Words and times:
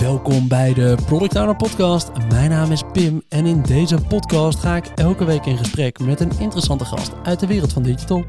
Welkom 0.00 0.48
bij 0.48 0.74
de 0.74 0.96
Product 1.06 1.36
Owner 1.36 1.56
Podcast. 1.56 2.10
Mijn 2.28 2.50
naam 2.50 2.72
is 2.72 2.82
Pim 2.92 3.22
en 3.28 3.46
in 3.46 3.62
deze 3.62 3.98
podcast 4.08 4.58
ga 4.58 4.76
ik 4.76 4.86
elke 4.86 5.24
week 5.24 5.46
in 5.46 5.58
gesprek 5.58 5.98
met 5.98 6.20
een 6.20 6.30
interessante 6.38 6.84
gast 6.84 7.12
uit 7.22 7.40
de 7.40 7.46
wereld 7.46 7.72
van 7.72 7.82
digital. 7.82 8.24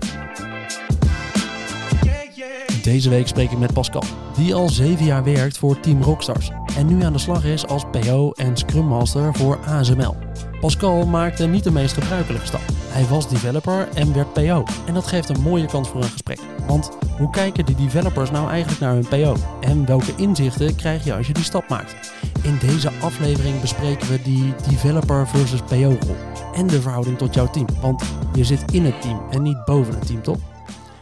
Deze 2.84 3.10
week 3.10 3.28
spreek 3.28 3.52
ik 3.52 3.58
met 3.58 3.74
Pascal, 3.74 4.04
die 4.36 4.56
al 4.56 4.70
zeven 4.70 5.06
jaar 5.06 5.24
werkt 5.24 5.58
voor 5.58 5.80
Team 5.80 6.02
Rockstars 6.02 6.52
en 6.78 6.88
nu 6.88 7.04
aan 7.04 7.14
de 7.14 7.20
slag 7.20 7.46
is 7.46 7.68
als 7.68 7.84
PO 7.92 8.32
en 8.32 8.58
Scrum 8.58 8.86
Master 8.86 9.34
voor 9.34 9.60
ASML. 9.66 10.16
Pascal 10.60 11.06
maakte 11.06 11.46
niet 11.48 11.64
de 11.64 11.72
meest 11.72 11.94
gebruikelijke 11.94 12.46
stap. 12.46 12.62
Hij 12.88 13.06
was 13.06 13.30
developer 13.30 13.88
en 13.94 14.14
werd 14.14 14.34
PO. 14.34 14.64
En 14.86 14.94
dat 14.94 15.08
geeft 15.08 15.30
een 15.30 15.42
mooie 15.42 15.66
kans 15.66 15.90
voor 15.90 16.02
een 16.02 16.10
gesprek. 16.10 16.40
Want 16.68 16.90
hoe 17.18 17.30
kijken 17.30 17.66
die 17.66 17.76
developers 17.76 18.32
nou 18.32 18.50
eigenlijk 18.50 18.80
naar 18.80 18.94
hun 18.94 19.08
PO? 19.08 19.36
En 19.60 19.86
welke 19.86 20.14
inzichten 20.16 20.76
krijg 20.76 21.04
je 21.04 21.14
als 21.14 21.28
je 21.28 21.34
die 21.34 21.44
stap 21.44 21.70
maakt? 21.70 22.12
In 22.44 22.58
deze 22.68 22.92
aflevering 23.02 23.62
bespreken 23.62 24.08
we 24.08 24.22
die 24.22 24.54
developer 24.70 25.28
versus 25.28 25.62
PO-rol. 25.62 26.16
En 26.54 26.68
de 26.68 26.82
verhouding 26.82 27.18
tot 27.18 27.34
jouw 27.34 27.50
team. 27.50 27.68
Want 27.82 28.04
je 28.34 28.44
zit 28.44 28.72
in 28.72 28.86
het 28.86 29.02
team 29.02 29.22
en 29.30 29.42
niet 29.42 29.66
boven 29.66 29.94
het 29.94 30.08
team, 30.08 30.22
toch? 30.22 30.38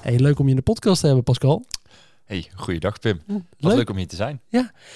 Hey, 0.01 0.19
leuk 0.19 0.39
om 0.39 0.45
je 0.45 0.49
in 0.49 0.57
de 0.57 0.61
podcast 0.61 0.99
te 0.99 1.05
hebben, 1.05 1.23
Pascal. 1.23 1.65
Hey, 2.25 2.47
goeiedag 2.55 2.99
Pim. 2.99 3.21
Wat 3.27 3.41
Leuk. 3.57 3.75
leuk 3.75 3.89
om 3.89 3.97
hier 3.97 4.07
te 4.07 4.15
zijn. 4.15 4.41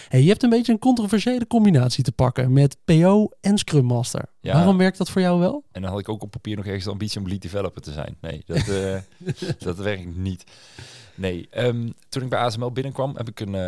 Hey, 0.08 0.22
je 0.22 0.28
hebt 0.28 0.44
een 0.44 0.50
beetje 0.50 0.72
een 0.72 0.80
controversiële 0.80 1.48
combinatie 1.48 2.04
te 2.04 2.12
pakken 2.12 2.54
met 2.54 2.78
PO 2.86 3.30
en 3.42 3.58
Scrum 3.58 3.86
Master. 3.86 4.26
Ja. 4.42 4.54
Waarom 4.54 4.78
werkt 4.78 4.98
dat 4.98 5.10
voor 5.10 5.22
jou 5.22 5.40
wel? 5.40 5.64
En 5.72 5.82
dan 5.82 5.92
had 5.92 6.00
ik 6.00 6.10
ook 6.10 6.24
op 6.24 6.32
papier 6.32 6.56
nog 6.56 6.66
ergens 6.66 6.84
de 6.84 6.90
ambitie 6.92 7.20
om 7.20 7.28
lead 7.28 7.42
developer 7.42 7.82
te 7.82 7.92
zijn. 7.92 8.18
Nee, 8.22 8.44
dat, 8.46 8.68
eh, 8.68 9.00
dat 9.68 9.78
werkt 9.78 10.16
niet. 10.16 10.44
Nee, 11.16 11.48
ehm, 11.50 11.90
toen 12.10 12.24
ik 12.24 12.30
bij 12.30 12.40
ASML 12.40 12.72
binnenkwam, 12.72 13.16
heb 13.16 13.28
ik 13.28 13.40
een, 13.40 13.56
eh, 13.56 13.62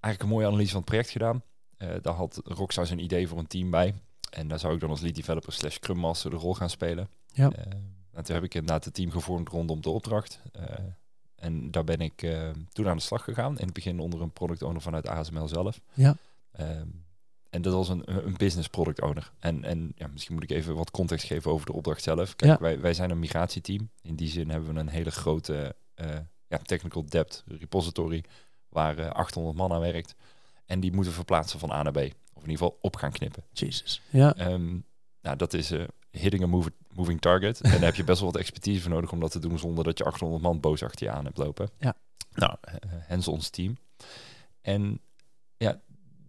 eigenlijk 0.00 0.22
een 0.22 0.28
mooie 0.28 0.46
analyse 0.46 0.70
van 0.70 0.80
het 0.80 0.88
project 0.88 1.10
gedaan. 1.10 1.42
Eh, 1.76 1.88
daar 2.02 2.14
had 2.14 2.40
Rockstar 2.44 2.90
een 2.90 3.02
idee 3.02 3.28
voor 3.28 3.38
een 3.38 3.46
team 3.46 3.70
bij. 3.70 3.94
En 4.30 4.48
daar 4.48 4.58
zou 4.58 4.74
ik 4.74 4.80
dan 4.80 4.90
als 4.90 5.00
lead 5.00 5.14
developer 5.14 5.52
slash 5.52 5.74
Scrum 5.74 5.98
Master 5.98 6.30
de 6.30 6.36
rol 6.36 6.54
gaan 6.54 6.70
spelen. 6.70 7.08
Ja. 7.32 7.52
En 8.12 8.24
toen 8.24 8.34
heb 8.34 8.44
ik 8.44 8.54
inderdaad 8.54 8.84
het 8.84 8.94
team 8.94 9.10
gevormd 9.10 9.48
rondom 9.48 9.80
de 9.80 9.90
opdracht. 9.90 10.40
Eh, 11.36 11.46
en 11.46 11.70
daar 11.70 11.84
ben 11.84 12.00
ik 12.00 12.22
eh, 12.22 12.50
toen 12.72 12.88
aan 12.88 12.96
de 12.96 13.02
slag 13.02 13.24
gegaan. 13.24 13.58
In 13.58 13.64
het 13.64 13.74
begin 13.74 14.00
onder 14.00 14.20
een 14.22 14.32
product 14.32 14.62
owner 14.62 14.80
vanuit 14.82 15.06
ASML 15.08 15.48
zelf. 15.48 15.80
Ja. 15.94 16.16
Ehm, 16.52 16.86
en 17.50 17.62
dat 17.62 17.72
was 17.72 17.88
een, 17.88 18.26
een 18.26 18.36
business 18.36 18.68
product 18.68 19.00
owner. 19.02 19.32
En, 19.38 19.64
en 19.64 19.92
ja, 19.96 20.06
misschien 20.06 20.34
moet 20.34 20.42
ik 20.42 20.50
even 20.50 20.74
wat 20.74 20.90
context 20.90 21.26
geven 21.26 21.50
over 21.50 21.66
de 21.66 21.72
opdracht 21.72 22.02
zelf. 22.02 22.36
Kijk, 22.36 22.50
Ja. 22.52 22.58
wij, 22.60 22.80
wij 22.80 22.94
zijn 22.94 23.10
een 23.10 23.18
migratieteam. 23.18 23.90
In 24.02 24.14
die 24.16 24.28
zin 24.28 24.50
hebben 24.50 24.74
we 24.74 24.80
een 24.80 24.88
hele 24.88 25.10
grote 25.10 25.76
eh, 25.94 26.18
ja, 26.48 26.58
technical 26.58 27.04
debt 27.06 27.44
repository 27.46 28.24
waar 28.68 28.98
eh, 28.98 29.10
800 29.10 29.56
man 29.56 29.72
aan 29.72 29.80
werkt. 29.80 30.14
En 30.66 30.80
die 30.80 30.92
moeten 30.92 31.12
verplaatsen 31.12 31.58
van 31.58 31.70
A 31.72 31.82
naar 31.82 31.92
B. 31.92 31.96
Of 31.96 32.42
in 32.42 32.50
ieder 32.50 32.64
geval 32.64 32.78
op 32.80 32.96
gaan 32.96 33.12
knippen. 33.12 33.44
Jezus. 33.52 34.02
Ja. 34.10 34.34
Ehm, 34.34 34.78
nou, 35.20 35.36
dat 35.36 35.52
is 35.54 35.70
eh, 35.70 35.84
hitting 36.18 36.42
a 36.42 36.46
move- 36.46 36.72
moving 36.94 37.20
target. 37.20 37.60
en 37.60 37.70
daar 37.70 37.80
heb 37.80 37.94
je 37.94 38.04
best 38.04 38.20
wel 38.20 38.30
wat 38.32 38.40
expertise 38.40 38.80
voor 38.80 38.90
nodig 38.90 39.12
om 39.12 39.20
dat 39.20 39.30
te 39.30 39.38
doen 39.38 39.58
zonder 39.58 39.84
dat 39.84 39.98
je 39.98 40.04
800 40.04 40.42
man 40.42 40.60
boos 40.60 40.82
achter 40.82 41.06
je 41.06 41.12
aan 41.12 41.24
hebt 41.24 41.38
lopen. 41.38 41.70
Ja. 41.78 41.94
Nou, 42.34 42.56
eh, 42.60 42.74
hens 42.90 43.28
ons 43.28 43.48
team. 43.50 43.76
En 44.60 45.00
ja, 45.56 45.80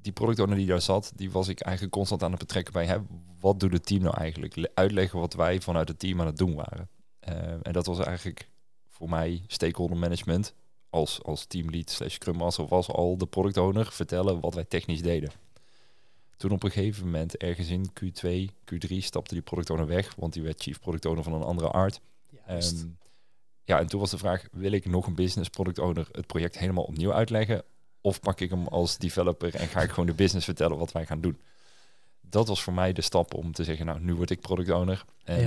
die 0.01 0.11
product 0.11 0.39
owner 0.39 0.57
die 0.57 0.67
daar 0.67 0.81
zat, 0.81 1.11
die 1.15 1.31
was 1.31 1.47
ik 1.47 1.59
eigenlijk 1.59 1.95
constant 1.95 2.23
aan 2.23 2.29
het 2.31 2.39
betrekken 2.39 2.73
bij, 2.73 2.85
hè, 2.85 2.97
wat 3.39 3.59
doet 3.59 3.73
het 3.73 3.85
team 3.85 4.01
nou 4.01 4.17
eigenlijk? 4.17 4.55
Le- 4.55 4.71
Uitleggen 4.73 5.19
wat 5.19 5.33
wij 5.33 5.61
vanuit 5.61 5.87
het 5.87 5.99
team 5.99 6.19
aan 6.21 6.25
het 6.27 6.37
doen 6.37 6.55
waren. 6.55 6.89
Ehm, 7.19 7.59
en 7.61 7.73
dat 7.73 7.85
was 7.85 7.99
eigenlijk 7.99 8.49
voor 8.87 9.09
mij 9.09 9.43
stakeholder 9.47 9.97
management 9.97 10.53
als, 10.89 11.23
als 11.23 11.45
teamlead 11.45 11.89
slash 11.89 12.13
scrum 12.13 12.35
master 12.35 12.67
was 12.67 12.87
al 12.87 13.17
de 13.17 13.25
product 13.25 13.57
owner 13.57 13.91
vertellen 13.91 14.39
wat 14.39 14.53
wij 14.53 14.65
technisch 14.65 15.01
deden. 15.01 15.31
Toen 16.37 16.51
op 16.51 16.63
een 16.63 16.71
gegeven 16.71 17.05
moment, 17.05 17.37
ergens 17.37 17.69
in 17.69 17.89
Q2, 17.89 18.53
Q3, 18.73 18.97
stapte 18.97 19.33
die 19.33 19.43
product 19.43 19.69
owner 19.69 19.87
weg, 19.87 20.15
want 20.15 20.33
die 20.33 20.43
werd 20.43 20.61
chief 20.61 20.79
product 20.79 21.05
owner 21.05 21.23
van 21.23 21.33
een 21.33 21.43
andere 21.43 21.69
art. 21.69 21.99
Juist. 22.47 22.79
Ehm, 22.79 22.87
ja, 23.63 23.79
en 23.79 23.87
toen 23.87 23.99
was 23.99 24.09
de 24.09 24.17
vraag, 24.17 24.47
wil 24.51 24.71
ik 24.71 24.85
nog 24.85 25.07
een 25.07 25.15
business 25.15 25.49
product 25.49 25.79
owner 25.79 26.07
het 26.11 26.27
project 26.27 26.57
helemaal 26.57 26.83
opnieuw 26.83 27.13
uitleggen? 27.13 27.63
Of 28.01 28.19
pak 28.19 28.39
ik 28.39 28.49
hem 28.49 28.67
als 28.67 28.97
developer 28.97 29.55
en 29.55 29.67
ga 29.67 29.81
ik 29.81 29.89
gewoon 29.89 30.05
de 30.05 30.13
business 30.13 30.45
vertellen 30.45 30.77
wat 30.77 30.91
wij 30.91 31.05
gaan 31.05 31.21
doen? 31.21 31.37
Dat 32.21 32.47
was 32.47 32.63
voor 32.63 32.73
mij 32.73 32.93
de 32.93 33.01
stap 33.01 33.33
om 33.33 33.51
te 33.51 33.63
zeggen, 33.63 33.85
nou, 33.85 33.99
nu 33.99 34.15
word 34.15 34.29
ik 34.29 34.41
product 34.41 34.69
owner. 34.69 35.05
En 35.23 35.39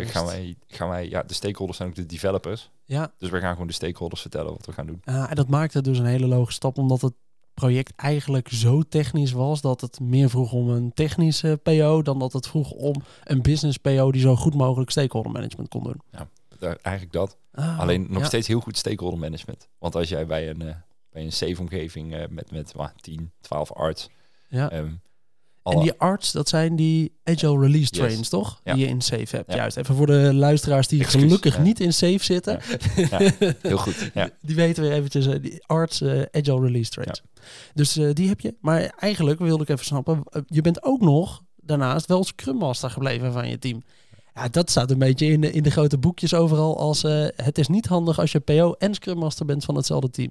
eh, 0.00 0.06
gaan 0.06 0.26
wij, 0.26 0.56
gaan 0.66 0.88
wij, 0.88 1.08
ja, 1.08 1.22
de 1.22 1.34
stakeholders 1.34 1.78
zijn 1.78 1.88
ook 1.88 1.94
de 1.94 2.06
developers. 2.06 2.70
ja. 2.84 3.12
Dus 3.18 3.30
wij 3.30 3.40
gaan 3.40 3.52
gewoon 3.52 3.66
de 3.66 3.72
stakeholders 3.72 4.20
vertellen 4.20 4.52
wat 4.52 4.66
we 4.66 4.72
gaan 4.72 4.86
doen. 4.86 5.00
Ah, 5.04 5.30
en 5.30 5.36
dat 5.36 5.48
maakte 5.48 5.82
dus 5.82 5.98
een 5.98 6.04
hele 6.04 6.26
logische 6.26 6.54
stap, 6.54 6.78
omdat 6.78 7.00
het 7.00 7.14
project 7.58 7.92
eigenlijk 7.96 8.48
zo 8.48 8.82
technisch 8.82 9.32
was 9.32 9.60
dat 9.60 9.80
het 9.80 10.00
meer 10.00 10.30
vroeg 10.30 10.52
om 10.52 10.68
een 10.70 10.92
technische 10.94 11.60
PO 11.62 12.02
dan 12.02 12.18
dat 12.18 12.32
het 12.32 12.46
vroeg 12.46 12.70
om 12.70 12.94
een 13.24 13.42
business 13.42 13.76
PO 13.76 14.12
die 14.12 14.20
zo 14.20 14.36
goed 14.36 14.54
mogelijk 14.54 14.90
stakeholder 14.90 15.32
management 15.32 15.68
kon 15.68 15.82
doen. 15.82 16.00
Daar, 16.58 16.78
eigenlijk 16.82 17.14
dat. 17.14 17.36
Ah, 17.52 17.78
Alleen 17.78 18.06
nog 18.10 18.20
ja. 18.20 18.26
steeds 18.26 18.46
heel 18.46 18.60
goed 18.60 18.76
stakeholder 18.76 19.18
management. 19.18 19.68
Want 19.78 19.94
als 19.94 20.08
jij 20.08 20.26
bij 20.26 20.48
een, 20.50 20.62
eh, 20.62 20.74
bij 21.10 21.22
een 21.22 21.32
safe 21.32 21.60
omgeving 21.60 22.14
eh, 22.14 22.24
met, 22.30 22.50
met 22.50 22.72
ah, 22.76 22.88
10, 23.00 23.30
12 23.40 23.72
arts... 23.72 24.08
Ja. 24.48 24.70
ehm, 24.70 24.90
En 25.62 25.80
die 25.80 25.92
arts, 25.92 26.32
dat 26.32 26.48
zijn 26.48 26.76
die 26.76 27.12
agile 27.24 27.60
release 27.60 27.94
Yes. 27.94 27.98
trains, 27.98 28.28
toch? 28.28 28.60
Ja. 28.64 28.74
Die 28.74 28.82
je 28.82 28.88
in 28.88 29.00
safe 29.00 29.36
hebt. 29.36 29.50
Ja. 29.52 29.56
Juist. 29.56 29.76
Even 29.76 29.94
voor 29.94 30.06
de 30.06 30.34
luisteraars 30.34 30.88
die 30.88 31.04
gelukkig 31.04 31.56
ja. 31.56 31.62
niet 31.62 31.80
in 31.80 31.92
safe 31.92 32.24
zitten. 32.24 32.60
Ja, 32.96 33.18
heel 33.62 33.78
goed. 33.78 34.10
Ja. 34.14 34.30
Die 34.46 34.56
weten 34.56 34.82
we 34.82 34.90
eventjes, 34.90 35.26
eh, 35.26 35.42
die 35.42 35.66
arts 35.66 36.02
agile 36.30 36.60
release 36.60 36.90
trains. 36.90 37.22
Dus 37.74 37.96
eh, 37.96 38.12
die 38.12 38.28
heb 38.28 38.40
je. 38.40 38.54
Maar 38.60 38.94
eigenlijk 38.98 39.38
wilde 39.38 39.62
ik 39.62 39.68
even 39.68 39.84
snappen, 39.84 40.22
eh, 40.24 40.42
je 40.46 40.60
bent 40.60 40.82
ook 40.82 41.00
nog 41.00 41.42
daarnaast 41.56 42.06
wel 42.06 42.24
Scrum 42.24 42.56
Master 42.56 42.90
gebleven 42.90 43.32
van 43.32 43.48
je 43.48 43.58
team. 43.58 43.82
Ja, 44.34 44.48
dat 44.48 44.70
staat 44.70 44.90
een 44.90 44.98
beetje 44.98 45.26
in 45.26 45.40
de, 45.40 45.50
in 45.50 45.62
de 45.62 45.70
grote 45.70 45.98
boekjes 45.98 46.34
overal 46.34 46.78
als 46.78 47.04
eh, 47.04 47.26
het 47.36 47.58
is 47.58 47.68
niet 47.68 47.86
handig 47.86 48.18
als 48.18 48.32
je 48.32 48.40
PO 48.40 48.72
en 48.72 48.94
Scrum 48.94 49.18
Master 49.18 49.46
bent 49.46 49.64
van 49.64 49.74
hetzelfde 49.76 50.10
team. 50.10 50.30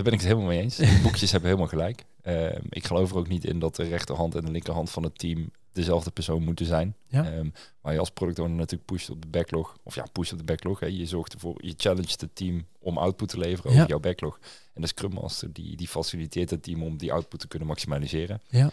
Daar 0.00 0.08
ben 0.10 0.18
ik 0.18 0.26
het 0.26 0.34
helemaal 0.36 0.54
mee 0.54 0.62
eens. 0.62 0.76
Die 0.96 1.00
boekjes 1.02 1.30
hebben 1.30 1.48
helemaal 1.50 1.70
gelijk. 1.70 2.04
Ehm, 2.22 2.62
ik 2.68 2.86
geloof 2.86 3.10
er 3.10 3.16
ook 3.16 3.28
niet 3.28 3.44
in 3.44 3.58
dat 3.58 3.76
de 3.76 3.82
rechterhand 3.82 4.34
en 4.34 4.44
de 4.44 4.50
linkerhand 4.50 4.90
van 4.90 5.02
het 5.02 5.18
team 5.18 5.50
dezelfde 5.72 6.10
persoon 6.10 6.42
moeten 6.42 6.66
zijn. 6.66 6.96
Ja. 7.06 7.32
Ehm, 7.32 7.50
waar 7.80 7.92
je 7.92 7.98
als 7.98 8.10
product 8.10 8.38
owner 8.38 8.56
natuurlijk 8.56 8.84
pusht 8.84 9.10
op 9.10 9.22
de 9.22 9.28
backlog. 9.28 9.76
Of 9.82 9.94
ja, 9.94 10.04
pusht 10.12 10.32
op 10.32 10.38
de 10.38 10.44
backlog. 10.44 10.80
Hè. 10.80 10.86
Je 10.86 11.06
zorgt 11.06 11.32
ervoor, 11.32 11.64
je 11.64 11.74
challenge 11.76 12.14
het 12.16 12.34
team 12.34 12.66
om 12.78 12.98
output 12.98 13.28
te 13.28 13.38
leveren 13.38 13.70
Ja. 13.70 13.76
over 13.76 13.88
jouw 13.88 14.00
backlog. 14.00 14.38
En 14.74 14.80
de 14.80 14.86
Scrum 14.86 15.12
Master 15.12 15.52
die, 15.52 15.76
die 15.76 15.88
faciliteert 15.88 16.50
het 16.50 16.62
team 16.62 16.82
om 16.82 16.96
die 16.96 17.12
output 17.12 17.40
te 17.40 17.48
kunnen 17.48 17.68
maximaliseren. 17.68 18.40
Ja. 18.48 18.70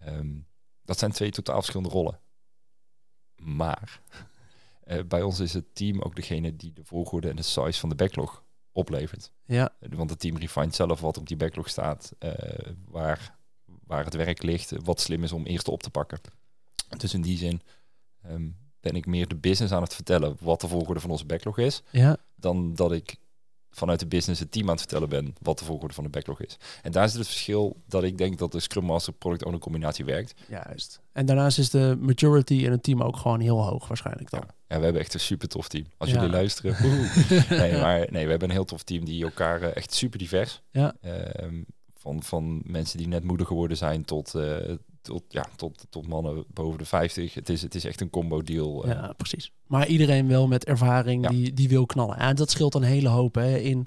Ehm, 0.00 0.28
dat 0.84 0.98
zijn 0.98 1.12
twee 1.12 1.30
totaal 1.30 1.56
verschillende 1.58 1.92
rollen. 1.92 2.20
Maar 3.36 4.00
eh, 4.84 5.02
bij 5.08 5.22
ons 5.22 5.40
is 5.40 5.52
het 5.52 5.74
team 5.74 6.00
ook 6.00 6.16
degene 6.16 6.56
die 6.56 6.72
de 6.72 6.84
volgorde 6.84 7.28
en 7.28 7.36
de 7.36 7.42
size 7.42 7.80
van 7.80 7.88
de 7.88 7.94
backlog 7.94 8.42
oplevert. 8.74 9.32
Ja, 9.46 9.72
Want 9.90 10.10
het 10.10 10.18
team 10.18 10.36
refined 10.36 10.74
zelf 10.74 11.00
wat 11.00 11.18
op 11.18 11.26
die 11.26 11.36
backlog 11.36 11.68
staat, 11.68 12.12
eh, 12.18 12.32
waar, 12.88 13.36
waar 13.86 14.04
het 14.04 14.14
werk 14.14 14.42
ligt, 14.42 14.72
wat 14.84 15.00
slim 15.00 15.22
is 15.22 15.32
om 15.32 15.44
eerst 15.44 15.68
op 15.68 15.82
te 15.82 15.90
pakken. 15.90 16.20
Dus 16.96 17.14
in 17.14 17.22
die 17.22 17.38
zin 17.38 17.62
ehm, 18.22 18.48
ben 18.80 18.96
ik 18.96 19.06
meer 19.06 19.28
de 19.28 19.36
business 19.36 19.72
aan 19.72 19.82
het 19.82 19.94
vertellen 19.94 20.36
wat 20.40 20.60
de 20.60 20.68
volgorde 20.68 21.00
van 21.00 21.10
onze 21.10 21.26
backlog 21.26 21.58
is, 21.58 21.82
ja, 21.90 22.16
dan 22.34 22.74
dat 22.74 22.92
ik 22.92 23.16
vanuit 23.74 24.00
de 24.00 24.06
business 24.06 24.40
het 24.40 24.50
team 24.52 24.64
aan 24.64 24.70
het 24.70 24.80
vertellen 24.80 25.08
ben 25.08 25.34
wat 25.42 25.58
de 25.58 25.64
volgorde 25.64 25.94
van 25.94 26.04
de 26.04 26.10
backlog 26.10 26.40
is. 26.40 26.56
En 26.82 26.92
daar 26.92 27.08
zit 27.08 27.18
het 27.18 27.26
verschil 27.26 27.76
dat 27.86 28.02
ik 28.02 28.18
denk 28.18 28.38
dat 28.38 28.52
de 28.52 28.60
Scrum 28.60 28.84
Master 28.84 29.12
Product 29.12 29.44
Owner 29.44 29.60
combinatie 29.60 30.04
werkt. 30.04 30.34
juist. 30.48 31.00
En 31.12 31.26
daarnaast 31.26 31.58
is 31.58 31.70
de 31.70 31.96
maturity 32.00 32.54
in 32.54 32.70
het 32.70 32.82
team 32.82 33.02
ook 33.02 33.16
gewoon 33.16 33.40
heel 33.40 33.64
hoog 33.64 33.88
waarschijnlijk 33.88 34.30
dan. 34.30 34.40
Ja, 34.46 34.54
ja 34.68 34.78
we 34.78 34.84
hebben 34.84 35.02
echt 35.02 35.14
een 35.14 35.20
super 35.20 35.48
tof 35.48 35.68
team. 35.68 35.84
Als 35.98 36.10
Ja. 36.10 36.14
jullie 36.16 36.30
luisteren. 36.30 36.76
nee, 37.60 37.80
maar 37.80 38.06
nee, 38.10 38.24
we 38.24 38.30
hebben 38.30 38.48
een 38.48 38.54
heel 38.54 38.64
tof 38.64 38.82
team 38.82 39.04
die 39.04 39.24
elkaar 39.24 39.62
eh, 39.62 39.76
echt 39.76 39.94
super 39.94 40.18
divers. 40.18 40.62
Ja. 40.70 40.94
Ehm, 41.00 41.62
van, 41.94 42.22
van 42.22 42.60
mensen 42.64 42.98
die 42.98 43.08
net 43.08 43.24
moeder 43.24 43.46
geworden 43.46 43.76
zijn 43.76 44.04
tot, 44.04 44.34
eh, 44.34 44.56
tot, 45.04 45.22
ja, 45.28 45.46
tot, 45.56 45.86
tot 45.90 46.06
mannen 46.08 46.44
boven 46.52 46.78
de 46.78 46.84
50. 46.84 47.34
Het 47.34 47.48
is, 47.48 47.62
het 47.62 47.74
is 47.74 47.84
echt 47.84 48.00
een 48.00 48.10
combo 48.10 48.42
deal. 48.42 48.84
eh. 48.84 48.90
Ja, 48.90 49.12
precies. 49.16 49.52
Maar 49.66 49.86
iedereen 49.86 50.28
wel 50.28 50.46
met 50.46 50.64
ervaring 50.64 51.22
Ja. 51.22 51.28
die, 51.28 51.52
die 51.52 51.68
wil 51.68 51.86
knallen. 51.86 52.18
En 52.18 52.36
dat 52.36 52.50
scheelt 52.50 52.74
een 52.74 52.82
hele 52.82 53.08
hoop. 53.08 53.34
Hè. 53.34 53.56
In, 53.58 53.86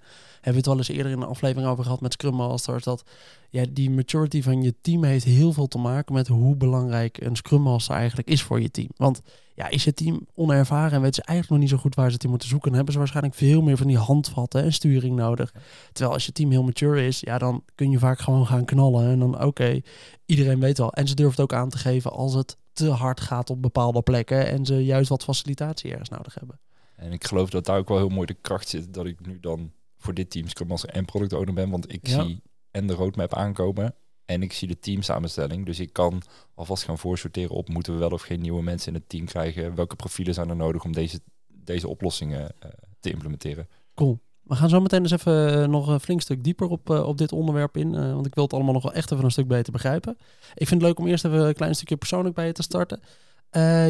we 0.51 0.57
het 0.57 0.65
wel 0.65 0.77
eens 0.77 0.87
eerder 0.87 1.11
in 1.11 1.21
een 1.21 1.27
aflevering 1.27 1.69
over 1.69 1.83
gehad 1.83 2.01
met 2.01 2.13
Scrum 2.13 2.33
Masters. 2.33 2.83
Dat 2.83 3.03
ja, 3.49 3.65
die 3.69 3.89
maturity 3.89 4.41
van 4.41 4.61
je 4.61 4.75
team 4.81 5.03
heeft 5.03 5.23
heel 5.23 5.53
veel 5.53 5.67
te 5.67 5.77
maken 5.77 6.13
met 6.13 6.27
hoe 6.27 6.55
belangrijk 6.55 7.21
een 7.21 7.35
Scrum 7.35 7.61
Master 7.61 7.95
eigenlijk 7.95 8.29
is 8.29 8.41
voor 8.41 8.61
je 8.61 8.71
team. 8.71 8.89
Want 8.95 9.21
ja, 9.53 9.69
is 9.69 9.83
je 9.83 9.93
team 9.93 10.27
onervaren 10.33 10.91
en 10.91 11.01
weten 11.01 11.15
ze 11.15 11.21
eigenlijk 11.21 11.49
nog 11.49 11.59
niet 11.59 11.69
zo 11.69 11.83
goed 11.83 11.95
waar 11.95 12.07
ze 12.07 12.13
het 12.13 12.23
in 12.23 12.29
moeten 12.29 12.47
zoeken, 12.47 12.67
dan 12.67 12.75
hebben 12.75 12.93
ze 12.93 12.99
waarschijnlijk 12.99 13.35
veel 13.35 13.61
meer 13.61 13.77
van 13.77 13.87
die 13.87 13.97
handvatten 13.97 14.63
en 14.63 14.73
sturing 14.73 15.15
nodig. 15.15 15.53
Terwijl 15.91 16.13
als 16.13 16.25
je 16.25 16.31
team 16.31 16.51
heel 16.51 16.63
mature 16.63 17.05
is, 17.05 17.19
ja, 17.19 17.37
dan 17.37 17.63
kun 17.75 17.91
je 17.91 17.99
vaak 17.99 18.19
gewoon 18.19 18.47
gaan 18.47 18.65
knallen. 18.65 19.09
En 19.09 19.19
dan 19.19 19.43
oké, 19.43 19.81
iedereen 20.25 20.59
weet 20.59 20.77
wel. 20.77 20.93
En 20.93 21.07
ze 21.07 21.15
durft 21.15 21.39
ook 21.39 21.53
aan 21.53 21.69
te 21.69 21.77
geven 21.77 22.11
als 22.11 22.33
het 22.33 22.57
te 22.73 22.89
hard 22.89 23.21
gaat 23.21 23.49
op 23.49 23.61
bepaalde 23.61 24.01
plekken 24.01 24.47
en 24.47 24.65
ze 24.65 24.85
juist 24.85 25.09
wat 25.09 25.23
facilitatie 25.23 25.91
ergens 25.91 26.09
nodig 26.09 26.33
hebben. 26.33 26.59
En 26.95 27.11
ik 27.11 27.23
geloof 27.23 27.49
dat 27.49 27.65
daar 27.65 27.77
ook 27.77 27.87
wel 27.87 27.97
heel 27.97 28.09
mooi 28.09 28.25
de 28.25 28.37
kracht 28.41 28.67
zit 28.67 28.93
dat 28.93 29.05
ik 29.05 29.25
nu 29.25 29.39
dan 29.39 29.71
voor 30.07 30.15
dit 30.15 30.29
team 30.29 30.47
Scrum 30.47 30.67
Master 30.67 30.89
en 30.89 31.05
Product 31.05 31.33
Owner 31.33 31.53
ben. 31.53 31.69
Want 31.69 31.93
ik 31.93 32.07
Ja. 32.07 32.23
zie 32.23 32.41
en 32.71 32.87
de 32.87 32.93
roadmap 32.93 33.33
aankomen. 33.33 33.95
En 34.25 34.41
ik 34.41 34.53
zie 34.53 34.67
de 34.67 34.79
teamsamenstelling. 34.79 35.65
Dus 35.65 35.79
ik 35.79 35.93
kan 35.93 36.21
alvast 36.55 36.83
gaan 36.83 36.97
voorsorteren 36.97 37.55
op 37.55 37.69
moeten 37.69 37.93
we 37.93 37.99
wel 37.99 38.09
of 38.09 38.21
geen 38.21 38.41
nieuwe 38.41 38.63
mensen 38.63 38.93
in 38.93 38.99
het 38.99 39.09
team 39.09 39.25
krijgen. 39.25 39.75
Welke 39.75 39.95
profielen 39.95 40.33
zijn 40.33 40.49
er 40.49 40.55
nodig 40.55 40.83
om 40.83 40.91
deze, 40.93 41.19
deze 41.47 41.87
oplossingen 41.87 42.41
uh, 42.41 42.71
te 42.99 43.09
implementeren. 43.11 43.67
Cool. 43.95 44.19
We 44.43 44.55
gaan 44.55 44.69
zo 44.69 44.81
meteen 44.81 45.01
eens 45.01 45.11
even 45.11 45.61
eh, 45.61 45.67
nog 45.67 45.87
een 45.87 45.99
flink 45.99 46.21
stuk 46.21 46.43
dieper 46.43 46.67
op, 46.67 46.89
uh, 46.89 47.07
op 47.07 47.17
dit 47.17 47.31
onderwerp 47.31 47.77
in. 47.77 47.93
Uh, 47.93 48.13
want 48.13 48.25
ik 48.25 48.35
wil 48.35 48.43
het 48.43 48.53
allemaal 48.53 48.73
nog 48.73 48.83
wel 48.83 48.93
echt 48.93 49.11
even 49.11 49.23
een 49.23 49.31
stuk 49.31 49.47
beter 49.47 49.71
begrijpen. 49.71 50.17
Ik 50.53 50.67
vind 50.67 50.81
het 50.81 50.89
leuk 50.89 50.99
om 50.99 51.07
eerst 51.07 51.25
even 51.25 51.47
een 51.47 51.53
klein 51.53 51.75
stukje 51.75 51.97
persoonlijk 51.97 52.35
bij 52.35 52.45
je 52.45 52.51
te 52.51 52.61
starten. 52.61 52.99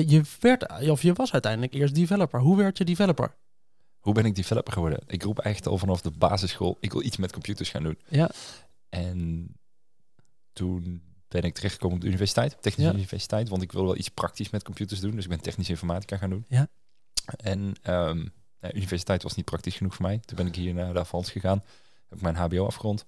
je, 0.08 0.22
werd, 0.40 0.90
of 0.90 1.02
je 1.02 1.14
was 1.14 1.34
uiteindelijk 1.34 1.74
eerst 1.74 1.96
developer. 1.96 2.40
Hoe 2.40 2.58
werd 2.58 2.78
je 2.78 2.86
developer? 2.86 3.36
Hoe 4.08 4.16
ben 4.16 4.26
ik 4.26 4.36
developer 4.36 4.74
geworden? 4.74 5.00
Ik 5.08 5.24
roep 5.24 5.40
echt 5.40 5.68
al 5.68 5.78
vanaf 5.78 6.02
de 6.02 6.12
basisschool, 6.12 6.78
ik 6.80 6.92
wil 6.92 7.04
iets 7.04 7.18
met 7.18 7.32
computers 7.32 7.70
gaan 7.70 7.84
doen. 7.84 7.98
Ja. 8.10 8.32
En 8.90 9.48
toen 10.54 11.02
ben 11.28 11.42
ik 11.42 11.54
terechtgekomen 11.54 11.96
op 11.96 12.02
de 12.02 12.08
universiteit, 12.08 12.58
technische 12.62 12.94
universiteit, 12.94 13.50
want 13.50 13.62
ik 13.62 13.72
wil 13.72 13.84
wel 13.84 13.98
iets 13.98 14.10
praktisch 14.10 14.50
met 14.50 14.64
computers 14.64 15.00
doen. 15.00 15.12
Dus 15.12 15.24
ik 15.24 15.30
ben 15.30 15.42
technische 15.42 15.72
informatica 15.72 16.18
gaan 16.18 16.30
doen. 16.30 16.46
Ja. 16.48 16.68
En 17.38 17.60
um, 17.84 18.34
de 18.60 18.74
universiteit 18.74 19.24
was 19.24 19.36
niet 19.36 19.46
praktisch 19.46 19.76
genoeg 19.76 19.96
voor 19.96 20.06
mij. 20.06 20.20
Toen 20.26 20.38
ben 20.38 20.48
ik 20.48 20.56
hier 20.56 20.74
naar 20.74 20.94
de 20.94 21.00
Avans 21.00 21.32
gegaan, 21.32 21.64
heb 22.10 22.18
ik 22.18 22.24
mijn 22.24 22.36
HBO 22.36 22.66
afgerond. 22.66 23.06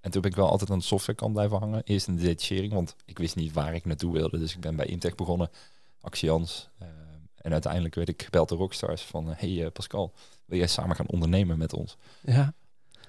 En 0.00 0.10
toen 0.10 0.20
ben 0.22 0.30
ik 0.30 0.36
wel 0.36 0.48
altijd 0.48 0.70
aan 0.70 0.78
de 0.78 0.84
softwarekant 0.84 1.32
blijven 1.32 1.58
hangen. 1.58 1.82
Eerst 1.84 2.06
in 2.06 2.16
de 2.16 2.22
detachering, 2.22 2.72
want 2.72 2.96
ik 3.04 3.18
wist 3.18 3.36
niet 3.36 3.52
waar 3.52 3.74
ik 3.74 3.84
naartoe 3.84 4.12
wilde. 4.12 4.38
Dus 4.38 4.54
ik 4.54 4.60
ben 4.60 4.76
bij 4.76 4.86
Intech 4.86 5.14
begonnen, 5.14 5.50
Axians. 6.00 6.68
Uh, 6.82 6.88
en 7.44 7.52
uiteindelijk 7.52 7.94
werd 7.94 8.08
ik 8.08 8.22
gebeld 8.22 8.48
door 8.48 8.58
Rockstars 8.58 9.02
van... 9.02 9.26
hey 9.36 9.50
uh, 9.50 9.66
Pascal, 9.72 10.12
wil 10.44 10.58
jij 10.58 10.66
samen 10.66 10.96
gaan 10.96 11.08
ondernemen 11.08 11.58
met 11.58 11.72
ons? 11.72 11.96
Ja. 12.22 12.54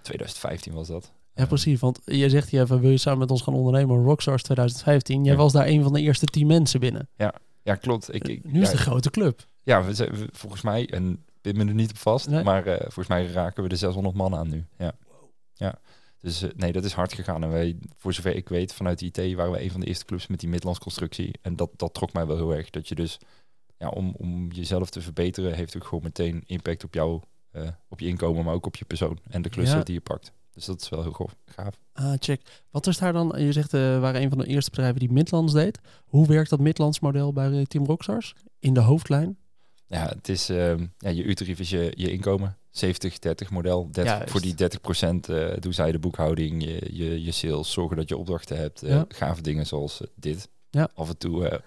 2015 0.02 0.74
was 0.74 0.88
dat. 0.88 1.12
Ja, 1.34 1.46
precies. 1.46 1.80
Want 1.80 2.00
je 2.06 2.30
zegt 2.30 2.50
hier 2.50 2.62
even, 2.62 2.80
wil 2.80 2.90
je 2.90 2.98
samen 2.98 3.20
met 3.20 3.32
ons 3.32 3.42
gaan 3.42 3.54
ondernemen? 3.54 4.04
Rockstars 4.04 4.44
2015. 4.44 5.24
Jij 5.24 5.36
was 5.36 5.52
daar 5.52 5.68
een 5.68 5.84
van 5.84 5.94
de 5.94 6.02
eerste 6.02 6.26
tien 6.26 6.48
mensen 6.48 6.80
binnen. 6.80 7.10
Ja, 7.18 7.34
ja 7.64 7.76
klopt. 7.76 8.14
Ik, 8.14 8.28
ik 8.28 8.44
nu 8.44 8.62
is 8.62 8.68
ja, 8.68 8.74
de 8.74 8.82
grote 8.82 9.10
club. 9.10 9.48
Ja, 9.64 9.84
we, 9.84 9.96
we, 9.96 10.28
volgens 10.32 10.62
mij, 10.62 10.90
en 10.90 11.24
pin 11.42 11.58
me 11.58 11.66
er 11.66 11.74
niet 11.74 11.90
op 11.90 11.98
vast, 11.98 12.30
maar 12.30 12.68
uh, 12.68 12.76
volgens 12.80 13.08
mij 13.08 13.26
raken 13.26 13.64
we 13.64 13.70
de 13.70 13.76
600 13.76 14.16
man 14.16 14.36
aan 14.36 14.50
nu. 14.50 14.66
Ja. 14.78 14.92
ja. 15.54 15.80
Dus 16.20 16.44
uh, 16.44 16.50
nee, 16.56 16.72
dat 16.72 16.84
is 16.84 16.94
hard 16.94 17.14
gegaan. 17.14 17.44
En 17.44 17.50
wij, 17.50 17.78
voor 17.96 18.14
zover 18.14 18.36
ik 18.36 18.50
weet, 18.50 18.74
vanuit 18.74 19.02
IT 19.02 19.36
waren 19.36 19.52
we 19.52 19.62
een 19.62 19.72
van 19.72 19.80
de 19.80 19.86
eerste 19.86 20.06
clubs 20.06 20.28
met 20.28 20.40
die 20.40 20.50
Midlands 20.50 20.80
constructie. 20.80 21.32
En 21.42 21.56
dat, 21.56 21.70
dat 21.76 21.94
trok 21.94 22.14
mij 22.14 22.26
wel 22.26 22.36
heel 22.36 22.54
erg. 22.54 22.70
Dat 22.70 22.88
je 22.88 22.96
dus, 22.96 23.20
ja, 23.78 23.90
om, 23.90 24.16
om 24.18 24.52
jezelf 24.52 24.90
te 24.90 25.02
verbeteren, 25.02 25.54
heeft 25.54 25.76
ook 25.76 25.84
gewoon 25.84 26.04
meteen 26.04 26.44
impact 26.46 26.84
op 26.84 26.94
jou, 26.94 27.22
uh, 27.52 27.68
op 27.88 28.00
je 28.00 28.08
inkomen, 28.08 28.46
maar 28.46 28.54
ook 28.54 28.66
op 28.66 28.76
je 28.76 28.86
persoon 28.86 29.20
en 29.30 29.42
de 29.42 29.50
klussen 29.50 29.78
ja. 29.78 29.84
die 29.84 29.94
je 29.94 30.02
pakt. 30.02 30.32
Dus 30.54 30.66
dat 30.66 30.82
is 30.82 30.90
wel 30.90 31.02
heel 31.02 31.30
gaaf. 31.46 31.80
Ah, 31.94 32.14
check. 32.20 32.42
Wat 32.72 32.88
is 32.88 32.98
daar 32.98 33.14
dan? 33.14 33.34
Je 33.38 33.52
zegt, 33.52 33.74
uh, 33.74 34.00
waren 34.00 34.22
een 34.22 34.30
van 34.30 34.38
de 34.38 34.46
eerste 34.46 34.70
bedrijven 34.70 35.00
die 35.00 35.12
Midlands 35.12 35.54
deed. 35.54 35.80
Hoe 36.06 36.28
werkt 36.28 36.50
dat 36.50 36.60
Midlands 36.60 37.00
model 37.00 37.34
bij 37.34 37.66
Team 37.66 37.86
Rockstars? 37.86 38.36
In 38.60 38.74
de 38.74 38.80
hoofdlijn? 38.80 39.38
Ja, 39.88 40.08
het 40.08 40.30
is 40.30 40.50
uh, 40.50 40.78
ja, 40.98 41.10
je 41.10 41.24
uurtarief 41.24 41.60
is 41.60 41.70
je, 41.70 41.94
je 41.96 42.12
inkomen. 42.12 42.58
70-30 42.86 43.50
model. 43.52 43.88
30, 43.92 44.30
voor 44.30 44.42
die 44.42 44.56
30 44.56 44.82
procent 44.82 45.30
uh, 45.30 45.54
doe 45.60 45.74
zij 45.74 45.92
de 45.92 46.00
boekhouding, 46.00 46.64
je, 46.64 46.90
je, 46.92 47.24
je 47.24 47.32
sales, 47.32 47.72
zorgen 47.72 47.98
dat 47.98 48.10
je 48.10 48.18
opdrachten 48.18 48.58
hebt. 48.58 48.84
Uh, 48.84 48.90
ja. 48.90 49.06
Gave 49.08 49.42
dingen 49.42 49.66
zoals 49.66 50.02
dit. 50.16 50.50
Ja. 50.70 50.90
Af 50.94 51.10
en 51.10 51.18
toe 51.18 51.62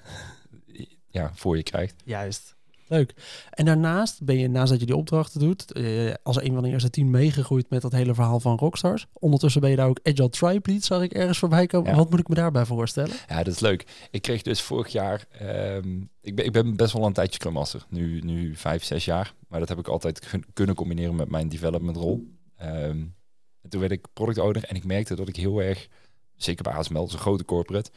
ja, 1.18 1.30
voor 1.34 1.56
je 1.56 1.62
krijgt. 1.62 1.94
Juist. 2.04 2.56
Leuk. 2.88 3.14
En 3.50 3.64
daarnaast 3.64 4.24
ben 4.24 4.38
je, 4.38 4.48
naast 4.48 4.70
dat 4.70 4.80
je 4.80 4.86
die 4.86 4.96
opdrachten 4.96 5.40
doet, 5.40 5.76
uh, 5.76 6.14
als 6.22 6.42
een 6.42 6.52
van 6.54 6.62
de 6.62 6.68
eerste 6.68 6.90
tien 6.90 7.10
meegegroeid 7.10 7.70
met 7.70 7.82
dat 7.82 7.92
hele 7.92 8.14
verhaal 8.14 8.40
van 8.40 8.56
Rockstars. 8.56 9.06
Ondertussen 9.12 9.60
ben 9.60 9.70
je 9.70 9.76
daar 9.76 9.88
ook 9.88 10.00
Agile 10.02 10.28
Tribe 10.28 10.70
Lead, 10.70 10.82
zag 10.82 11.02
ik 11.02 11.12
ergens 11.12 11.38
voorbij 11.38 11.66
komen. 11.66 11.90
Ja. 11.90 11.96
Wat 11.96 12.10
moet 12.10 12.18
ik 12.18 12.28
me 12.28 12.34
daarbij 12.34 12.64
voorstellen? 12.64 13.16
Ja, 13.28 13.42
dat 13.42 13.54
is 13.54 13.60
leuk. 13.60 14.08
Ik 14.10 14.22
kreeg 14.22 14.42
dus 14.42 14.62
vorig 14.62 14.88
jaar, 14.88 15.26
um, 15.42 16.10
ik, 16.20 16.34
ben, 16.34 16.44
ik 16.44 16.52
ben 16.52 16.76
best 16.76 16.92
wel 16.92 17.06
een 17.06 17.12
tijdje 17.12 17.34
Scrum 17.34 17.52
Master, 17.52 17.86
nu, 17.88 18.20
nu 18.20 18.56
vijf, 18.56 18.84
zes 18.84 19.04
jaar. 19.04 19.34
Maar 19.48 19.60
dat 19.60 19.68
heb 19.68 19.78
ik 19.78 19.88
altijd 19.88 20.28
kunnen 20.52 20.74
combineren 20.74 21.16
met 21.16 21.30
mijn 21.30 21.48
development 21.48 21.96
rol. 21.96 22.36
Um, 22.62 23.14
en 23.62 23.68
toen 23.70 23.80
werd 23.80 23.92
ik 23.92 24.06
product 24.12 24.38
owner 24.38 24.64
en 24.64 24.76
ik 24.76 24.84
merkte 24.84 25.14
dat 25.14 25.28
ik 25.28 25.36
heel 25.36 25.62
erg, 25.62 25.88
zeker 26.36 26.62
bij 26.62 26.72
ASML, 26.72 27.06
is 27.06 27.12
een 27.12 27.18
grote 27.18 27.44
corporate, 27.44 27.90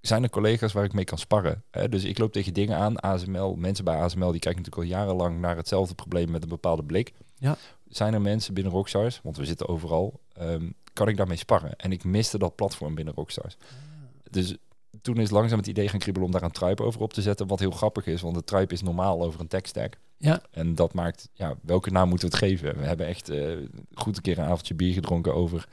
zijn 0.00 0.22
er 0.22 0.30
collega's 0.30 0.72
waar 0.72 0.84
ik 0.84 0.92
mee 0.92 1.04
kan 1.04 1.18
sparren. 1.18 1.62
Hè? 1.70 1.88
Dus 1.88 2.04
ik 2.04 2.18
loop 2.18 2.32
tegen 2.32 2.54
dingen 2.54 2.76
aan. 2.76 3.00
ASML, 3.00 3.54
mensen 3.54 3.84
bij 3.84 3.96
ASML, 3.96 4.30
die 4.30 4.40
kijken 4.40 4.62
natuurlijk 4.62 4.92
al 4.92 4.98
jarenlang 4.98 5.40
naar 5.40 5.56
hetzelfde 5.56 5.94
probleem 5.94 6.30
met 6.30 6.42
een 6.42 6.48
bepaalde 6.48 6.82
blik. 6.82 7.12
Ja. 7.38 7.56
Zijn 7.88 8.14
er 8.14 8.20
mensen 8.20 8.54
binnen 8.54 8.72
Rockstars, 8.72 9.20
want 9.22 9.36
we 9.36 9.44
zitten 9.44 9.68
overal, 9.68 10.20
um, 10.40 10.74
kan 10.92 11.08
ik 11.08 11.16
daarmee 11.16 11.36
sparren? 11.36 11.76
En 11.76 11.92
ik 11.92 12.04
miste 12.04 12.38
dat 12.38 12.54
platform 12.54 12.94
binnen 12.94 13.14
Rockstars. 13.14 13.56
Ah. 13.60 13.68
Dus 14.30 14.56
toen 15.02 15.16
is 15.16 15.30
langzaam 15.30 15.58
het 15.58 15.66
idee 15.66 15.88
gaan 15.88 15.98
kriebelen 15.98 16.26
om 16.26 16.32
daar 16.32 16.42
een 16.42 16.50
tribe 16.50 16.82
over 16.82 17.00
op 17.00 17.12
te 17.12 17.22
zetten. 17.22 17.46
Wat 17.46 17.58
heel 17.58 17.70
grappig 17.70 18.06
is, 18.06 18.20
want 18.20 18.34
de 18.34 18.44
tribe 18.44 18.72
is 18.72 18.82
normaal 18.82 19.22
over 19.22 19.40
een 19.40 19.48
tech 19.48 19.66
stack. 19.66 19.96
Ja. 20.16 20.42
En 20.50 20.74
dat 20.74 20.94
maakt, 20.94 21.28
ja, 21.32 21.54
welke 21.62 21.90
naam 21.90 22.08
moeten 22.08 22.28
we 22.28 22.36
het 22.36 22.44
geven? 22.44 22.78
We 22.78 22.86
hebben 22.86 23.06
echt 23.06 23.30
uh, 23.30 23.56
goed 23.94 24.16
een 24.16 24.22
keer 24.22 24.38
een 24.38 24.44
avondje 24.44 24.74
bier 24.74 24.92
gedronken 24.92 25.34
over 25.34 25.68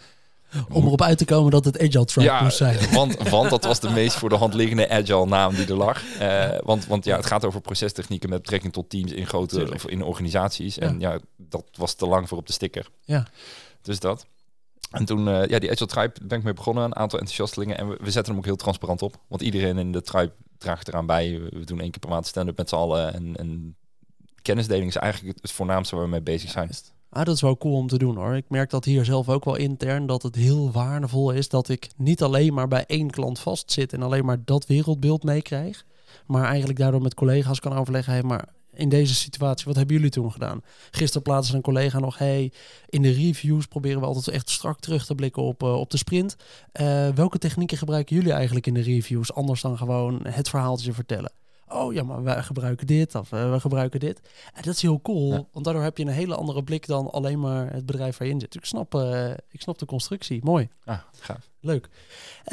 om 0.69 0.85
erop 0.85 1.01
uit 1.01 1.17
te 1.17 1.25
komen 1.25 1.51
dat 1.51 1.65
het 1.65 1.79
Agile 1.79 2.23
ja, 2.23 2.43
moest 2.43 2.57
zijn. 2.57 2.77
Want, 2.93 3.29
want 3.29 3.49
dat 3.49 3.63
was 3.63 3.79
de 3.79 3.89
meest 3.89 4.15
voor 4.15 4.29
de 4.29 4.35
hand 4.35 4.53
liggende 4.53 4.89
Agile 4.89 5.25
naam 5.25 5.55
die 5.55 5.67
er 5.67 5.75
lag. 5.75 6.03
Uh, 6.21 6.57
want, 6.63 6.85
want 6.85 7.05
ja, 7.05 7.15
het 7.15 7.25
gaat 7.25 7.45
over 7.45 7.61
procestechnieken 7.61 8.29
met 8.29 8.41
betrekking 8.41 8.73
tot 8.73 8.89
teams 8.89 9.11
in 9.11 9.27
grote 9.27 9.71
of 9.73 9.87
in 9.87 10.03
organisaties. 10.03 10.75
Ja. 10.75 10.81
En 10.81 10.99
ja, 10.99 11.19
dat 11.35 11.65
was 11.73 11.93
te 11.93 12.07
lang 12.07 12.27
voor 12.27 12.37
op 12.37 12.47
de 12.47 12.53
sticker. 12.53 12.89
Ja. 13.03 13.27
Dus 13.81 13.99
dat. 13.99 14.25
En 14.91 15.05
toen, 15.05 15.27
uh, 15.27 15.45
ja, 15.45 15.59
die 15.59 15.71
Agile 15.71 15.87
Tribe 15.87 16.13
ben 16.23 16.37
ik 16.37 16.43
mee 16.43 16.53
begonnen. 16.53 16.83
Een 16.83 16.95
aantal 16.95 17.19
enthousiastelingen. 17.19 17.77
En 17.77 17.87
we, 17.89 17.97
we 18.01 18.11
zetten 18.11 18.31
hem 18.31 18.41
ook 18.41 18.47
heel 18.47 18.55
transparant 18.55 19.01
op. 19.01 19.15
Want 19.27 19.41
iedereen 19.41 19.77
in 19.77 19.91
de 19.91 20.01
Tribe 20.01 20.31
draagt 20.57 20.87
eraan 20.87 21.05
bij. 21.05 21.39
We 21.49 21.65
doen 21.65 21.79
één 21.79 21.91
keer 21.91 21.99
per 21.99 22.09
maand 22.09 22.27
stand-up 22.27 22.57
met 22.57 22.69
z'n 22.69 22.75
allen. 22.75 23.13
En, 23.13 23.35
en 23.35 23.75
kennisdeling 24.41 24.87
is 24.87 24.95
eigenlijk 24.95 25.37
het 25.41 25.51
voornaamste 25.51 25.95
waar 25.95 26.03
we 26.03 26.09
mee 26.09 26.21
bezig 26.21 26.51
zijn. 26.51 26.69
Ja, 26.71 26.75
Ah, 27.09 27.25
dat 27.25 27.35
is 27.35 27.41
wel 27.41 27.57
cool 27.57 27.75
om 27.75 27.87
te 27.87 27.97
doen 27.97 28.15
hoor. 28.15 28.35
Ik 28.35 28.49
merk 28.49 28.69
dat 28.69 28.85
hier 28.85 29.05
zelf 29.05 29.29
ook 29.29 29.45
wel 29.45 29.55
intern 29.55 30.05
dat 30.05 30.23
het 30.23 30.35
heel 30.35 30.71
waardevol 30.71 31.31
is 31.31 31.49
dat 31.49 31.69
ik 31.69 31.89
niet 31.95 32.21
alleen 32.21 32.53
maar 32.53 32.67
bij 32.67 32.83
één 32.87 33.09
klant 33.09 33.39
vastzit 33.39 33.93
en 33.93 34.01
alleen 34.01 34.25
maar 34.25 34.43
dat 34.45 34.65
wereldbeeld 34.65 35.23
meekrijg. 35.23 35.85
Maar 36.25 36.45
eigenlijk 36.45 36.79
daardoor 36.79 37.01
met 37.01 37.13
collega's 37.13 37.59
kan 37.59 37.73
overleggen, 37.73 38.13
hey, 38.13 38.23
maar 38.23 38.45
in 38.73 38.89
deze 38.89 39.15
situatie, 39.15 39.65
wat 39.65 39.75
hebben 39.75 39.95
jullie 39.95 40.11
toen 40.11 40.31
gedaan? 40.31 40.61
Gisteren 40.91 41.21
plaatste 41.21 41.55
een 41.55 41.61
collega 41.61 41.99
nog, 41.99 42.17
hey, 42.17 42.51
in 42.89 43.01
de 43.01 43.11
reviews 43.11 43.65
proberen 43.65 43.99
we 43.99 44.05
altijd 44.05 44.27
echt 44.27 44.49
strak 44.49 44.79
terug 44.79 45.05
te 45.05 45.15
blikken 45.15 45.43
op, 45.43 45.63
uh, 45.63 45.73
op 45.73 45.89
de 45.89 45.97
sprint. 45.97 46.35
Uh, 46.81 47.09
welke 47.09 47.37
technieken 47.37 47.77
gebruiken 47.77 48.15
jullie 48.15 48.31
eigenlijk 48.31 48.67
in 48.67 48.73
de 48.73 48.81
reviews, 48.81 49.33
anders 49.33 49.61
dan 49.61 49.77
gewoon 49.77 50.19
het 50.27 50.49
verhaaltje 50.49 50.93
vertellen? 50.93 51.31
Oh 51.69 51.93
ja, 51.93 52.03
maar 52.03 52.23
wij 52.23 52.43
gebruiken 52.43 52.87
dit 52.87 53.15
of 53.15 53.31
uh, 53.31 53.51
we 53.51 53.59
gebruiken 53.59 53.99
dit. 53.99 54.21
En 54.53 54.61
dat 54.61 54.73
is 54.73 54.81
heel 54.81 55.01
cool, 55.01 55.31
ja. 55.31 55.45
want 55.51 55.65
daardoor 55.65 55.83
heb 55.83 55.97
je 55.97 56.03
een 56.03 56.09
hele 56.09 56.35
andere 56.35 56.63
blik 56.63 56.87
dan 56.87 57.11
alleen 57.11 57.39
maar 57.39 57.73
het 57.73 57.85
bedrijf 57.85 58.17
waar 58.17 58.27
je 58.27 58.33
in 58.33 58.39
zit. 58.39 58.55
Ik 58.55 58.65
snap, 58.65 58.95
uh, 58.95 59.29
ik 59.29 59.61
snap 59.61 59.77
de 59.77 59.85
constructie. 59.85 60.39
Mooi. 60.43 60.69
Ah, 60.85 60.99
gaaf. 61.19 61.49
Leuk. 61.59 61.89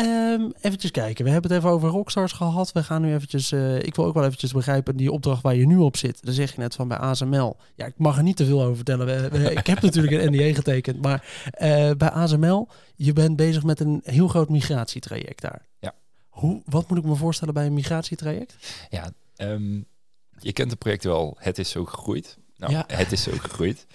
Um, 0.01 0.53
eventjes 0.61 0.91
kijken. 0.91 1.25
We 1.25 1.31
hebben 1.31 1.51
het 1.51 1.61
even 1.61 1.73
over 1.73 1.89
Rockstars 1.89 2.33
gehad. 2.33 2.73
We 2.73 2.83
gaan 2.83 3.03
nu 3.03 3.15
eventjes, 3.15 3.53
uh, 3.53 3.79
ik 3.79 3.95
wil 3.95 4.05
ook 4.05 4.15
wel 4.15 4.25
eventjes 4.25 4.53
begrijpen 4.53 4.97
die 4.97 5.13
opdracht 5.13 5.43
waar 5.43 5.55
je 5.55 5.67
nu 5.67 5.77
op 5.77 5.97
zit. 5.97 6.25
Dan 6.25 6.35
zeg 6.35 6.55
je 6.55 6.61
net 6.61 6.75
van 6.75 6.89
bij 6.89 6.99
ASML. 6.99 7.57
Ja, 7.75 7.87
ik 7.87 7.99
mag 7.99 8.17
er 8.17 8.23
niet 8.23 8.37
te 8.37 8.45
veel 8.45 8.63
over 8.63 8.77
vertellen. 8.77 9.07
We, 9.07 9.29
we, 9.29 9.53
ik 9.53 9.67
heb 9.67 9.81
natuurlijk 9.81 10.23
een 10.23 10.33
NDA 10.33 10.55
getekend, 10.55 11.03
maar 11.03 11.25
bij 11.97 12.11
ASML, 12.11 12.69
je 12.97 13.13
bent 13.13 13.37
bezig 13.37 13.63
met 13.63 13.81
een 13.81 14.01
heel 14.05 14.29
groot 14.29 14.49
migratietraject 14.49 15.41
daar. 15.41 15.67
Ja. 15.79 15.95
Hoe, 16.35 16.63
wat 16.65 16.89
moet 16.89 16.99
ik 16.99 17.05
me 17.05 17.15
voorstellen 17.15 17.55
bij 17.55 17.67
een 17.67 17.75
migratietraject? 17.75 18.87
Ja, 18.91 19.13
um, 19.37 19.87
je 20.39 20.53
kent 20.53 20.71
het 20.71 20.79
project 20.79 21.05
wel. 21.05 21.37
Het 21.39 21.59
is 21.59 21.71
zo 21.71 21.85
gegroeid. 21.85 22.39
Nou, 22.57 22.73
ja. 22.73 22.85
het 22.87 23.13
is 23.13 23.23
zo 23.23 23.33
gegroeid. 23.33 23.87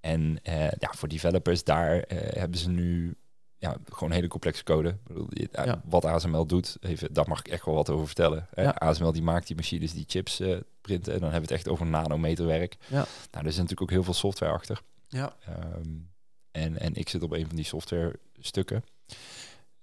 En 0.00 0.38
uh, 0.42 0.70
ja, 0.70 0.92
voor 0.96 1.08
developers 1.08 1.64
daar 1.64 1.94
uh, 1.94 2.02
hebben 2.10 2.58
ze 2.58 2.68
nu 2.68 3.16
ja, 3.56 3.76
gewoon 3.84 4.12
hele 4.12 4.28
complexe 4.28 4.64
code. 4.64 4.88
Ik 4.88 5.04
bedoel, 5.06 5.28
ja. 5.30 5.82
Wat 5.84 6.04
ASML 6.04 6.46
doet, 6.46 6.76
even, 6.80 7.12
daar 7.12 7.28
mag 7.28 7.38
ik 7.38 7.48
echt 7.48 7.64
wel 7.64 7.74
wat 7.74 7.90
over 7.90 8.06
vertellen. 8.06 8.48
Ja. 8.54 8.70
ASML 8.70 9.12
die 9.12 9.22
maakt 9.22 9.46
die 9.46 9.56
machines 9.56 9.92
die 9.92 10.04
chips 10.06 10.42
printen. 10.80 11.12
En 11.12 11.20
dan 11.20 11.30
hebben 11.30 11.48
we 11.48 11.54
het 11.54 11.64
echt 11.64 11.68
over 11.68 11.86
nanometerwerk. 11.86 12.76
Ja. 12.86 13.06
Nou, 13.30 13.44
er 13.44 13.46
is 13.46 13.54
natuurlijk 13.54 13.82
ook 13.82 13.90
heel 13.90 14.02
veel 14.02 14.14
software 14.14 14.52
achter. 14.52 14.82
Ja. 15.08 15.36
Um, 15.76 16.10
en, 16.50 16.78
en 16.78 16.94
ik 16.94 17.08
zit 17.08 17.22
op 17.22 17.32
een 17.32 17.46
van 17.46 17.56
die 17.56 17.64
software 17.64 18.18
stukken. 18.38 18.84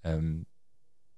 Um, 0.01 0.45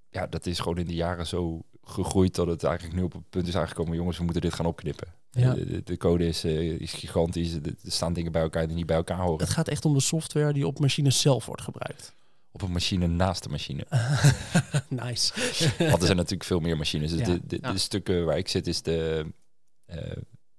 ja, 0.10 0.28
dat 0.28 0.46
is 0.46 0.60
gewoon 0.60 0.78
in 0.78 0.86
de 0.86 0.96
jaren 0.96 1.28
zo 1.28 1.62
gegroeid 1.84 2.36
dat 2.36 2.48
het 2.48 2.64
eigenlijk 2.64 2.96
nu 2.96 3.04
op 3.04 3.14
het 3.14 3.30
punt 3.30 3.48
is 3.48 3.58
aangekomen, 3.58 3.96
jongens, 3.96 4.18
we 4.18 4.24
moeten 4.24 4.42
dit 4.42 4.54
gaan 4.54 4.66
opknippen. 4.66 5.08
Ja. 5.32 5.54
De, 5.54 5.84
de, 5.84 5.98
code 5.98 6.28
is, 6.28 6.46
uh, 6.46 6.60
is 6.60 6.94
gigantisch, 6.94 7.54
er 7.54 7.76
staan 7.84 8.14
dingen 8.14 8.32
bij 8.32 8.42
elkaar 8.42 8.68
die 8.68 8.76
niet 8.76 8.86
bij 8.86 8.96
elkaar 8.96 9.20
horen. 9.20 9.40
Het 9.40 9.50
gaat 9.50 9.68
echt 9.68 9.86
om 9.86 9.94
de 9.94 10.00
software 10.00 10.54
die 10.54 10.68
op 10.68 10.80
machines 10.80 11.22
zelf 11.22 11.46
wordt 11.46 11.62
gebruikt. 11.62 12.16
Op 12.52 12.62
een 12.62 12.72
machine 12.72 13.08
naast 13.08 13.44
de 13.44 13.50
machine. 13.50 13.86
nice. 14.90 15.34
Want 15.90 16.00
er 16.00 16.06
zijn 16.06 16.18
natuurlijk 16.18 16.44
veel 16.44 16.60
meer 16.60 16.78
machines. 16.78 17.12
Dus 17.12 17.20
Ja, 17.20 17.26
de, 17.26 17.42
de, 17.48 17.58
ja. 17.62 17.72
de 17.72 17.78
stukken 17.78 18.26
waar 18.26 18.38
ik 18.38 18.48
zit 18.48 18.68
is 18.68 18.82
de, 18.82 19.26
uh, 19.88 19.98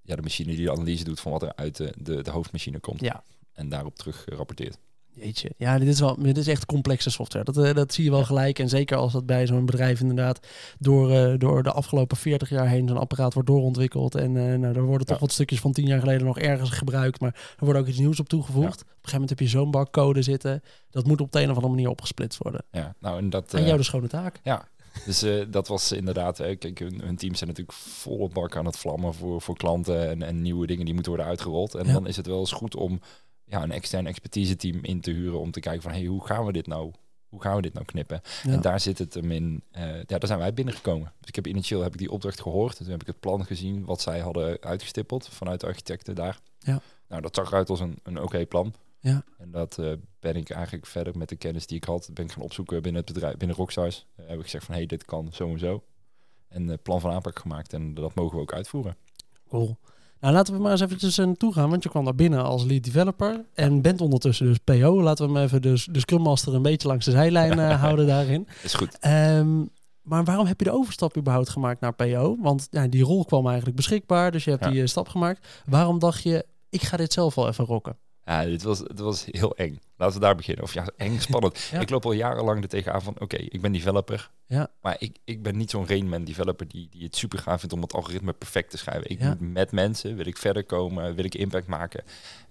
ja, 0.01 0.15
de 0.15 0.21
machine 0.21 0.55
die 0.55 0.65
de 0.65 0.71
analyse 0.71 1.03
doet 1.03 1.19
van 1.19 1.31
wat 1.31 1.43
er 1.43 1.55
uit 1.55 1.75
de, 1.75 2.21
de, 2.23 2.31
hoofdmachine 2.31 2.79
komt. 2.79 3.01
Ja. 3.01 3.23
En 3.53 3.69
daarop 3.69 3.95
terug 3.95 4.25
rapporteert. 4.25 4.77
Jeetje. 5.13 5.49
Ja, 5.57 5.79
dit 5.79 5.87
is 5.87 5.99
wel 5.99 6.15
dit 6.21 6.37
is 6.37 6.47
echt 6.47 6.65
complexe 6.65 7.09
software. 7.09 7.45
Dat, 7.45 7.57
eh, 7.57 7.73
dat 7.73 7.93
zie 7.93 8.03
je 8.03 8.09
wel 8.09 8.23
gelijk. 8.23 8.59
En 8.59 8.69
zeker 8.69 8.97
als 8.97 9.13
dat 9.13 9.25
bij 9.25 9.47
zo'n 9.47 9.65
bedrijf 9.65 9.99
inderdaad 10.01 10.47
door, 10.79 11.11
eh, 11.11 11.33
door 11.37 11.63
de 11.63 11.71
afgelopen 11.71 12.17
40 12.17 12.49
jaar 12.49 12.67
heen 12.67 12.87
zo'n 12.87 12.97
apparaat 12.97 13.33
wordt 13.33 13.49
doorontwikkeld. 13.49 14.15
En 14.15 14.37
eh 14.37 14.57
nou, 14.59 14.75
er 14.75 14.83
worden 14.83 15.07
toch 15.07 15.15
Ja. 15.15 15.21
wat 15.21 15.31
stukjes 15.31 15.59
van 15.59 15.71
10 15.71 15.85
jaar 15.85 15.99
geleden 15.99 16.25
nog 16.25 16.39
ergens 16.39 16.69
gebruikt. 16.69 17.19
Maar 17.21 17.33
er 17.59 17.65
wordt 17.65 17.79
ook 17.79 17.87
iets 17.87 17.97
nieuws 17.99 18.19
op 18.19 18.29
toegevoegd. 18.29 18.81
Op 18.81 18.87
een 18.87 18.95
gegeven 18.95 19.11
moment 19.11 19.29
heb 19.29 19.39
je 19.39 19.47
zo'n 19.47 19.71
bak 19.71 19.91
code 19.91 20.21
zitten. 20.21 20.61
Dat 20.89 21.05
moet 21.07 21.21
op 21.21 21.31
de 21.31 21.39
een 21.41 21.49
of 21.49 21.55
andere 21.55 21.73
manier 21.73 21.89
opgesplitst 21.89 22.43
worden. 22.43 22.63
Ja, 22.71 22.95
nou 22.99 23.17
en 23.17 23.29
dat... 23.29 23.53
Aan 23.53 23.59
eh, 23.59 23.65
jou 23.65 23.77
de 23.77 23.83
schone 23.83 24.07
taak. 24.07 24.41
Dus 25.05 25.21
eh, 25.23 25.45
dat 25.49 25.67
was 25.67 25.91
inderdaad, 25.91 26.39
eh, 26.39 26.57
kijk, 26.57 26.79
hun, 26.79 27.01
hun 27.01 27.15
teams 27.15 27.37
zijn 27.37 27.49
natuurlijk 27.49 27.77
volle 27.77 28.29
bak 28.29 28.55
aan 28.55 28.65
het 28.65 28.77
vlammen 28.77 29.13
voor, 29.13 29.41
voor 29.41 29.55
klanten 29.57 30.09
en, 30.09 30.21
en 30.23 30.41
nieuwe 30.41 30.67
dingen 30.67 30.85
die 30.85 30.93
moeten 30.93 31.11
worden 31.11 31.29
uitgerold. 31.31 31.75
En 31.75 31.85
Ja. 31.85 31.93
dan 31.93 32.07
is 32.07 32.15
het 32.15 32.27
wel 32.27 32.39
eens 32.39 32.51
goed 32.51 32.75
om 32.75 32.99
ja, 33.49 33.63
een 33.63 33.71
extern 33.71 34.07
expertise 34.07 34.55
team 34.55 34.79
in 34.81 35.01
te 35.01 35.11
huren 35.11 35.39
om 35.39 35.51
te 35.51 35.59
kijken 35.59 35.81
van, 35.81 35.91
hey, 35.91 36.05
hoe 36.05 36.25
gaan 36.25 36.45
we 36.45 36.51
dit 36.51 36.67
nou, 36.67 36.91
hoe 37.27 37.41
gaan 37.41 37.55
we 37.55 37.61
dit 37.61 37.73
nou 37.73 37.85
knippen? 37.85 38.21
Ja. 38.43 38.51
En 38.51 38.61
daar 38.61 38.79
zit 38.79 38.97
het 38.97 39.13
hem 39.13 39.31
in, 39.31 39.63
eh, 39.71 39.95
ja, 39.95 40.17
daar 40.17 40.27
zijn 40.27 40.39
wij 40.39 40.53
binnengekomen. 40.53 41.13
Dus 41.19 41.29
ik 41.29 41.35
heb 41.35 41.47
initieel 41.47 41.81
heb 41.81 41.93
ik 41.93 41.99
die 41.99 42.11
opdracht 42.11 42.41
gehoord, 42.41 42.77
toen 42.77 42.87
heb 42.87 43.01
ik 43.01 43.07
het 43.07 43.19
plan 43.19 43.45
gezien 43.45 43.85
wat 43.85 44.01
zij 44.01 44.19
hadden 44.19 44.61
uitgestippeld 44.61 45.27
vanuit 45.27 45.59
de 45.59 45.67
architecten 45.67 46.15
daar. 46.15 46.39
Ja. 46.59 46.81
Nou, 47.07 47.21
dat 47.21 47.35
zag 47.35 47.47
eruit 47.47 47.69
als 47.69 47.79
een, 47.79 47.99
een 48.03 48.21
oké 48.21 48.45
plan. 48.45 48.73
Ja. 48.99 49.23
En 49.37 49.51
dat 49.51 49.77
eh, 49.77 49.93
ben 50.19 50.35
ik 50.35 50.49
eigenlijk 50.49 50.85
verder 50.85 51.17
met 51.17 51.29
de 51.29 51.35
kennis 51.35 51.67
die 51.67 51.77
ik 51.77 51.83
had, 51.83 52.09
ben 52.13 52.25
ik 52.25 52.31
gaan 52.31 52.43
opzoeken 52.43 52.81
binnen 52.81 53.01
het 53.01 53.13
bedrijf, 53.13 53.37
binnen 53.37 53.57
Rockstars. 53.57 54.05
Eh, 54.15 54.27
heb 54.27 54.37
ik 54.37 54.43
gezegd 54.43 54.65
van, 54.65 54.75
hey, 54.75 54.85
dit 54.85 55.05
kan 55.05 55.29
zo 55.31 55.49
en 55.49 55.59
zo. 55.59 55.83
En 56.47 56.79
plan 56.81 57.01
van 57.01 57.11
aanpak 57.11 57.39
gemaakt 57.39 57.73
en 57.73 57.93
dat 57.93 58.15
mogen 58.15 58.35
we 58.35 58.41
ook 58.41 58.53
uitvoeren. 58.53 58.95
Cool. 59.49 59.77
Nou, 60.19 60.33
laten 60.33 60.53
we 60.53 60.59
maar 60.59 60.71
eens 60.71 60.81
eventjes 60.81 61.17
uh, 61.17 61.25
naartoe 61.25 61.53
gaan, 61.53 61.69
want 61.69 61.83
je 61.83 61.89
kwam 61.89 62.03
daar 62.05 62.15
binnen 62.15 62.43
als 62.43 62.63
lead 62.63 62.83
developer 62.83 63.45
en 63.53 63.81
bent 63.81 64.01
ondertussen 64.01 64.45
dus 64.45 64.57
PO. 64.57 65.01
Laten 65.01 65.27
we 65.27 65.33
hem 65.33 65.43
even 65.43 65.61
dus, 65.61 65.87
de 65.91 65.99
Scrum 65.99 66.21
Master 66.21 66.53
een 66.55 66.61
beetje 66.61 66.87
langs 66.87 67.05
de 67.05 67.11
zijlijn 67.11 67.59
eh, 67.59 67.81
houden 67.83 68.07
daarin. 68.07 68.47
Is 68.63 68.73
goed. 68.73 68.97
Ehm, 68.99 69.57
maar 70.01 70.23
waarom 70.23 70.45
heb 70.45 70.59
je 70.59 70.65
de 70.65 70.71
overstap 70.73 71.17
überhaupt 71.17 71.49
gemaakt 71.49 71.81
naar 71.81 71.93
PO? 71.93 72.37
Want 72.41 72.67
ja, 72.71 72.87
die 72.87 73.03
rol 73.03 73.25
kwam 73.25 73.45
eigenlijk 73.47 73.75
beschikbaar, 73.75 74.31
dus 74.31 74.43
je 74.43 74.49
hebt 74.51 74.63
Ja. 74.63 74.69
die 74.69 74.81
eh, 74.81 74.87
stap 74.87 75.07
gemaakt. 75.07 75.47
Waarom 75.65 75.99
dacht 75.99 76.23
je, 76.23 76.45
ik 76.69 76.81
ga 76.81 76.97
dit 76.97 77.13
zelf 77.13 77.35
wel 77.35 77.47
even 77.47 77.65
rocken? 77.65 77.97
Ja, 78.29 78.45
dit 78.45 78.63
was, 78.63 78.79
het 78.79 78.99
was 78.99 79.25
heel 79.31 79.55
eng. 79.55 79.79
Laten 79.97 80.15
we 80.15 80.21
daar 80.25 80.35
beginnen. 80.35 80.63
Of 80.63 80.73
ja, 80.73 80.87
eng, 80.97 81.19
spannend. 81.27 81.69
Ja. 81.71 81.79
Ik 81.79 81.89
loop 81.89 82.05
al 82.05 82.11
jarenlang 82.11 82.61
er 82.63 82.69
tegenaan 82.69 83.01
van, 83.01 83.19
oké, 83.19 83.35
ik 83.37 83.61
ben 83.61 83.71
developer. 83.71 84.31
Ja. 84.45 84.67
Maar 84.81 84.95
ik, 84.99 85.17
ik 85.23 85.43
ben 85.43 85.57
niet 85.57 85.69
zo'n 85.69 85.87
Rainman 85.87 86.23
developer 86.23 86.67
die, 86.67 86.87
die 86.91 87.03
het 87.03 87.15
super 87.15 87.39
gaaf 87.39 87.59
vindt 87.59 87.73
om 87.75 87.81
het 87.81 87.93
algoritme 87.93 88.33
perfect 88.33 88.69
te 88.69 88.77
schrijven. 88.77 89.09
Ik 89.09 89.19
Ja. 89.19 89.27
moet 89.27 89.39
met 89.39 89.71
mensen, 89.71 90.15
wil 90.15 90.25
ik 90.25 90.37
verder 90.37 90.63
komen, 90.63 91.15
wil 91.15 91.25
ik 91.25 91.35
impact 91.35 91.67
maken. 91.67 92.03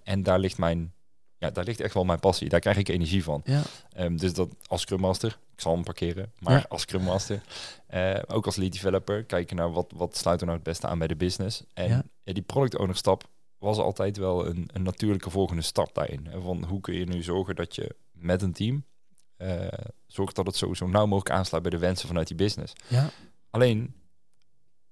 En 0.03 0.23
daar 0.23 0.39
ligt 0.39 0.57
mijn, 0.57 0.93
ja, 1.37 1.49
daar 1.49 1.63
ligt 1.63 1.79
echt 1.79 1.93
wel 1.93 2.05
mijn 2.05 2.19
passie. 2.19 2.49
Daar 2.49 2.59
krijg 2.59 2.77
ik 2.77 2.87
energie 2.89 3.23
van. 3.23 3.41
Ja, 3.45 3.61
Ehm, 3.93 4.15
dus 4.15 4.33
dat 4.33 4.49
als 4.67 4.81
Scrum 4.81 4.99
Master, 4.99 5.37
ik 5.53 5.61
zal 5.61 5.73
hem 5.73 5.83
parkeren, 5.83 6.31
maar 6.39 6.53
Ja. 6.53 6.65
als 6.69 6.81
Scrum 6.81 7.01
Master, 7.03 7.41
eh, 7.87 8.19
ook 8.27 8.45
als 8.45 8.55
lead 8.55 8.71
developer, 8.71 9.23
kijken 9.23 9.55
naar 9.55 9.71
wat, 9.71 9.91
wat 9.95 10.17
sluit 10.17 10.39
er 10.39 10.45
nou 10.45 10.57
het 10.57 10.67
beste 10.67 10.87
aan 10.87 10.97
bij 10.97 11.07
de 11.07 11.15
business. 11.15 11.63
En 11.73 11.87
ja, 12.23 12.33
die 12.33 12.41
product 12.43 12.77
owner 12.77 12.95
stap 12.95 13.27
was 13.59 13.77
altijd 13.77 14.17
wel 14.17 14.47
een, 14.47 14.69
een 14.73 14.83
natuurlijke 14.83 15.29
volgende 15.29 15.61
stap 15.61 15.93
daarin. 15.95 16.27
Van 16.41 16.63
hoe 16.63 16.81
kun 16.81 16.93
je 16.93 17.05
nu 17.05 17.23
zorgen 17.23 17.55
dat 17.55 17.75
je 17.75 17.95
met 18.11 18.41
een 18.41 18.53
team 18.53 18.85
eh, 19.37 19.67
zorgt 20.07 20.35
dat 20.35 20.45
het 20.45 20.55
zo, 20.55 20.73
zo 20.73 20.87
nauw 20.87 21.05
mogelijk 21.05 21.35
aansluit 21.35 21.63
bij 21.63 21.71
de 21.71 21.77
wensen 21.77 22.07
vanuit 22.07 22.27
die 22.27 22.35
business. 22.37 22.73
ja, 22.87 23.09
Alleen, 23.49 23.93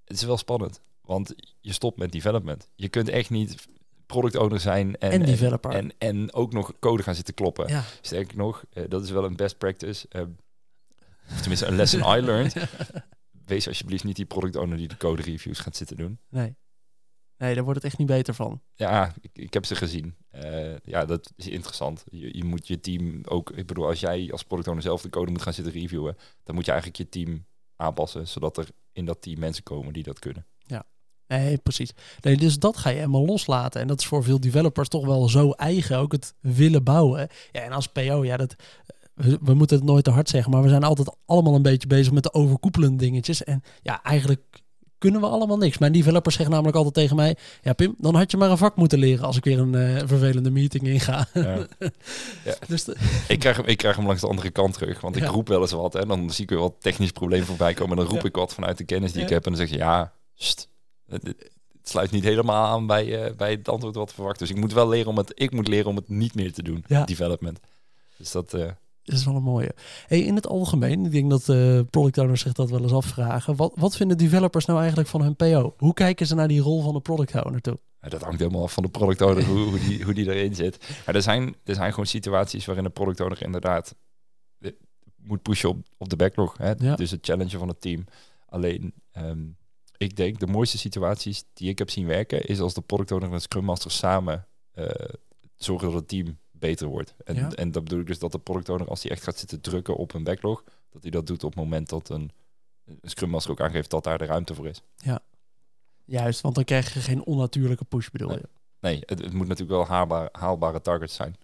het 0.04 0.18
is 0.18 0.24
wel 0.24 0.38
spannend, 0.38 0.82
want 1.02 1.36
je 1.62 1.74
stopt 1.74 1.98
met 1.98 2.12
development. 2.12 2.70
Je 2.76 2.90
kunt 2.90 3.10
echt 3.10 3.30
niet 3.30 3.66
product 4.06 4.36
owner 4.36 4.60
zijn 4.60 4.98
en, 4.98 5.12
En 5.12 5.26
developer. 5.26 5.72
En, 5.72 5.92
en 5.98 6.34
ook 6.34 6.54
nog 6.54 6.74
code 6.80 7.04
gaan 7.04 7.16
zitten 7.16 7.34
kloppen. 7.34 7.68
ja. 7.68 7.84
Sterker 8.02 8.38
nog, 8.38 8.64
eh, 8.74 8.84
dat 8.88 9.04
is 9.04 9.10
wel 9.10 9.24
een 9.24 9.36
best 9.36 9.58
practice. 9.58 10.08
eh, 10.10 10.22
of 11.30 11.40
tenminste, 11.40 11.66
een 11.66 11.76
lesson 11.76 12.00
I 12.00 12.22
learned. 12.22 12.56
Wees 13.46 13.68
alsjeblieft 13.68 14.04
niet 14.04 14.16
die 14.16 14.26
product 14.26 14.56
owner 14.56 14.78
die 14.78 14.88
de 14.88 14.98
code 14.98 15.22
reviews 15.22 15.60
gaat 15.60 15.76
zitten 15.76 15.98
doen. 15.98 16.20
Nee. 16.30 16.56
Nee, 17.38 17.56
daar 17.56 17.64
wordt 17.64 17.82
het 17.82 17.90
echt 17.90 17.98
niet 17.98 18.08
beter 18.08 18.34
van. 18.34 18.62
Ja, 18.76 19.14
ik, 19.22 19.32
ik 19.34 19.54
heb 19.54 19.66
ze 19.66 19.76
gezien. 19.76 20.16
Eh, 20.30 20.78
ja, 20.78 21.06
dat 21.06 21.34
is 21.36 21.48
interessant. 21.48 22.04
Je, 22.10 22.38
je 22.38 22.44
moet 22.44 22.68
je 22.68 22.80
team 22.80 23.22
ook... 23.26 23.50
Ik 23.50 23.68
bedoel, 23.68 23.88
als 23.88 24.00
jij 24.00 24.32
als 24.32 24.44
product 24.44 24.68
owner 24.68 24.84
zelf 24.84 25.02
de 25.02 25.10
code 25.10 25.32
moet 25.32 25.42
gaan 25.42 25.54
zitten 25.54 25.74
reviewen... 25.74 26.18
dan 26.44 26.56
moet 26.56 26.66
je 26.66 26.72
eigenlijk 26.72 27.00
je 27.00 27.10
team 27.10 27.46
aanpassen... 27.76 28.28
zodat 28.28 28.58
er 28.58 28.68
in 28.92 29.06
dat 29.06 29.22
team 29.22 29.40
mensen 29.40 29.64
komen 29.64 29.94
die 29.94 30.04
dat 30.04 30.20
kunnen. 30.20 30.46
Nee, 31.28 31.58
precies. 31.58 31.92
Nee, 32.22 32.38
dus 32.38 32.60
dat 32.60 32.78
ga 32.78 32.90
je 32.90 32.96
helemaal 32.96 33.26
loslaten. 33.26 33.82
En 33.82 33.88
dat 33.88 34.00
is 34.00 34.06
voor 34.06 34.24
veel 34.24 34.40
developers 34.40 34.88
toch 34.88 35.06
wel 35.06 35.30
zo 35.30 35.52
eigen, 35.52 35.98
ook 35.98 36.12
het 36.12 36.34
willen 36.40 36.84
bouwen. 36.84 37.28
Ja, 37.52 37.62
en 37.62 37.72
als 37.72 37.88
PO, 37.88 38.24
ja, 38.24 38.38
dat, 38.38 38.56
we, 39.14 39.40
we 39.42 39.54
moeten 39.54 39.78
het 39.78 39.86
nooit 39.86 40.04
te 40.04 40.12
hard 40.12 40.30
zeggen, 40.30 40.52
maar 40.52 40.62
we 40.62 40.70
zijn 40.70 40.84
altijd 40.84 41.16
allemaal 41.26 41.56
een 41.56 41.62
beetje 41.62 41.88
bezig 41.88 42.14
met 42.14 42.24
de 42.24 42.34
overkoepelende 42.34 42.98
dingetjes. 42.98 43.44
En 43.44 43.62
ja, 43.82 44.04
eigenlijk 44.04 44.64
kunnen 44.98 45.22
we 45.22 45.28
allemaal 45.28 45.58
niks. 45.58 45.78
Mijn 45.78 45.92
developers 45.92 46.36
zeggen 46.36 46.54
namelijk 46.54 46.78
altijd 46.78 46.96
tegen 46.96 47.16
mij, 47.16 47.36
ja 47.62 47.74
Pim, 47.74 47.96
dan 47.98 48.16
had 48.16 48.32
je 48.32 48.38
maar 48.38 48.50
een 48.52 48.58
vak 48.58 48.76
moeten 48.76 49.00
leren 49.00 49.26
als 49.26 49.38
ik 49.38 49.44
weer 49.44 49.60
een 49.60 49.76
eh, 49.76 50.08
vervelende 50.08 50.52
meeting 50.52 50.84
inga. 50.88 51.28
Ja. 51.34 51.68
dus 52.68 52.84
de- 52.84 52.96
ik, 53.28 53.40
krijg 53.40 53.58
hem, 53.58 53.66
ik 53.66 53.78
krijg 53.78 53.96
hem 53.96 54.06
langs 54.06 54.22
de 54.22 54.28
andere 54.28 54.50
kant 54.50 54.74
terug. 54.74 55.02
Want 55.02 55.16
ik 55.16 55.24
Ja. 55.24 55.30
roep 55.30 55.48
wel 55.48 55.62
eens 55.62 55.72
wat. 55.72 55.96
En 55.96 56.08
dan 56.08 56.30
zie 56.32 56.44
ik 56.44 56.50
weer 56.50 56.60
wat 56.60 56.76
technisch 56.80 57.12
probleem 57.12 57.44
voorbij 57.44 57.74
komen. 57.74 57.92
En 57.92 58.04
dan 58.04 58.14
roep 58.14 58.22
Ja. 58.22 58.28
ik 58.28 58.36
wat 58.36 58.54
vanuit 58.54 58.78
de 58.78 58.84
kennis 58.86 59.12
die 59.12 59.22
ik 59.22 59.28
Ja. 59.30 59.34
heb. 59.36 59.46
En 59.46 59.52
dan 59.52 59.60
zeg 59.62 59.70
je, 59.70 59.78
ja, 59.78 60.14
st, 60.36 60.70
het, 61.10 61.36
sluit 61.84 62.12
niet 62.12 62.24
helemaal 62.24 62.66
aan 62.68 62.88
bij, 62.88 63.24
eh, 63.26 63.36
bij 63.36 63.52
het 63.52 63.70
antwoord 63.70 63.96
wat 63.96 64.14
verwacht. 64.14 64.40
Dus 64.40 64.50
ik 64.50 64.56
moet 64.58 64.74
wel 64.74 64.88
leren 64.90 65.08
om 65.10 65.18
het, 65.18 65.32
ik 65.36 65.52
moet 65.52 65.68
leren 65.68 65.86
om 65.90 65.96
het 65.96 66.10
niet 66.10 66.36
meer 66.36 66.54
te 66.54 66.64
doen. 66.64 66.84
Ja. 66.88 67.04
Development. 67.06 67.60
Dus 68.18 68.32
dat, 68.32 68.54
eh, 68.54 68.66
Dat 69.08 69.18
is 69.18 69.26
wel 69.26 69.36
een 69.36 69.44
mooie. 69.44 69.76
Hey, 70.08 70.20
in 70.20 70.36
het 70.36 70.48
algemeen, 70.48 71.06
ik 71.06 71.12
denk 71.12 71.30
dat 71.30 71.50
eh 71.50 71.80
product 71.90 72.18
owners 72.18 72.42
zich 72.42 72.54
dat 72.54 72.70
wel 72.70 72.82
eens 72.82 72.92
afvragen. 72.92 73.56
Wat, 73.56 73.72
wat 73.76 73.96
vinden 73.96 74.18
developers 74.18 74.66
nou 74.66 74.80
eigenlijk 74.80 75.10
van 75.10 75.22
hun 75.22 75.36
PO? 75.36 75.74
Hoe 75.78 75.94
kijken 75.94 76.28
ze 76.28 76.36
naar 76.36 76.48
die 76.48 76.62
rol 76.62 76.82
van 76.82 76.94
de 76.94 77.00
product 77.00 77.46
owner 77.46 77.62
toe? 77.62 77.78
Dat 78.00 78.22
hangt 78.22 78.40
helemaal 78.40 78.64
af 78.64 78.74
van 78.74 78.84
de 78.84 78.90
product 78.90 79.22
owner, 79.22 79.46
hoe, 79.46 79.60
hoe, 79.60 79.80
die, 79.80 80.04
hoe 80.04 80.14
die 80.14 80.34
erin 80.34 80.56
zit. 80.56 81.02
Maar 81.06 81.16
er 81.16 81.22
zijn, 81.22 81.56
er 81.64 81.76
zijn 81.76 81.90
gewoon 81.90 82.06
situaties 82.06 82.66
waarin 82.66 82.84
de 82.84 82.90
product 82.90 83.20
owner 83.20 83.42
inderdaad 83.42 83.96
eh, 84.60 84.72
moet 85.16 85.42
pushen 85.42 85.70
op, 85.70 85.78
op 85.98 86.10
de 86.10 86.16
backlog. 86.16 86.58
Hè? 86.58 86.74
Ja. 86.78 86.96
Dus 86.96 87.12
het 87.12 87.26
challenge 87.26 87.58
van 87.58 87.68
het 87.68 87.82
team. 87.82 88.04
Alleen, 88.46 88.94
ehm, 89.12 89.46
ik 89.98 90.16
denk 90.16 90.40
de 90.40 90.48
mooiste 90.48 90.78
situaties 90.78 91.44
die 91.54 91.70
ik 91.70 91.78
heb 91.78 91.90
zien 91.90 92.08
werken, 92.08 92.46
is 92.46 92.60
als 92.60 92.74
de 92.74 92.82
product 92.82 93.12
owner 93.12 93.30
en 93.30 93.36
de 93.36 93.42
scrum 93.42 93.64
master 93.64 93.92
samen 93.92 94.48
eh, 94.72 94.86
zorgen 95.56 95.88
dat 95.88 96.00
het 96.00 96.08
team 96.08 96.38
beter 96.60 96.88
wordt. 96.88 97.16
En, 97.24 97.36
Ja. 97.36 97.50
en 97.52 97.72
dat 97.72 97.84
bedoel 97.84 98.00
ik 98.00 98.08
dus 98.08 98.20
dat 98.20 98.32
de 98.32 98.40
product 98.40 98.70
owner, 98.70 98.88
als 98.88 99.04
hij 99.04 99.12
echt 99.12 99.24
gaat 99.24 99.38
zitten 99.38 99.62
drukken 99.62 99.96
op 99.96 100.14
een 100.14 100.24
backlog, 100.24 100.64
dat 100.90 101.02
hij 101.02 101.12
dat 101.12 101.28
doet 101.28 101.44
op 101.44 101.50
het 101.56 101.60
moment 101.64 101.90
dat 101.90 102.10
een, 102.10 102.32
een 102.86 103.00
scrum 103.02 103.30
master 103.30 103.52
ook 103.52 103.62
aangeeft 103.62 103.90
dat 103.90 104.04
daar 104.04 104.18
de 104.18 104.26
ruimte 104.26 104.56
voor 104.56 104.68
is. 104.68 104.82
Juist, 106.06 106.42
want 106.42 106.56
dan 106.56 106.64
krijg 106.64 106.94
je 106.94 107.00
geen 107.00 107.24
onnatuurlijke 107.24 107.86
push, 107.86 108.10
bedoel 108.10 108.28
Nee. 108.30 108.38
je? 108.38 108.48
Nee, 108.80 109.00
het, 109.06 109.20
het 109.24 109.34
moet 109.34 109.48
natuurlijk 109.48 109.78
wel 109.78 109.88
haalbaar, 109.88 110.30
haalbare 110.32 110.82
targets 110.82 111.16
zijn. 111.16 111.36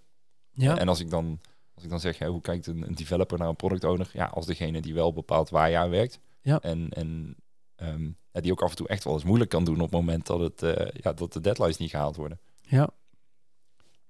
Ja, 0.52 0.78
En 0.78 0.88
als 0.88 1.00
ik 1.00 1.10
dan, 1.10 1.40
als 1.76 1.84
ik 1.84 1.90
dan 1.90 2.00
zeg, 2.00 2.18
ja, 2.18 2.28
hoe 2.28 2.42
kijkt 2.42 2.68
een, 2.68 2.88
een 2.88 2.96
developer 2.96 3.38
naar 3.38 3.48
een 3.48 3.56
product 3.56 3.84
owner? 3.84 4.10
Ja, 4.14 4.26
als 4.26 4.46
degene 4.46 4.82
die 4.82 4.94
wel 4.94 5.14
bepaalt 5.14 5.50
waar 5.50 5.70
je 5.70 5.78
aan 5.78 5.90
werkt. 5.90 6.20
Ja. 6.42 6.60
En, 6.60 6.90
en 6.90 7.36
ehm, 7.76 8.04
ja, 8.32 8.42
die 8.42 8.52
ook 8.52 8.62
af 8.62 8.70
en 8.70 8.76
toe 8.76 8.88
echt 8.88 9.04
wel 9.04 9.14
eens 9.14 9.24
moeilijk 9.24 9.50
kan 9.50 9.64
doen 9.66 9.76
op 9.76 9.82
het 9.82 9.92
moment 9.92 10.26
dat, 10.26 10.40
het, 10.40 10.62
eh, 10.64 10.88
ja, 11.02 11.14
dat 11.14 11.34
de 11.34 11.42
deadlines 11.42 11.78
niet 11.78 11.90
gehaald 11.90 12.16
worden. 12.16 12.40
ja. 12.62 12.90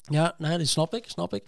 Ja, 0.10 0.36
nou, 0.38 0.58
die 0.58 0.66
snap 0.68 0.94
ik, 0.94 1.10
snap 1.10 1.34
ik. 1.34 1.44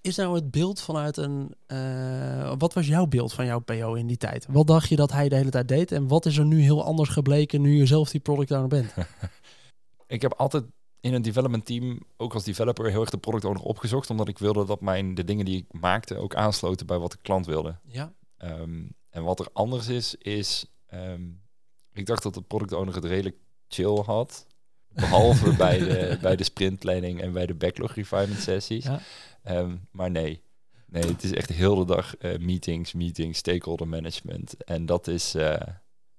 Is 0.00 0.16
nou 0.16 0.34
het 0.34 0.50
beeld 0.50 0.80
vanuit 0.80 1.16
een... 1.16 1.54
eh, 1.66 2.52
wat 2.58 2.74
was 2.74 2.86
jouw 2.86 3.06
beeld 3.06 3.32
van 3.32 3.46
jouw 3.46 3.58
PO 3.58 3.94
in 3.94 4.06
die 4.06 4.16
tijd? 4.16 4.46
Wat 4.50 4.66
dacht 4.66 4.88
je 4.88 4.96
dat 4.96 5.12
hij 5.12 5.28
de 5.28 5.36
hele 5.36 5.50
tijd 5.50 5.68
deed? 5.68 5.92
En 5.92 6.08
wat 6.08 6.26
is 6.26 6.36
er 6.36 6.44
nu 6.44 6.60
heel 6.60 6.84
anders 6.84 7.08
gebleken 7.08 7.60
nu 7.60 7.76
je 7.76 7.86
zelf 7.86 8.10
die 8.10 8.20
product 8.20 8.50
owner 8.50 8.68
bent? 8.68 8.92
Ik 10.06 10.22
heb 10.22 10.32
altijd 10.34 10.64
in 11.00 11.14
een 11.14 11.22
development 11.22 11.64
team, 11.64 12.00
ook 12.16 12.34
als 12.34 12.44
developer, 12.44 12.90
heel 12.90 13.00
erg 13.00 13.10
de 13.10 13.18
product 13.18 13.44
owner 13.44 13.62
opgezocht. 13.62 14.10
Omdat 14.10 14.28
ik 14.28 14.38
wilde 14.38 14.64
dat 14.64 14.80
mijn, 14.80 15.14
de 15.14 15.24
dingen 15.24 15.44
die 15.44 15.56
ik 15.56 15.80
maakte 15.80 16.16
ook 16.16 16.34
aansloten 16.34 16.86
bij 16.86 16.98
wat 16.98 17.10
de 17.12 17.18
klant 17.22 17.46
wilde. 17.46 17.78
Ja, 17.84 18.12
Ehm, 18.36 18.84
en 19.10 19.22
wat 19.24 19.40
er 19.40 19.48
anders 19.52 19.88
is, 19.88 20.14
is... 20.14 20.66
ehm, 20.86 21.22
ik 21.92 22.06
dacht 22.06 22.22
dat 22.22 22.34
de 22.34 22.42
product 22.42 22.72
owner 22.72 22.94
het 22.94 23.04
redelijk 23.04 23.36
chill 23.68 24.02
had. 24.04 24.46
Behalve 24.88 25.52
bij, 25.64 25.78
de, 25.78 26.18
bij 26.20 26.36
de 26.36 26.44
sprintplanning 26.44 27.20
en 27.20 27.32
bij 27.32 27.46
de 27.46 27.54
backlog 27.54 27.94
refinement 27.94 28.40
sessies. 28.40 28.84
Ja. 28.84 29.00
Ehm, 29.42 29.76
maar 29.90 30.10
nee. 30.10 30.42
Nee, 30.86 31.02
het 31.02 31.22
is 31.24 31.32
echt 31.34 31.48
heel 31.50 31.74
de 31.76 31.84
dag 31.84 32.16
eh, 32.16 32.38
meetings, 32.38 32.92
meetings, 32.92 33.38
stakeholder 33.38 33.88
management. 33.88 34.64
En 34.64 34.86
dat 34.86 35.06
is... 35.06 35.34
eh, 35.34 35.60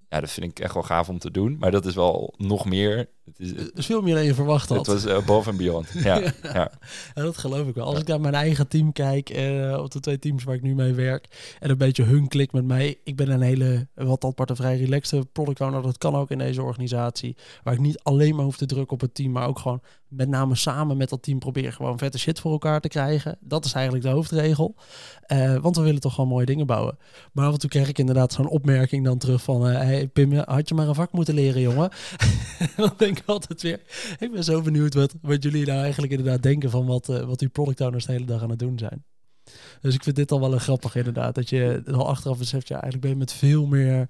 ja, 0.09 0.19
dat 0.19 0.31
vind 0.31 0.51
ik 0.51 0.59
echt 0.59 0.73
wel 0.73 0.83
gaaf 0.83 1.09
om 1.09 1.19
te 1.19 1.31
doen. 1.31 1.57
Maar 1.59 1.71
dat 1.71 1.85
is 1.85 1.95
wel 1.95 2.33
nog 2.37 2.65
meer 2.65 3.09
Het 3.37 3.39
is, 3.39 3.49
Het 3.49 3.77
is 3.77 3.85
veel 3.85 4.01
meer 4.01 4.15
dan 4.15 4.23
je 4.23 4.33
verwacht 4.33 4.69
had. 4.69 4.77
het 4.77 4.87
was 4.87 5.05
eh, 5.05 5.15
above 5.15 5.49
and 5.49 5.57
beyond. 5.57 5.87
Ja, 6.03 6.15
ja. 6.19 6.31
Ja, 6.43 6.71
dat 7.13 7.37
geloof 7.37 7.67
ik 7.67 7.75
wel. 7.75 7.85
Als 7.85 7.93
Ja. 7.95 8.01
ik 8.01 8.07
naar 8.07 8.21
mijn 8.21 8.33
eigen 8.33 8.67
team 8.67 8.91
kijk, 8.91 9.29
eh, 9.29 9.77
op 9.83 9.91
de 9.91 9.99
twee 9.99 10.19
teams 10.19 10.43
waar 10.43 10.55
ik 10.55 10.61
nu 10.61 10.75
mee 10.75 10.93
werk, 10.93 11.55
en 11.59 11.69
een 11.69 11.77
beetje 11.77 12.03
hun 12.03 12.27
klik 12.27 12.51
met 12.51 12.65
mij. 12.65 12.97
Ik 13.03 13.15
ben 13.15 13.29
een 13.29 13.41
hele, 13.41 13.87
wat 13.95 14.21
dat 14.21 14.35
part 14.35 14.49
een 14.49 14.55
vrij 14.55 14.77
relaxte 14.77 15.27
product 15.31 15.61
owner. 15.61 15.81
Dat 15.81 15.97
kan 15.97 16.15
ook 16.15 16.31
in 16.31 16.37
deze 16.37 16.61
organisatie. 16.63 17.37
Waar 17.63 17.73
ik 17.73 17.79
niet 17.79 17.99
alleen 18.03 18.35
maar 18.35 18.45
hoef 18.45 18.57
te 18.57 18.65
drukken 18.65 18.93
op 18.93 19.01
het 19.01 19.15
team, 19.15 19.31
maar 19.31 19.47
ook 19.47 19.59
gewoon 19.59 19.81
met 20.07 20.29
name 20.29 20.55
samen 20.55 20.97
met 20.97 21.09
dat 21.09 21.23
team 21.23 21.39
proberen 21.39 21.73
gewoon 21.73 21.97
vette 21.97 22.19
shit 22.19 22.39
voor 22.39 22.51
elkaar 22.51 22.81
te 22.81 22.87
krijgen. 22.87 23.37
Dat 23.39 23.65
is 23.65 23.73
eigenlijk 23.73 24.05
de 24.05 24.11
hoofdregel. 24.11 24.75
Eh, 25.21 25.55
want 25.55 25.75
we 25.77 25.81
willen 25.83 26.01
toch 26.01 26.13
gewoon 26.13 26.29
mooie 26.29 26.45
dingen 26.45 26.65
bouwen. 26.65 26.97
Maar 27.33 27.45
af 27.45 27.53
en 27.53 27.59
toe 27.59 27.69
krijg 27.69 27.87
ik 27.89 27.97
inderdaad 27.97 28.33
zo'n 28.33 28.47
opmerking 28.47 29.05
dan 29.05 29.17
terug 29.17 29.41
van... 29.41 29.61
hey 29.65 30.07
Pim, 30.07 30.33
had 30.33 30.69
je 30.69 30.75
maar 30.75 30.87
een 30.87 30.95
vak 30.95 31.11
moeten 31.11 31.33
leren, 31.33 31.61
jongen? 31.61 31.89
En 32.59 32.69
dan 32.77 32.91
denk 32.97 33.18
ik 33.19 33.25
altijd 33.25 33.61
weer... 33.61 33.81
Ik 34.19 34.31
ben 34.31 34.43
zo 34.43 34.61
benieuwd 34.61 34.93
wat, 34.93 35.13
wat 35.21 35.43
jullie 35.43 35.65
nou 35.65 35.81
eigenlijk 35.81 36.11
inderdaad 36.11 36.43
denken... 36.43 36.69
van 36.69 36.85
wat, 36.85 37.09
eh, 37.09 37.23
wat 37.23 37.39
die 37.39 37.49
product 37.49 37.81
owners 37.81 38.05
de 38.05 38.11
hele 38.11 38.25
dag 38.25 38.41
aan 38.41 38.49
het 38.49 38.59
doen 38.59 38.77
zijn. 38.77 39.03
Dus 39.81 39.95
ik 39.95 40.03
vind 40.03 40.15
dit 40.15 40.31
al 40.31 40.39
wel 40.39 40.53
een 40.53 40.59
grappig 40.59 40.95
inderdaad. 40.95 41.35
Dat 41.35 41.49
je 41.49 41.83
al 41.91 42.07
achteraf 42.07 42.37
beseft... 42.37 42.67
ja, 42.67 42.73
eigenlijk 42.73 43.03
ben 43.03 43.11
je 43.11 43.17
met 43.17 43.33
veel 43.33 43.65
meer 43.65 44.09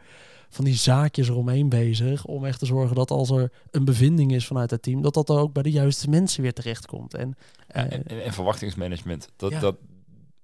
van 0.50 0.66
die 0.66 0.76
zaakjes 0.76 1.28
eromheen 1.30 1.70
bezig... 1.70 2.26
om 2.26 2.46
echt 2.46 2.60
te 2.60 2.66
zorgen 2.66 2.96
dat 2.96 3.12
als 3.12 3.30
er 3.30 3.52
een 3.72 3.86
bevinding 3.86 4.32
is 4.34 4.48
vanuit 4.48 4.72
het 4.72 4.82
team... 4.82 5.02
dat 5.02 5.14
dat 5.14 5.30
er 5.30 5.38
ook 5.38 5.54
bij 5.54 5.64
de 5.64 5.72
juiste 5.72 6.10
mensen 6.10 6.42
weer 6.42 6.54
terechtkomt. 6.54 7.14
En, 7.14 7.36
eh, 7.68 7.84
En, 7.84 8.08
en, 8.08 8.24
en 8.24 8.34
verwachtingsmanagement. 8.34 9.30
Dat, 9.36 9.52
Ja. 9.52 9.60
dat, 9.60 9.76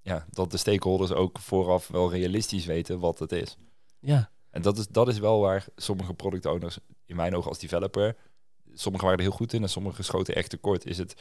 ja, 0.01 0.25
dat 0.29 0.51
de 0.51 0.57
stakeholders 0.57 1.11
ook 1.11 1.39
vooraf 1.39 1.87
wel 1.87 2.11
realistisch 2.11 2.65
weten 2.65 2.99
wat 2.99 3.19
het 3.19 3.31
is. 3.31 3.57
ja, 3.99 4.29
En 4.49 4.61
dat 4.61 4.77
is, 4.77 4.87
dat 4.87 5.07
is 5.07 5.19
wel 5.19 5.39
waar 5.39 5.65
sommige 5.75 6.13
product 6.13 6.45
owners, 6.45 6.77
in 7.05 7.15
mijn 7.15 7.35
ogen 7.35 7.49
als 7.49 7.59
developer, 7.59 8.15
sommigen 8.75 9.07
waren 9.07 9.23
er 9.23 9.29
heel 9.29 9.37
goed 9.37 9.53
in 9.53 9.61
en 9.61 9.69
sommigen 9.69 10.03
schoten 10.03 10.35
echt 10.35 10.49
tekort. 10.49 10.85
Is 10.85 10.97
het, 10.97 11.15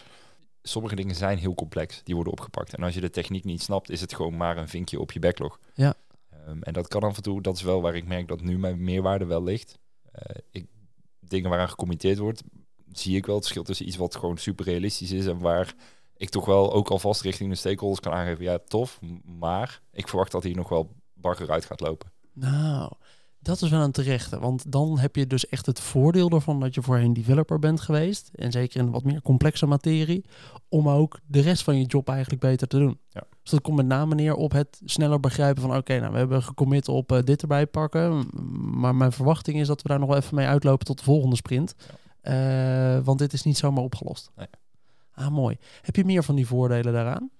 sommige 0.62 0.94
dingen 0.94 1.14
zijn 1.14 1.38
heel 1.38 1.54
complex, 1.54 2.00
die 2.04 2.14
worden 2.14 2.32
opgepakt. 2.32 2.75
En 2.75 2.82
als 2.82 2.94
je 2.94 3.00
de 3.00 3.11
techniek 3.11 3.44
niet 3.44 3.62
snapt, 3.62 3.90
is 3.90 4.00
het 4.00 4.14
gewoon 4.14 4.37
maar 4.37 4.56
een 4.56 4.68
vinkje 4.68 5.00
op 5.00 5.12
je 5.12 5.18
backlog. 5.18 5.58
Ja. 5.75 5.94
Ehm, 6.30 6.62
en 6.62 6.73
dat 6.73 6.88
kan 6.88 7.02
af 7.02 7.16
en 7.16 7.23
toe, 7.23 7.42
dat 7.42 7.56
is 7.56 7.62
wel 7.62 7.80
waar 7.80 7.94
ik 7.94 8.06
merk 8.06 8.28
dat 8.28 8.40
nu 8.40 8.58
mijn 8.58 8.84
meerwaarde 8.84 9.25
wel 9.25 9.42
ligt. 9.42 9.78
Eh, 10.12 10.37
ik, 10.50 10.66
dingen 11.20 11.50
waaraan 11.50 11.68
gecommitteerd 11.68 12.18
wordt, 12.18 12.42
zie 12.92 13.16
ik 13.16 13.26
wel 13.26 13.34
het 13.34 13.44
verschil 13.44 13.64
tussen 13.64 13.87
iets 13.87 13.96
wat 13.96 14.16
gewoon 14.16 14.38
super 14.38 14.64
realistisch 14.64 15.12
is 15.12 15.26
en 15.26 15.38
waar 15.38 15.75
ik 16.16 16.28
toch 16.28 16.44
wel 16.44 16.73
ook 16.73 16.88
alvast 16.88 17.20
richting 17.20 17.50
de 17.50 17.56
stakeholders 17.56 18.00
kan 18.00 18.12
aangeven, 18.12 18.44
ja 18.44 18.58
tof, 18.58 19.00
maar 19.25 19.80
ik 19.92 20.08
verwacht 20.08 20.32
dat 20.32 20.42
hier 20.42 20.56
nog 20.56 20.68
wel 20.68 20.94
bagger 21.14 21.50
uit 21.50 21.64
gaat 21.64 21.80
lopen. 21.80 22.12
Nou, 22.32 22.92
dat 23.44 23.62
is 23.62 23.70
wel 23.70 23.80
een 23.80 23.92
terechte. 23.92 24.38
Want 24.38 24.72
dan 24.72 24.98
heb 24.98 25.16
je 25.16 25.26
dus 25.26 25.48
echt 25.48 25.66
het 25.66 25.80
voordeel 25.80 26.30
ervan 26.30 26.60
dat 26.60 26.74
je 26.74 26.82
voorheen 26.82 27.12
developer 27.12 27.58
bent 27.58 27.80
geweest. 27.80 28.30
En 28.34 28.52
zeker 28.52 28.80
in 28.80 28.90
wat 28.90 29.04
meer 29.04 29.22
complexe 29.22 29.66
materie. 29.66 30.24
Om 30.68 30.88
ook 30.88 31.20
de 31.26 31.40
rest 31.40 31.62
van 31.62 31.78
je 31.78 31.84
job 31.84 32.08
eigenlijk 32.08 32.40
beter 32.40 32.68
te 32.68 32.78
doen. 32.78 32.98
Ja. 33.08 33.22
Dus 33.42 33.50
dat 33.50 33.60
komt 33.60 33.76
met 33.76 33.86
name 33.86 34.14
neer 34.14 34.34
op 34.34 34.52
het 34.52 34.80
sneller 34.84 35.20
begrijpen 35.20 35.62
van... 35.62 35.76
oké, 35.76 35.98
nou, 36.00 36.12
we 36.12 36.18
hebben 36.18 36.42
gecommit 36.42 36.88
op 36.88 37.12
eh, 37.12 37.22
dit 37.22 37.42
erbij 37.42 37.66
pakken. 37.66 38.28
Maar 38.78 38.94
mijn 38.94 39.12
verwachting 39.12 39.60
is 39.60 39.66
dat 39.66 39.82
we 39.82 39.88
daar 39.88 39.98
nog 39.98 40.08
wel 40.08 40.18
even 40.18 40.34
mee 40.34 40.46
uitlopen 40.46 40.86
tot 40.86 40.98
de 40.98 41.04
volgende 41.04 41.36
sprint. 41.36 41.74
Eh, 42.20 42.98
want 43.04 43.18
dit 43.18 43.32
is 43.32 43.42
niet 43.42 43.58
zomaar 43.58 43.84
opgelost. 43.84 44.30
Nee. 44.36 44.46
Ah, 45.12 45.28
mooi. 45.28 45.56
Heb 45.82 45.96
je 45.96 46.04
meer 46.04 46.24
van 46.24 46.34
die 46.34 46.46
voordelen 46.46 46.92
daaraan? 46.92 47.30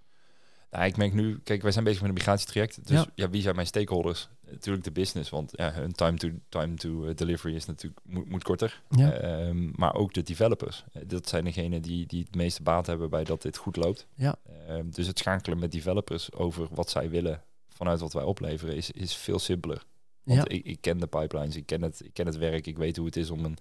Nou, 0.75 0.87
ik 0.87 0.97
merk 0.97 1.13
nu, 1.13 1.39
kijk, 1.45 1.63
wij 1.63 1.73
zijn 1.73 1.85
bezig 1.85 2.01
met 2.01 2.09
een 2.09 2.15
migratietraject. 2.17 2.87
Dus 2.89 2.97
Ja. 2.99 3.07
ja. 3.15 3.31
wie 3.31 3.43
zijn 3.43 3.55
mijn 3.55 3.67
stakeholders? 3.67 4.29
Natuurlijk 4.51 4.85
de 4.85 4.91
business, 4.93 5.31
want 5.31 5.51
ja, 5.57 5.73
hun 5.73 5.93
time 5.93 6.17
to, 6.17 6.29
time 6.49 6.75
to 6.75 7.05
eh, 7.07 7.15
delivery 7.15 7.55
is 7.55 7.67
natuurlijk 7.67 8.01
moet, 8.05 8.29
moet 8.29 8.43
korter. 8.43 8.83
Ja. 8.91 9.13
Ehm, 9.13 9.71
maar 9.75 9.95
ook 9.95 10.15
de 10.15 10.23
developers. 10.23 10.85
Eh, 10.93 11.03
Dat 11.07 11.29
zijn 11.29 11.45
degenen 11.45 11.83
die, 11.83 12.07
die 12.07 12.23
het 12.23 12.35
meeste 12.35 12.63
baat 12.63 12.87
hebben 12.87 13.11
bij 13.11 13.25
dat 13.25 13.43
dit 13.43 13.57
goed 13.57 13.77
loopt. 13.77 14.07
Ja. 14.15 14.37
Ehm, 14.69 14.91
dus 14.91 15.07
het 15.07 15.19
schakelen 15.19 15.59
met 15.59 15.73
developers 15.73 16.33
over 16.33 16.69
wat 16.71 16.91
zij 16.91 17.11
willen 17.11 17.43
vanuit 17.69 18.01
wat 18.01 18.13
wij 18.13 18.23
opleveren 18.25 18.77
is, 18.77 18.91
is 18.91 19.15
veel 19.17 19.39
simpeler. 19.39 19.83
Want 20.23 20.39
Ja. 20.39 20.49
ik, 20.57 20.65
ik 20.65 20.79
ken 20.81 20.99
de 20.99 21.07
pipelines, 21.07 21.57
ik 21.57 21.67
ken, 21.67 21.83
het, 21.83 22.01
ik 22.05 22.15
ken 22.15 22.27
het 22.27 22.37
werk, 22.37 22.67
ik 22.67 22.77
weet 22.77 22.97
hoe 22.97 23.07
het 23.07 23.17
is 23.17 23.31
om 23.31 23.45
een 23.45 23.57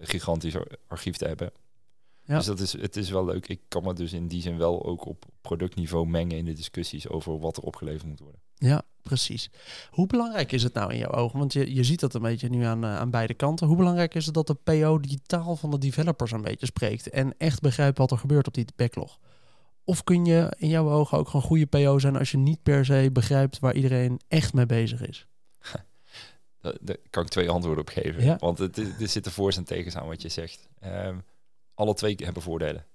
gigantisch 0.00 0.56
ar- 0.56 0.76
archief 0.86 1.16
te 1.16 1.26
hebben. 1.26 1.50
Ja. 2.26 2.36
Dus 2.36 2.46
dat 2.46 2.60
is, 2.60 2.72
het 2.72 2.96
is 2.96 3.10
wel 3.10 3.24
leuk. 3.24 3.48
Ik 3.48 3.60
kan 3.68 3.82
me 3.82 3.94
dus 3.94 4.12
in 4.12 4.28
die 4.28 4.42
zin 4.42 4.58
wel 4.58 4.84
ook 4.84 5.06
op 5.06 5.24
productniveau 5.40 6.06
mengen 6.06 6.36
in 6.36 6.44
de 6.44 6.52
discussies 6.52 7.08
over 7.08 7.38
wat 7.38 7.56
er 7.56 7.62
opgeleverd 7.62 8.06
moet 8.06 8.20
worden. 8.20 8.40
Ja, 8.54 8.82
precies. 9.02 9.50
Hoe 9.90 10.06
belangrijk 10.06 10.52
is 10.52 10.62
het 10.62 10.74
nou 10.74 10.92
in 10.92 10.98
jouw 10.98 11.10
ogen? 11.10 11.38
Want 11.38 11.52
je, 11.52 11.74
je 11.74 11.84
ziet 11.84 12.00
dat 12.00 12.14
een 12.14 12.22
beetje 12.22 12.48
nu 12.48 12.62
aan, 12.62 12.84
eh, 12.84 12.96
aan 12.96 13.10
beide 13.10 13.34
kanten. 13.34 13.66
Hoe 13.66 13.76
belangrijk 13.76 14.14
is 14.14 14.24
het 14.24 14.34
dat 14.34 14.46
de 14.46 14.54
PO 14.54 15.00
die 15.00 15.20
taal 15.26 15.56
van 15.56 15.70
de 15.70 15.78
developers 15.78 16.30
een 16.30 16.42
beetje 16.42 16.66
spreekt 16.66 17.10
en 17.10 17.34
echt 17.38 17.60
begrijpt 17.60 17.98
wat 17.98 18.10
er 18.10 18.18
gebeurt 18.18 18.46
op 18.46 18.54
die 18.54 18.66
backlog? 18.76 19.18
Of 19.84 20.04
kun 20.04 20.24
je 20.24 20.52
in 20.58 20.68
jouw 20.68 20.90
ogen 20.90 21.18
ook 21.18 21.28
gewoon 21.28 21.46
goede 21.46 21.66
PO 21.66 21.98
zijn 21.98 22.16
als 22.16 22.30
je 22.30 22.36
niet 22.36 22.62
per 22.62 22.84
se 22.84 23.10
begrijpt 23.12 23.58
waar 23.58 23.74
iedereen 23.74 24.20
echt 24.28 24.52
mee 24.54 24.66
bezig 24.66 25.06
is? 25.06 25.26
Daar, 26.60 26.96
kan 27.10 27.22
ik 27.22 27.28
twee 27.28 27.50
antwoorden 27.50 27.80
op 27.80 27.90
geven. 27.90 28.24
Ja. 28.24 28.36
Want 28.38 28.58
het, 28.58 28.78
er 28.78 29.08
zitten 29.08 29.32
voor's 29.32 29.56
en 29.56 29.64
tegens 29.64 29.96
aan 29.96 30.06
wat 30.06 30.22
je 30.22 30.28
zegt. 30.28 30.68
Ehm, 30.80 31.16
alle 31.74 31.94
twee 31.94 32.14
hebben 32.24 32.42
voordelen. 32.42 32.86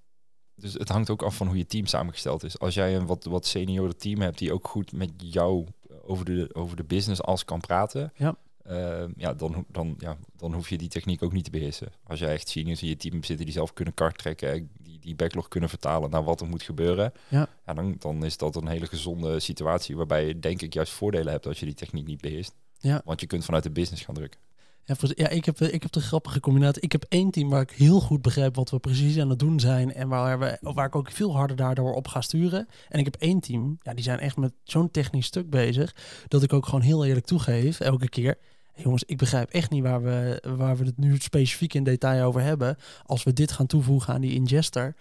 Dus 0.54 0.72
het 0.72 0.88
hangt 0.88 1.10
ook 1.10 1.22
af 1.22 1.36
van 1.36 1.46
hoe 1.46 1.56
je 1.56 1.66
team 1.66 1.86
samengesteld 1.86 2.42
is. 2.44 2.58
Als 2.58 2.74
jij 2.74 2.96
een 2.96 3.06
wat, 3.06 3.24
wat 3.24 3.46
seniorer 3.46 3.96
team 3.96 4.20
hebt 4.20 4.38
die 4.38 4.52
ook 4.52 4.68
goed 4.68 4.92
met 4.92 5.10
jou 5.16 5.66
over 6.02 6.24
de, 6.24 6.50
over 6.52 6.76
de 6.76 6.84
business 6.84 7.22
als 7.22 7.44
kan 7.44 7.60
praten, 7.60 8.12
Ja. 8.16 8.36
ehm, 8.62 9.10
ja, 9.16 9.34
dan, 9.34 9.64
dan, 9.68 9.94
ja, 9.98 10.16
dan 10.36 10.54
hoef 10.54 10.68
je 10.68 10.78
die 10.78 10.88
techniek 10.88 11.22
ook 11.22 11.32
niet 11.32 11.44
te 11.44 11.50
beheersen. 11.50 11.92
Als 12.06 12.18
jij 12.18 12.32
echt 12.32 12.48
seniors 12.48 12.82
in 12.82 12.88
je 12.88 12.96
team 12.96 13.24
zitten 13.24 13.44
die 13.46 13.54
zelf 13.54 13.72
kunnen 13.72 13.94
kart 13.94 14.18
trekken, 14.18 14.70
die, 14.82 14.98
die 14.98 15.14
backlog 15.14 15.48
kunnen 15.48 15.68
vertalen 15.68 16.10
naar 16.10 16.24
wat 16.24 16.40
er 16.40 16.46
moet 16.48 16.62
gebeuren, 16.62 17.12
Ja. 17.28 17.48
dan, 17.64 17.96
dan 17.98 18.24
is 18.24 18.36
dat 18.36 18.56
een 18.56 18.68
hele 18.68 18.86
gezonde 18.86 19.40
situatie 19.40 19.96
waarbij 19.96 20.26
je 20.26 20.38
denk 20.38 20.62
ik 20.62 20.74
juist 20.74 20.92
voordelen 20.92 21.32
hebt 21.32 21.46
als 21.46 21.58
je 21.58 21.66
die 21.66 21.74
techniek 21.74 22.06
niet 22.06 22.20
beheerst. 22.20 22.54
Ja. 22.78 23.02
Want 23.04 23.20
je 23.20 23.26
kunt 23.26 23.44
vanuit 23.44 23.62
de 23.62 23.70
business 23.70 24.02
gaan 24.04 24.14
drukken. 24.14 24.40
Ja, 24.84 25.28
ik, 25.28 25.44
heb, 25.44 25.60
ik 25.60 25.82
heb 25.82 25.92
de 25.92 26.00
grappige 26.00 26.40
combinatie. 26.40 26.82
Ik 26.82 26.92
heb 26.92 27.04
één 27.08 27.30
team 27.30 27.48
waar 27.48 27.60
ik 27.62 27.70
heel 27.70 28.00
goed 28.00 28.22
begrijp 28.22 28.54
wat 28.56 28.70
we 28.70 28.78
precies 28.78 29.18
aan 29.18 29.30
het 29.30 29.38
doen 29.38 29.60
zijn. 29.60 29.94
En 29.94 30.08
waar, 30.08 30.38
we, 30.38 30.58
waar 30.60 30.86
ik 30.86 30.96
ook 30.96 31.10
veel 31.10 31.34
harder 31.36 31.56
daardoor 31.56 31.92
op 31.94 32.08
ga 32.08 32.20
sturen. 32.20 32.68
En 32.88 32.98
ik 32.98 33.04
heb 33.04 33.16
één 33.16 33.40
team, 33.40 33.78
ja, 33.82 33.94
die 33.94 34.04
zijn 34.04 34.18
echt 34.18 34.36
met 34.36 34.52
zo'n 34.64 34.90
technisch 34.90 35.26
stuk 35.26 35.50
bezig. 35.50 35.94
Dat 36.28 36.42
ik 36.42 36.52
ook 36.52 36.64
gewoon 36.64 36.80
heel 36.80 37.04
eerlijk 37.04 37.26
toegeef, 37.26 37.80
elke 37.80 38.08
keer. 38.08 38.38
"Hey, 38.72 38.82
jongens, 38.84 39.04
ik 39.04 39.16
begrijp 39.18 39.50
echt 39.50 39.70
niet 39.70 39.82
waar 39.82 40.02
we, 40.02 40.42
waar 40.56 40.76
we 40.76 40.84
het 40.84 40.98
nu 40.98 41.16
specifiek 41.18 41.74
in 41.74 41.84
detail 41.84 42.24
over 42.24 42.40
hebben. 42.40 42.76
Als 43.06 43.22
we 43.22 43.32
dit 43.32 43.52
gaan 43.52 43.66
toevoegen 43.66 44.14
aan 44.14 44.20
die 44.20 44.34
ingester. 44.34 44.96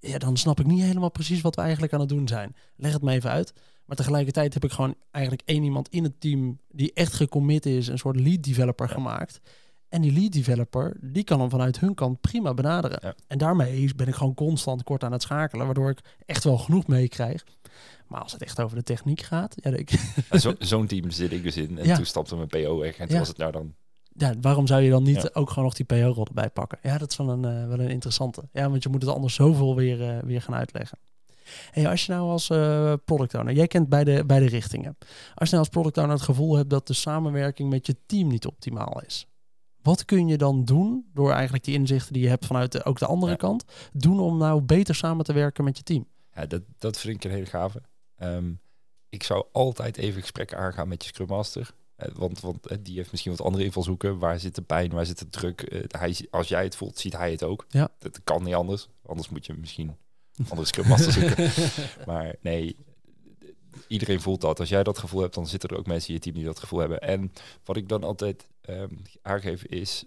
Ja, 0.00 0.18
dan 0.18 0.36
snap 0.36 0.60
ik 0.60 0.66
niet 0.66 0.82
helemaal 0.82 1.10
precies 1.10 1.40
wat 1.40 1.54
we 1.54 1.60
eigenlijk 1.60 1.92
aan 1.92 2.00
het 2.00 2.08
doen 2.08 2.28
zijn. 2.28 2.56
Leg 2.76 2.92
het 2.92 3.02
me 3.02 3.12
even 3.12 3.30
uit. 3.30 3.52
Maar 3.84 3.96
tegelijkertijd 3.96 4.54
heb 4.54 4.64
ik 4.64 4.72
gewoon 4.72 4.94
eigenlijk 5.10 5.48
één 5.48 5.62
iemand 5.62 5.88
in 5.88 6.02
het 6.04 6.20
team 6.20 6.58
die 6.68 6.92
echt 6.92 7.12
gecommit 7.12 7.66
is, 7.66 7.86
een 7.88 7.98
soort 7.98 8.20
lead 8.20 8.42
developer 8.42 8.88
Ja. 8.88 8.94
gemaakt. 8.94 9.40
En 9.88 10.00
die 10.02 10.12
lead 10.12 10.32
developer, 10.32 10.96
die 11.00 11.24
kan 11.24 11.40
hem 11.40 11.50
vanuit 11.50 11.80
hun 11.80 11.94
kant 11.94 12.20
prima 12.20 12.54
benaderen. 12.54 12.98
Ja. 13.02 13.14
En 13.26 13.38
daarmee 13.38 13.94
ben 13.96 14.06
ik 14.08 14.14
gewoon 14.14 14.34
constant 14.34 14.82
kort 14.82 15.04
aan 15.04 15.12
het 15.12 15.22
schakelen, 15.22 15.64
waardoor 15.66 15.90
ik 15.90 16.00
echt 16.26 16.44
wel 16.44 16.58
genoeg 16.58 16.86
meekrijg. 16.86 17.44
Maar 18.08 18.20
als 18.22 18.32
het 18.32 18.42
echt 18.42 18.60
over 18.60 18.76
de 18.76 18.82
techniek 18.82 19.20
gaat, 19.20 19.54
ja, 19.56 19.70
ik, 19.70 19.90
Ja, 20.30 20.38
zo- 20.38 20.54
Zo'n 20.58 20.86
team 20.86 21.10
zit 21.10 21.32
ik 21.32 21.42
dus 21.42 21.56
in. 21.56 21.78
En 21.78 21.86
Ja. 21.86 21.96
toen 21.96 22.04
stapte 22.06 22.36
mijn 22.36 22.48
PO 22.48 22.78
weg. 22.78 22.96
En 22.96 23.08
toen 23.08 23.18
was 23.18 23.28
het 23.28 23.36
nou 23.36 23.52
dan... 23.52 23.74
ja, 24.16 24.34
waarom 24.40 24.66
zou 24.66 24.82
je 24.82 24.90
dan 24.90 25.02
niet 25.02 25.22
Ja. 25.22 25.30
ook 25.32 25.48
gewoon 25.48 25.64
nog 25.64 25.74
die 25.74 25.86
PO-rol 25.86 26.26
erbij 26.26 26.50
pakken? 26.50 26.78
Ja, 26.82 26.98
dat 26.98 27.10
is 27.10 27.16
wel 27.16 27.28
een, 27.30 27.44
eh, 27.44 27.66
wel 27.68 27.80
een 27.80 27.88
interessante. 27.90 28.48
Ja, 28.52 28.70
want 28.70 28.82
je 28.82 28.88
moet 28.88 29.02
het 29.02 29.10
anders 29.10 29.34
zoveel 29.34 29.76
weer, 29.76 30.08
eh, 30.10 30.18
weer 30.22 30.42
gaan 30.42 30.54
uitleggen. 30.54 30.98
Hey, 31.70 31.88
als 31.88 32.06
je 32.06 32.12
nou 32.12 32.28
als 32.30 32.50
eh, 32.50 32.92
product 33.04 33.34
owner, 33.34 33.54
jij 33.54 33.66
kent 33.66 33.88
beide, 33.88 34.24
beide 34.24 34.46
richtingen. 34.46 34.96
Als 35.34 35.48
je 35.50 35.54
nou 35.54 35.58
als 35.58 35.68
product 35.68 35.96
owner 35.98 36.12
het 36.14 36.22
gevoel 36.24 36.56
hebt 36.56 36.70
dat 36.70 36.86
de 36.86 36.92
samenwerking 36.94 37.70
met 37.70 37.86
je 37.86 37.96
team 38.06 38.28
niet 38.28 38.46
optimaal 38.46 39.02
is. 39.06 39.26
Wat 39.82 40.04
kun 40.04 40.28
je 40.28 40.36
dan 40.38 40.64
doen 40.64 41.10
door 41.14 41.32
eigenlijk 41.32 41.64
die 41.64 41.74
inzichten 41.74 42.12
die 42.12 42.22
je 42.22 42.28
hebt 42.28 42.46
vanuit 42.46 42.72
de, 42.72 42.84
ook 42.84 42.98
de 42.98 43.06
andere 43.06 43.32
Ja. 43.32 43.38
kant, 43.38 43.64
doen 43.92 44.20
om 44.20 44.36
nou 44.38 44.60
beter 44.62 44.94
samen 44.94 45.24
te 45.24 45.32
werken 45.32 45.64
met 45.64 45.76
je 45.76 45.82
team? 45.82 46.06
Ja, 46.32 46.46
dat, 46.46 46.62
dat 46.78 46.98
vind 46.98 47.14
ik 47.16 47.24
een 47.24 47.30
hele 47.36 47.46
gave. 47.46 47.82
Ehm, 48.16 48.52
ik 49.08 49.22
zou 49.22 49.44
altijd 49.52 49.96
even 49.96 50.20
gesprekken 50.20 50.58
aangaan 50.58 50.88
met 50.88 51.02
je 51.02 51.08
Scrum 51.08 51.26
Master. 51.26 51.70
Eh, 51.96 52.08
want 52.14 52.40
want 52.40 52.66
eh, 52.66 52.78
die 52.82 52.96
heeft 52.96 53.10
misschien 53.10 53.32
wat 53.36 53.46
andere 53.46 53.64
invalshoeken. 53.64 54.18
Waar 54.18 54.40
zit 54.40 54.54
de 54.54 54.62
pijn, 54.62 54.90
waar 54.90 55.06
zit 55.06 55.18
de 55.18 55.28
druk? 55.28 55.86
Hij, 55.98 56.16
als 56.30 56.48
jij 56.48 56.64
het 56.64 56.76
voelt, 56.76 56.98
ziet 56.98 57.16
hij 57.16 57.30
het 57.30 57.42
ook. 57.42 57.64
Ja. 57.68 57.88
Dat 57.98 58.20
kan 58.24 58.42
niet 58.42 58.54
anders. 58.54 58.88
Anders 59.06 59.28
moet 59.28 59.46
je 59.46 59.54
misschien 59.54 59.96
andere 60.48 60.66
Scrum 60.66 60.88
Master 60.88 61.12
zoeken. 61.12 61.50
Maar 62.06 62.34
nee, 62.40 62.76
iedereen 63.86 64.20
voelt 64.20 64.40
dat. 64.40 64.60
Als 64.60 64.68
jij 64.68 64.82
dat 64.82 64.98
gevoel 64.98 65.20
hebt, 65.20 65.34
dan 65.34 65.46
zitten 65.46 65.68
er 65.68 65.78
ook 65.78 65.86
mensen 65.86 66.08
in 66.08 66.14
je 66.14 66.20
team 66.20 66.34
die 66.34 66.44
dat 66.44 66.58
gevoel 66.58 66.78
hebben. 66.78 67.00
En 67.00 67.32
wat 67.64 67.76
ik 67.76 67.88
dan 67.88 68.04
altijd 68.04 68.48
ehm, 68.60 68.94
aangeef 69.22 69.64
is... 69.64 70.04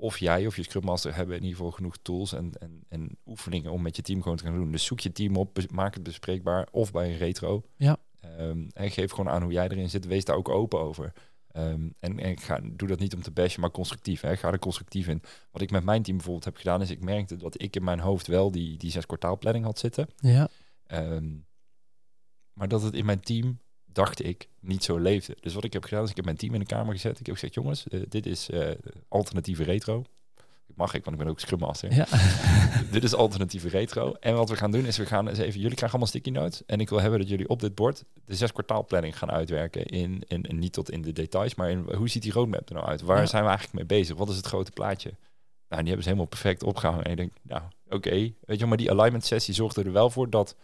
Of 0.00 0.18
jij 0.18 0.46
of 0.46 0.56
je 0.56 0.62
Scrum 0.62 0.84
Master 0.84 1.14
hebben 1.14 1.36
in 1.36 1.42
ieder 1.42 1.56
geval 1.56 1.72
genoeg 1.72 1.96
tools 2.02 2.32
en, 2.32 2.52
en, 2.58 2.84
en 2.88 3.18
oefeningen 3.26 3.72
om 3.72 3.82
met 3.82 3.96
je 3.96 4.02
team 4.02 4.22
gewoon 4.22 4.36
te 4.36 4.44
gaan 4.44 4.54
doen. 4.54 4.72
Dus 4.72 4.84
zoek 4.84 5.00
je 5.00 5.12
team 5.12 5.36
op, 5.36 5.58
maak 5.70 5.94
het 5.94 6.02
bespreekbaar 6.02 6.68
of 6.70 6.92
bij 6.92 7.10
een 7.10 7.16
retro. 7.16 7.62
Ja. 7.76 7.96
Ehm, 8.20 8.68
en 8.72 8.90
geef 8.90 9.10
gewoon 9.10 9.28
aan 9.28 9.42
hoe 9.42 9.52
jij 9.52 9.68
erin 9.68 9.90
zit. 9.90 10.06
Wees 10.06 10.24
daar 10.24 10.36
ook 10.36 10.48
open 10.48 10.80
over. 10.80 11.12
Ehm, 11.58 11.88
en, 12.00 12.18
en 12.18 12.30
ik 12.30 12.40
ga, 12.40 12.60
doe 12.62 12.88
dat 12.88 12.98
niet 12.98 13.14
om 13.14 13.22
te 13.22 13.30
bashen, 13.30 13.60
maar 13.60 13.70
constructief. 13.70 14.20
Hè. 14.20 14.32
Ik 14.32 14.38
ga 14.38 14.52
er 14.52 14.58
constructief 14.58 15.08
in. 15.08 15.22
Wat 15.50 15.62
ik 15.62 15.70
met 15.70 15.84
mijn 15.84 16.02
team 16.02 16.16
bijvoorbeeld 16.16 16.44
heb 16.44 16.56
gedaan, 16.56 16.82
is 16.82 16.90
ik 16.90 17.00
merkte 17.00 17.36
dat 17.36 17.62
ik 17.62 17.76
in 17.76 17.84
mijn 17.84 18.00
hoofd 18.00 18.26
wel 18.26 18.50
die, 18.50 18.76
die 18.76 18.90
zes 18.90 19.06
kwartaalplanning 19.06 19.64
had 19.64 19.78
zitten. 19.78 20.08
Ja. 20.16 20.48
Ehm, 20.86 21.36
maar 22.52 22.68
dat 22.68 22.82
het 22.82 22.94
in 22.94 23.04
mijn 23.04 23.20
team, 23.20 23.60
dacht 23.84 24.24
ik, 24.24 24.48
niet 24.60 24.84
zo 24.84 24.98
leefde. 24.98 25.36
Dus 25.40 25.54
wat 25.54 25.64
ik 25.64 25.72
heb 25.72 25.84
gedaan, 25.84 26.04
is 26.04 26.10
ik 26.10 26.16
heb 26.16 26.24
mijn 26.24 26.36
team 26.36 26.54
in 26.54 26.60
de 26.60 26.66
kamer 26.66 26.94
gezet. 26.94 27.20
Ik 27.20 27.26
heb 27.26 27.34
gezegd, 27.34 27.54
jongens, 27.54 27.88
eh, 27.88 28.00
dit 28.08 28.26
is 28.26 28.50
eh, 28.50 28.70
alternatieve 29.08 29.62
retro. 29.62 30.04
Mag 30.74 30.94
ik, 30.94 31.04
want 31.04 31.16
ik 31.16 31.22
ben 31.22 31.32
ook 31.32 31.40
Scrum 31.40 31.58
Master. 31.58 31.94
Ja. 31.94 32.06
dit 32.90 33.04
is 33.04 33.14
alternatieve 33.14 33.68
retro. 33.68 34.12
En 34.20 34.34
wat 34.34 34.48
we 34.48 34.56
gaan 34.56 34.70
doen, 34.70 34.84
is 34.86 34.96
we 34.96 35.06
gaan 35.06 35.28
eens 35.28 35.38
even... 35.38 35.60
Jullie 35.60 35.76
krijgen 35.76 35.88
allemaal 35.88 36.06
sticky 36.06 36.30
notes. 36.30 36.64
En 36.66 36.80
ik 36.80 36.88
wil 36.88 37.00
hebben 37.00 37.18
dat 37.18 37.28
jullie 37.28 37.48
op 37.48 37.60
dit 37.60 37.74
bord 37.74 38.04
de 38.24 38.34
zes 38.34 38.52
kwartaalplanning 38.52 39.18
gaan 39.18 39.30
uitwerken. 39.30 39.84
In, 39.86 40.22
in, 40.26 40.42
in, 40.42 40.58
niet 40.58 40.72
tot 40.72 40.90
in 40.90 41.02
de 41.02 41.12
details, 41.12 41.54
maar 41.54 41.70
in 41.70 41.78
hoe 41.94 42.08
ziet 42.08 42.22
die 42.22 42.32
roadmap 42.32 42.68
er 42.68 42.74
nou 42.74 42.86
uit? 42.86 43.00
Waar 43.02 43.18
Ja. 43.18 43.26
zijn 43.26 43.42
we 43.42 43.48
eigenlijk 43.48 43.78
mee 43.78 43.98
bezig? 43.98 44.16
Wat 44.16 44.28
is 44.28 44.36
het 44.36 44.46
grote 44.46 44.70
plaatje? 44.70 45.08
Nou, 45.68 45.80
die 45.82 45.86
hebben 45.92 46.02
ze 46.02 46.08
helemaal 46.08 46.26
perfect 46.30 46.62
opgehangen. 46.62 47.04
En 47.04 47.10
ik 47.10 47.16
denk, 47.16 47.32
nou, 47.42 47.62
oké. 47.88 48.32
Weet 48.40 48.58
je, 48.58 48.66
maar 48.66 48.76
die 48.76 48.90
alignment 48.90 49.24
sessie 49.24 49.54
zorgde 49.54 49.82
er 49.82 49.92
wel 49.92 50.10
voor 50.10 50.30
dat 50.30 50.56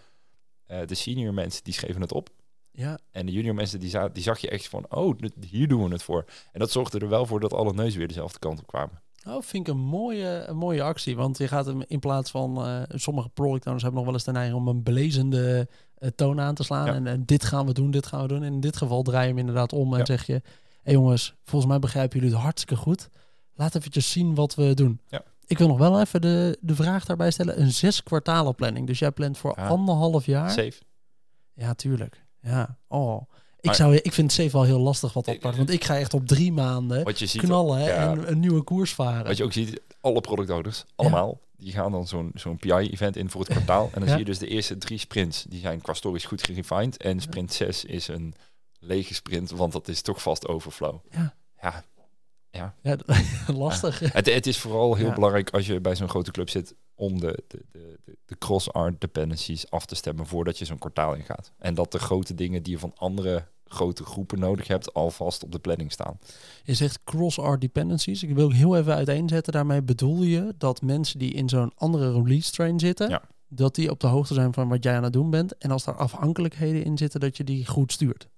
eh, 0.66 0.78
de 0.86 0.94
senior 0.94 1.34
mensen, 1.34 1.64
die 1.64 1.74
schreven 1.74 2.00
het 2.00 2.12
op. 2.12 2.28
ja. 2.70 2.98
En 3.10 3.26
de 3.26 3.32
junior 3.32 3.54
mensen, 3.54 3.80
die, 3.80 3.90
za 3.90 4.08
die 4.08 4.22
zag 4.22 4.38
je 4.38 4.48
echt 4.50 4.68
van, 4.68 4.86
oh, 4.88 5.18
dit- 5.18 5.34
hier 5.50 5.68
doen 5.68 5.84
we 5.84 5.92
het 5.92 6.02
voor. 6.02 6.24
En 6.52 6.60
dat 6.60 6.70
zorgde 6.70 6.98
er 6.98 7.08
wel 7.08 7.26
voor 7.26 7.40
dat 7.40 7.52
alle 7.52 7.72
neuzen 7.72 7.98
weer 7.98 8.08
dezelfde 8.08 8.38
kant 8.38 8.58
op 8.58 8.66
kwamen. 8.66 9.02
Oh, 9.26 9.42
vind 9.42 9.68
ik 9.68 9.74
een 9.74 9.80
mooie, 9.80 10.44
een 10.46 10.56
mooie 10.56 10.82
actie. 10.82 11.16
Want 11.16 11.38
je 11.38 11.48
gaat 11.48 11.66
hem 11.66 11.82
in 11.86 11.98
plaats 11.98 12.30
van... 12.30 12.64
eh, 12.66 12.82
sommige 12.88 13.28
product 13.28 13.64
owners 13.64 13.82
hebben 13.82 13.94
nog 14.00 14.04
wel 14.04 14.14
eens 14.18 14.24
de 14.24 14.32
neiging 14.32 14.56
om 14.58 14.68
een 14.68 14.82
belezende 14.82 15.68
eh, 15.98 16.08
toon 16.08 16.40
aan 16.40 16.54
te 16.54 16.62
slaan. 16.62 16.86
Ja. 16.86 16.94
En, 16.94 17.06
en 17.06 17.24
dit 17.24 17.44
gaan 17.44 17.66
we 17.66 17.72
doen, 17.72 17.90
dit 17.90 18.06
gaan 18.06 18.22
we 18.22 18.28
doen. 18.28 18.42
En 18.42 18.52
in 18.52 18.60
dit 18.60 18.76
geval 18.76 19.02
draai 19.02 19.22
je 19.22 19.28
hem 19.28 19.38
inderdaad 19.38 19.72
om 19.72 19.92
en 19.92 19.98
Ja. 19.98 20.04
zeg 20.04 20.26
je... 20.26 20.32
Hé 20.32 20.40
hey 20.82 20.92
jongens, 20.92 21.34
volgens 21.44 21.70
mij 21.70 21.80
begrijpen 21.80 22.18
jullie 22.18 22.34
het 22.34 22.42
hartstikke 22.42 22.76
goed. 22.82 23.08
Laat 23.54 23.74
eventjes 23.74 24.10
zien 24.10 24.34
wat 24.34 24.54
we 24.54 24.74
doen. 24.74 25.00
Ja. 25.08 25.22
Ik 25.46 25.58
wil 25.58 25.68
nog 25.68 25.78
wel 25.78 26.00
even 26.00 26.20
de, 26.20 26.58
de 26.60 26.74
vraag 26.74 27.04
daarbij 27.04 27.30
stellen. 27.30 27.60
Een 27.60 27.72
zes 27.72 28.02
kwartalen 28.02 28.54
planning. 28.54 28.86
Dus 28.86 28.98
jij 28.98 29.10
plant 29.10 29.38
voor 29.38 29.54
anderhalf 29.54 30.26
jaar. 30.26 30.50
Safe. 30.50 30.80
Ja, 31.54 31.74
tuurlijk. 31.74 32.24
Ja. 32.40 32.78
Oh. 32.88 33.22
Ik, 33.64 33.72
zou, 33.72 33.94
ik 33.94 34.12
vind 34.12 34.32
het 34.32 34.40
safe 34.40 34.52
wel 34.56 34.62
heel 34.64 34.78
lastig 34.78 35.12
wat 35.12 35.24
dat 35.24 35.34
Ik- 35.34 35.40
part. 35.40 35.56
Want 35.56 35.70
ik 35.70 35.84
ga 35.84 35.98
echt 35.98 36.14
op 36.14 36.26
drie 36.26 36.52
maanden 36.52 37.04
Wat 37.04 37.18
je 37.18 37.26
ziet, 37.26 37.40
knallen 37.42 37.80
ja. 37.82 38.10
en 38.10 38.30
een 38.30 38.40
nieuwe 38.40 38.62
koers 38.62 38.94
varen. 38.94 39.24
Wat 39.26 39.36
je 39.36 39.44
ook 39.44 39.52
ziet, 39.52 39.80
alle 40.00 40.20
product 40.20 40.50
owners, 40.50 40.84
allemaal, 40.94 41.40
die 41.56 41.72
gaan 41.72 41.92
dan 41.92 42.06
zo'n 42.06 42.30
zo'n 42.34 42.56
PI-event 42.56 43.16
in 43.16 43.30
voor 43.30 43.40
het 43.40 43.50
kwartaal. 43.50 43.90
En 43.94 44.00
dan 44.00 44.08
zie 44.12 44.18
je 44.18 44.24
dus 44.24 44.38
de 44.38 44.48
eerste 44.48 44.78
drie 44.78 44.98
sprints, 44.98 45.44
die 45.48 45.60
zijn 45.60 45.80
qua 45.80 45.92
stories 45.94 46.24
goed 46.24 46.42
gerefined. 46.44 46.96
En 46.96 47.20
sprint 47.20 47.52
6 47.52 47.84
is 47.84 48.08
een 48.08 48.34
lege 48.78 49.14
sprint, 49.14 49.50
want 49.50 49.72
dat 49.72 49.88
is 49.88 50.02
toch 50.02 50.22
vast 50.22 50.48
overflow. 50.48 50.94
Ja. 51.10 51.34
Ja, 52.50 52.74
Ja, 52.82 52.96
lastig. 53.54 53.98
het, 54.12 54.26
het 54.34 54.46
is 54.46 54.58
vooral 54.58 54.94
heel 54.94 55.06
Ja. 55.08 55.14
belangrijk 55.14 55.50
als 55.50 55.66
je 55.66 55.80
bij 55.80 55.96
zo'n 55.96 56.08
grote 56.08 56.30
club 56.30 56.50
zit 56.50 56.74
om 56.94 57.20
de, 57.20 57.42
de, 57.48 57.64
de, 57.72 57.98
de, 58.04 58.16
de 58.26 58.38
cross-art 58.38 59.00
dependencies 59.00 59.70
af 59.70 59.86
te 59.86 59.94
stemmen 59.94 60.26
voordat 60.26 60.58
je 60.58 60.64
zo'n 60.64 60.78
kwartaal 60.78 61.14
ingaat. 61.14 61.52
En 61.58 61.74
dat 61.74 61.92
de 61.92 61.98
grote 61.98 62.34
dingen 62.34 62.62
die 62.62 62.72
je 62.72 62.78
van 62.78 62.92
andere 62.96 63.44
grote 63.64 64.04
groepen 64.04 64.38
nodig 64.38 64.66
hebt, 64.68 64.94
alvast 64.94 65.44
op 65.44 65.52
de 65.52 65.58
planning 65.58 65.92
staan. 65.92 66.18
Je 66.62 66.74
zegt 66.74 67.00
cross-art 67.04 67.60
dependencies. 67.60 68.22
Ik 68.22 68.34
wil 68.34 68.44
ook 68.44 68.52
heel 68.52 68.76
even 68.76 68.94
uiteenzetten. 68.94 69.52
Daarmee 69.52 69.82
bedoel 69.82 70.22
je 70.22 70.54
dat 70.58 70.82
mensen 70.82 71.18
die 71.18 71.32
in 71.32 71.48
zo'n 71.48 71.72
andere 71.74 72.12
release 72.12 72.52
train 72.52 72.78
zitten, 72.78 73.08
Ja. 73.08 73.22
dat 73.48 73.74
die 73.74 73.90
op 73.90 74.00
de 74.00 74.06
hoogte 74.06 74.34
zijn 74.34 74.52
van 74.54 74.68
wat 74.68 74.84
jij 74.84 74.96
aan 74.96 75.02
het 75.02 75.12
doen 75.12 75.30
bent. 75.30 75.58
En 75.58 75.70
als 75.70 75.84
daar 75.84 75.96
afhankelijkheden 75.96 76.84
in 76.84 76.98
zitten, 76.98 77.20
dat 77.20 77.36
je 77.36 77.44
die 77.44 77.66
goed 77.66 77.92
stuurt. 77.92 78.28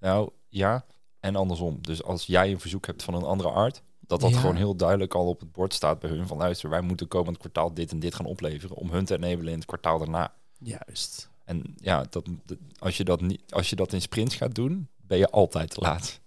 Nou 0.00 0.30
ja, 0.48 0.84
en 1.20 1.36
andersom. 1.36 1.78
Dus 1.80 2.02
als 2.02 2.26
jij 2.26 2.50
een 2.50 2.60
verzoek 2.60 2.86
hebt 2.86 3.02
van 3.02 3.14
een 3.14 3.22
andere 3.22 3.48
art, 3.48 3.82
dat 4.00 4.20
dat 4.20 4.30
Ja. 4.30 4.38
gewoon 4.38 4.56
heel 4.56 4.76
duidelijk 4.76 5.14
al 5.14 5.28
op 5.28 5.40
het 5.40 5.52
bord 5.52 5.74
staat 5.74 5.98
bij 5.98 6.10
hun 6.10 6.26
van 6.26 6.36
luister, 6.36 6.70
wij 6.70 6.80
moeten 6.80 7.08
komend 7.08 7.38
kwartaal 7.38 7.74
dit 7.74 7.90
en 7.92 7.98
dit 7.98 8.14
gaan 8.14 8.26
opleveren 8.26 8.76
om 8.76 8.90
hun 8.90 9.04
te 9.04 9.14
enabelen 9.16 9.52
in 9.52 9.58
het 9.58 9.66
kwartaal 9.66 9.98
daarna. 9.98 10.32
Juist. 10.58 11.30
En 11.44 11.74
ja, 11.76 12.04
dat, 12.10 12.28
als, 12.78 12.96
je 12.96 13.04
dat 13.04 13.20
niet, 13.20 13.42
als 13.48 13.70
je 13.70 13.76
dat 13.76 13.92
in 13.92 14.00
sprints 14.00 14.36
gaat 14.36 14.54
doen, 14.54 14.88
ben 14.96 15.18
je 15.18 15.30
altijd 15.30 15.70
te 15.70 15.80
laat. 15.80 16.20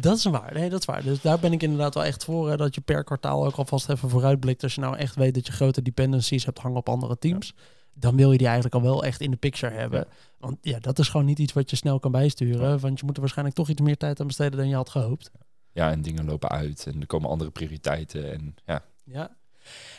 Dat 0.00 0.16
is 0.16 0.24
waar. 0.24 0.54
Nee, 0.54 0.70
dat 0.70 0.80
is 0.80 0.86
waar. 0.86 1.02
Dus 1.02 1.20
daar 1.20 1.38
ben 1.38 1.52
ik 1.52 1.62
inderdaad 1.62 1.94
wel 1.94 2.04
echt 2.04 2.24
voor. 2.24 2.50
Hè, 2.50 2.56
dat 2.56 2.74
je 2.74 2.80
per 2.80 3.04
kwartaal 3.04 3.46
ook 3.46 3.54
alvast 3.54 3.88
even 3.88 4.10
vooruitblikt. 4.10 4.62
Als 4.62 4.74
je 4.74 4.80
nou 4.80 4.96
echt 4.96 5.14
weet 5.14 5.34
dat 5.34 5.46
je 5.46 5.52
grote 5.52 5.82
dependencies 5.82 6.44
hebt 6.44 6.58
hangen 6.58 6.78
op 6.78 6.88
andere 6.88 7.18
teams. 7.18 7.54
Dan 7.94 8.16
wil 8.16 8.32
je 8.32 8.38
die 8.38 8.46
eigenlijk 8.46 8.74
al 8.74 8.82
wel 8.82 9.04
echt 9.04 9.20
in 9.20 9.30
de 9.30 9.36
picture 9.36 9.74
hebben. 9.74 9.98
Ja. 9.98 10.06
Want 10.38 10.56
ja, 10.60 10.78
dat 10.78 10.98
is 10.98 11.08
gewoon 11.08 11.26
niet 11.26 11.38
iets 11.38 11.52
wat 11.52 11.70
je 11.70 11.76
snel 11.76 11.98
kan 11.98 12.12
bijsturen. 12.12 12.80
Want 12.80 12.98
je 12.98 13.04
moet 13.04 13.14
er 13.14 13.20
waarschijnlijk 13.20 13.56
toch 13.56 13.68
iets 13.68 13.80
meer 13.80 13.96
tijd 13.96 14.20
aan 14.20 14.26
besteden 14.26 14.58
dan 14.58 14.68
je 14.68 14.74
had 14.74 14.90
gehoopt. 14.90 15.30
Ja, 15.72 15.90
en 15.90 16.02
dingen 16.02 16.24
lopen 16.24 16.48
uit 16.48 16.86
en 16.86 17.00
er 17.00 17.06
komen 17.06 17.30
andere 17.30 17.50
prioriteiten. 17.50 18.32
En 18.32 18.54
ja, 18.64 18.84
Ja. 19.04 19.38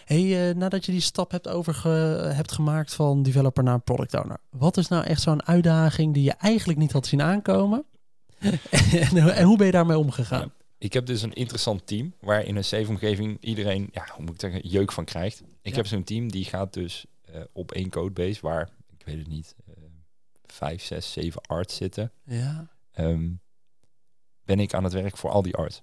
Hey, 0.05 0.49
eh, 0.49 0.55
nadat 0.55 0.85
je 0.85 0.91
die 0.91 1.01
stap 1.01 1.31
hebt, 1.31 1.47
overge 1.47 1.89
hebt 2.33 2.51
gemaakt 2.51 2.93
van 2.93 3.23
developer 3.23 3.63
naar 3.63 3.79
product 3.81 4.13
owner. 4.13 4.37
Wat 4.49 4.77
is 4.77 4.87
nou 4.87 5.03
echt 5.05 5.21
zo'n 5.21 5.43
uitdaging 5.45 6.13
die 6.13 6.23
je 6.23 6.31
eigenlijk 6.33 6.79
niet 6.79 6.91
had 6.91 7.07
zien 7.07 7.21
aankomen? 7.21 7.85
en, 8.91 9.17
en 9.17 9.43
hoe 9.43 9.57
ben 9.57 9.65
je 9.65 9.71
daarmee 9.71 9.97
omgegaan? 9.97 10.53
ik 10.77 10.93
heb 10.93 11.05
dus 11.05 11.21
een 11.21 11.33
interessant 11.33 11.87
team 11.87 12.13
waar 12.21 12.45
in 12.45 12.55
een 12.55 12.63
safe 12.63 12.89
omgeving 12.89 13.37
iedereen, 13.41 13.89
ja, 13.91 14.07
hoe 14.15 14.25
moet 14.25 14.33
ik 14.33 14.39
zeggen, 14.39 14.67
jeuk 14.69 14.91
van 14.91 15.05
krijgt. 15.05 15.41
Ik 15.61 15.71
Ja. 15.71 15.75
heb 15.75 15.87
zo'n 15.87 16.03
team 16.03 16.31
die 16.31 16.45
gaat 16.45 16.73
dus 16.73 17.05
eh, 17.21 17.41
op 17.53 17.71
één 17.71 17.89
codebase 17.89 18.41
waar, 18.41 18.69
ik 18.97 19.05
weet 19.05 19.17
het 19.17 19.27
niet, 19.27 19.55
eh, 19.67 19.73
vijf, 20.45 20.83
zes, 20.83 21.11
zeven 21.11 21.41
arts 21.41 21.75
zitten. 21.75 22.11
Ja. 22.25 22.67
ehm, 22.91 23.29
ben 24.43 24.59
ik 24.59 24.73
aan 24.73 24.83
het 24.83 24.93
werk 24.93 25.17
voor 25.17 25.29
al 25.29 25.41
die 25.41 25.55
arts. 25.55 25.81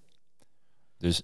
Dus 0.97 1.23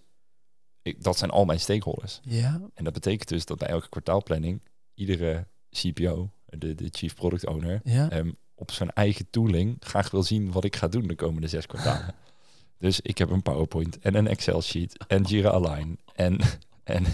ik, 0.85 1.03
dat 1.03 1.19
zijn 1.19 1.31
al 1.31 1.45
mijn 1.45 1.61
stakeholders. 1.61 2.21
Ja. 2.23 2.61
En 2.75 2.85
dat 2.85 2.93
betekent 2.93 3.29
dus 3.29 3.45
dat 3.45 3.59
bij 3.59 3.69
elke 3.69 3.89
kwartaalplanning 3.89 4.63
iedere 4.95 5.47
CPO, 5.71 6.31
de, 6.47 6.75
de 6.75 6.89
Chief 6.91 7.15
Product 7.15 7.47
Owner, 7.47 7.81
Ja. 7.85 8.11
ehm, 8.11 8.31
op 8.55 8.71
zijn 8.71 8.91
eigen 8.93 9.27
tooling 9.31 9.77
graag 9.81 10.11
wil 10.11 10.23
zien 10.23 10.53
wat 10.53 10.65
ik 10.65 10.77
ga 10.77 10.89
doen 10.89 11.07
de 11.07 11.15
komende 11.15 11.49
zes 11.49 11.67
kwartalen. 11.67 12.15
dus 12.79 13.01
ik 13.01 13.19
heb 13.19 13.31
een 13.31 13.43
PowerPoint 13.43 13.99
en 13.99 14.15
een 14.15 14.27
Excel 14.29 14.63
sheet 14.63 15.05
en 15.07 15.23
Jira 15.23 15.51
Align 15.51 15.99
en, 16.15 16.39
en 16.85 17.05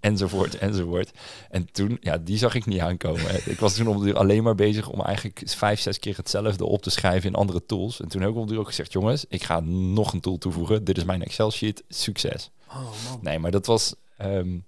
enzovoort 0.00 0.58
enzovoort. 0.58 1.10
En 1.50 1.72
toen, 1.72 1.96
ja, 2.00 2.18
die 2.18 2.38
zag 2.38 2.54
ik 2.54 2.66
niet 2.66 2.80
aankomen. 2.80 3.50
ik 3.50 3.58
was 3.60 3.74
toen 3.74 3.88
op 3.88 4.02
de 4.02 4.14
alleen 4.14 4.42
maar 4.42 4.54
bezig 4.54 4.88
om 4.88 5.00
eigenlijk 5.00 5.42
vijf, 5.46 5.80
zes 5.80 5.98
keer 5.98 6.16
hetzelfde 6.16 6.64
op 6.64 6.82
te 6.82 6.90
schrijven 6.90 7.28
in 7.28 7.34
andere 7.36 7.66
tools. 7.66 8.00
En 8.00 8.08
toen 8.08 8.20
heb 8.20 8.30
ik 8.30 8.36
op 8.36 8.48
de 8.48 8.58
ook 8.58 8.66
gezegd, 8.66 8.92
jongens, 8.92 9.24
ik 9.28 9.42
ga 9.42 9.60
nog 9.60 10.12
een 10.12 10.20
tool 10.20 10.38
toevoegen. 10.38 10.84
Dit 10.84 10.96
is 10.96 11.04
mijn 11.04 11.22
Excel 11.22 11.50
sheet. 11.50 11.82
Succes. 11.88 12.50
Oh 12.70 12.80
man. 13.08 13.18
Nee, 13.20 13.38
maar 13.38 13.50
dat 13.50 13.66
was. 13.66 13.94
ehm, 14.16 14.58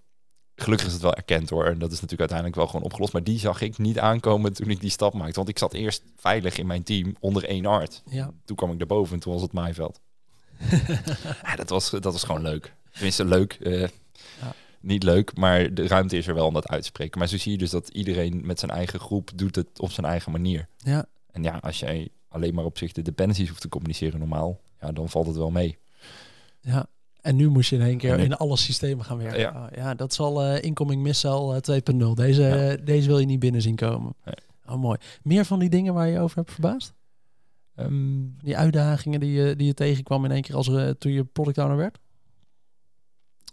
gelukkig 0.56 0.86
is 0.86 0.92
het 0.92 1.02
wel 1.02 1.14
erkend 1.14 1.50
hoor. 1.50 1.64
En 1.66 1.78
dat 1.78 1.88
is 1.92 2.00
natuurlijk 2.00 2.20
uiteindelijk 2.20 2.58
wel 2.58 2.66
gewoon 2.66 2.82
opgelost. 2.84 3.12
Maar 3.12 3.24
die 3.24 3.38
zag 3.38 3.60
ik 3.60 3.78
niet 3.78 3.98
aankomen 3.98 4.52
toen 4.52 4.70
ik 4.70 4.80
die 4.80 4.90
stap 4.90 5.14
maakte. 5.14 5.34
Want 5.36 5.48
ik 5.48 5.58
zat 5.58 5.72
eerst 5.72 6.02
veilig 6.16 6.58
in 6.58 6.66
mijn 6.66 6.82
team 6.82 7.16
onder 7.20 7.44
één 7.44 7.66
art. 7.66 8.02
Ja. 8.06 8.30
Toen 8.44 8.56
kwam 8.56 8.70
ik 8.72 8.78
daarboven 8.78 9.14
en 9.14 9.20
toen 9.20 9.32
was 9.32 9.42
het 9.42 9.52
maaiveld. 9.52 10.00
ja, 11.42 11.56
dat, 11.56 11.68
was, 11.68 11.90
dat 11.90 12.04
was 12.04 12.24
gewoon 12.24 12.42
leuk. 12.42 12.74
Tenminste, 12.92 13.24
leuk. 13.24 13.52
eh, 13.52 13.80
Ja. 13.80 14.54
Niet 14.80 15.02
leuk, 15.02 15.36
maar 15.36 15.74
de 15.74 15.86
ruimte 15.86 16.16
is 16.16 16.26
er 16.26 16.34
wel 16.34 16.46
om 16.46 16.54
dat 16.54 16.68
uit 16.68 16.80
te 16.82 16.86
spreken. 16.88 17.18
Maar 17.18 17.28
zo 17.28 17.36
zie 17.38 17.52
je 17.52 17.58
dus 17.58 17.70
dat 17.70 17.88
iedereen 17.88 18.40
met 18.46 18.58
zijn 18.58 18.70
eigen 18.70 19.00
groep 19.00 19.30
doet 19.34 19.54
het 19.56 19.80
op 19.80 19.90
zijn 19.92 20.06
eigen 20.06 20.32
manier. 20.32 20.68
Ja. 20.78 21.06
En 21.30 21.42
ja, 21.42 21.56
als 21.60 21.78
jij 21.78 22.08
alleen 22.28 22.54
maar 22.54 22.64
op 22.64 22.78
zich 22.78 22.92
de 22.92 23.02
dependencies 23.02 23.48
hoeft 23.48 23.60
te 23.60 23.68
communiceren 23.68 24.18
normaal, 24.18 24.60
ja, 24.80 24.92
dan 24.92 25.08
valt 25.08 25.26
het 25.26 25.36
wel 25.36 25.50
mee. 25.50 25.78
Ja. 26.60 26.86
En 27.22 27.36
nu 27.36 27.48
moest 27.48 27.70
je 27.70 27.76
in 27.76 27.82
één 27.82 27.98
keer 27.98 28.18
in 28.18 28.34
alle 28.36 28.56
systemen 28.56 29.04
gaan 29.04 29.18
werken. 29.18 29.40
Ja. 29.40 29.62
Oh, 29.64 29.66
ja, 29.76 29.94
dat 29.94 30.14
zal 30.14 30.42
eh 30.44 30.62
incoming 30.62 31.02
missile 31.02 31.60
eh, 31.60 31.80
2.0. 31.80 32.12
Deze, 32.14 32.42
Ja. 32.42 32.70
eh, 32.70 32.84
deze 32.84 33.06
wil 33.08 33.18
je 33.18 33.26
niet 33.26 33.38
binnen 33.40 33.62
zien 33.62 33.76
komen. 33.76 34.14
Nee. 34.24 34.34
Oh, 34.66 34.80
mooi. 34.80 34.98
Meer 35.22 35.44
van 35.44 35.58
die 35.58 35.68
dingen 35.68 35.94
waar 35.94 36.08
je 36.08 36.18
over 36.20 36.36
hebt 36.36 36.52
verbaasd? 36.52 36.92
Ehm, 37.74 38.20
Die 38.38 38.56
uitdagingen 38.56 39.20
die 39.20 39.32
je, 39.32 39.56
die 39.56 39.66
je 39.66 39.74
tegenkwam 39.74 40.24
in 40.24 40.30
één 40.30 40.42
keer 40.42 40.54
als, 40.56 40.66
toen 40.98 41.12
je 41.12 41.24
product 41.24 41.58
owner 41.58 41.76
werd? 41.76 41.98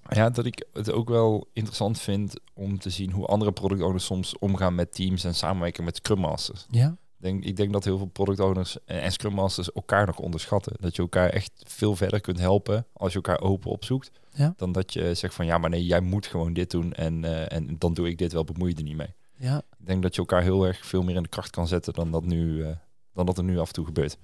Ja, 0.10 0.29
dat 0.29 0.45
ik 0.45 0.65
het 0.73 0.91
ook 0.91 1.10
wel 1.10 1.49
interessant 1.53 1.99
vind 1.99 2.34
om 2.53 2.79
te 2.79 2.89
zien 2.89 3.12
hoe 3.12 3.25
andere 3.25 3.51
product 3.51 3.82
owners 3.82 4.05
soms 4.05 4.38
omgaan 4.38 4.75
met 4.75 4.93
teams 4.93 5.23
en 5.23 5.36
samenwerken 5.36 5.84
met 5.84 5.95
Scrum 5.95 6.19
Masters. 6.19 6.65
Ja. 6.69 6.97
Denk, 7.19 7.43
ik 7.43 7.55
denk 7.55 7.73
dat 7.73 7.84
heel 7.84 7.97
veel 7.97 8.08
product 8.08 8.39
owners 8.39 8.77
en 8.86 9.12
Scrum 9.12 9.34
Masters 9.34 9.71
elkaar 9.71 10.05
nog 10.05 10.19
onderschatten. 10.19 10.73
Dat 10.79 10.95
je 10.95 11.01
elkaar 11.01 11.29
echt 11.29 11.51
veel 11.67 11.95
verder 11.95 12.21
kunt 12.21 12.39
helpen 12.39 12.86
als 12.93 13.10
je 13.12 13.15
elkaar 13.15 13.41
open 13.41 13.71
opzoekt. 13.71 14.12
Ja. 14.34 14.53
Dan 14.58 14.71
dat 14.71 14.93
je 14.93 15.13
zegt 15.13 15.34
van 15.34 15.45
ja, 15.45 15.58
maar 15.58 15.69
nee, 15.69 15.86
jij 15.86 16.01
moet 16.01 16.27
gewoon 16.27 16.53
dit 16.53 16.71
doen 16.71 16.93
en, 16.93 17.23
eh, 17.23 17.58
en 17.58 17.77
dan 17.77 17.93
doe 17.93 18.10
ik 18.10 18.17
dit 18.17 18.34
wel, 18.34 18.43
bemoei 18.43 18.71
je 18.71 18.77
er 18.77 18.84
niet 18.84 18.95
mee. 18.95 19.13
Ja. 19.36 19.58
Ik 19.58 19.86
denk 19.86 20.01
dat 20.01 20.13
je 20.15 20.21
elkaar 20.21 20.41
heel 20.41 20.65
erg 20.65 20.86
veel 20.86 21.03
meer 21.03 21.15
in 21.15 21.23
de 21.23 21.29
kracht 21.29 21.49
kan 21.49 21.67
zetten 21.67 21.93
dan 21.93 22.12
dat, 22.12 22.25
nu, 22.25 22.63
eh, 22.63 22.75
dan 23.13 23.25
dat 23.25 23.38
er 23.38 23.43
nu 23.43 23.60
af 23.60 23.67
en 23.67 23.73
toe 23.73 23.86
gebeurt. 23.86 24.17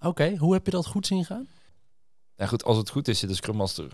Oké, 0.00 0.36
hoe 0.36 0.52
heb 0.52 0.64
je 0.64 0.70
dat 0.70 0.86
goed 0.86 1.06
zien 1.06 1.24
gaan? 1.24 1.48
Nou 2.36 2.48
goed, 2.48 2.64
als 2.64 2.76
het 2.76 2.90
goed 2.90 3.08
is, 3.08 3.18
zit 3.18 3.28
de 3.28 3.34
Scrum 3.34 3.56
Master 3.56 3.88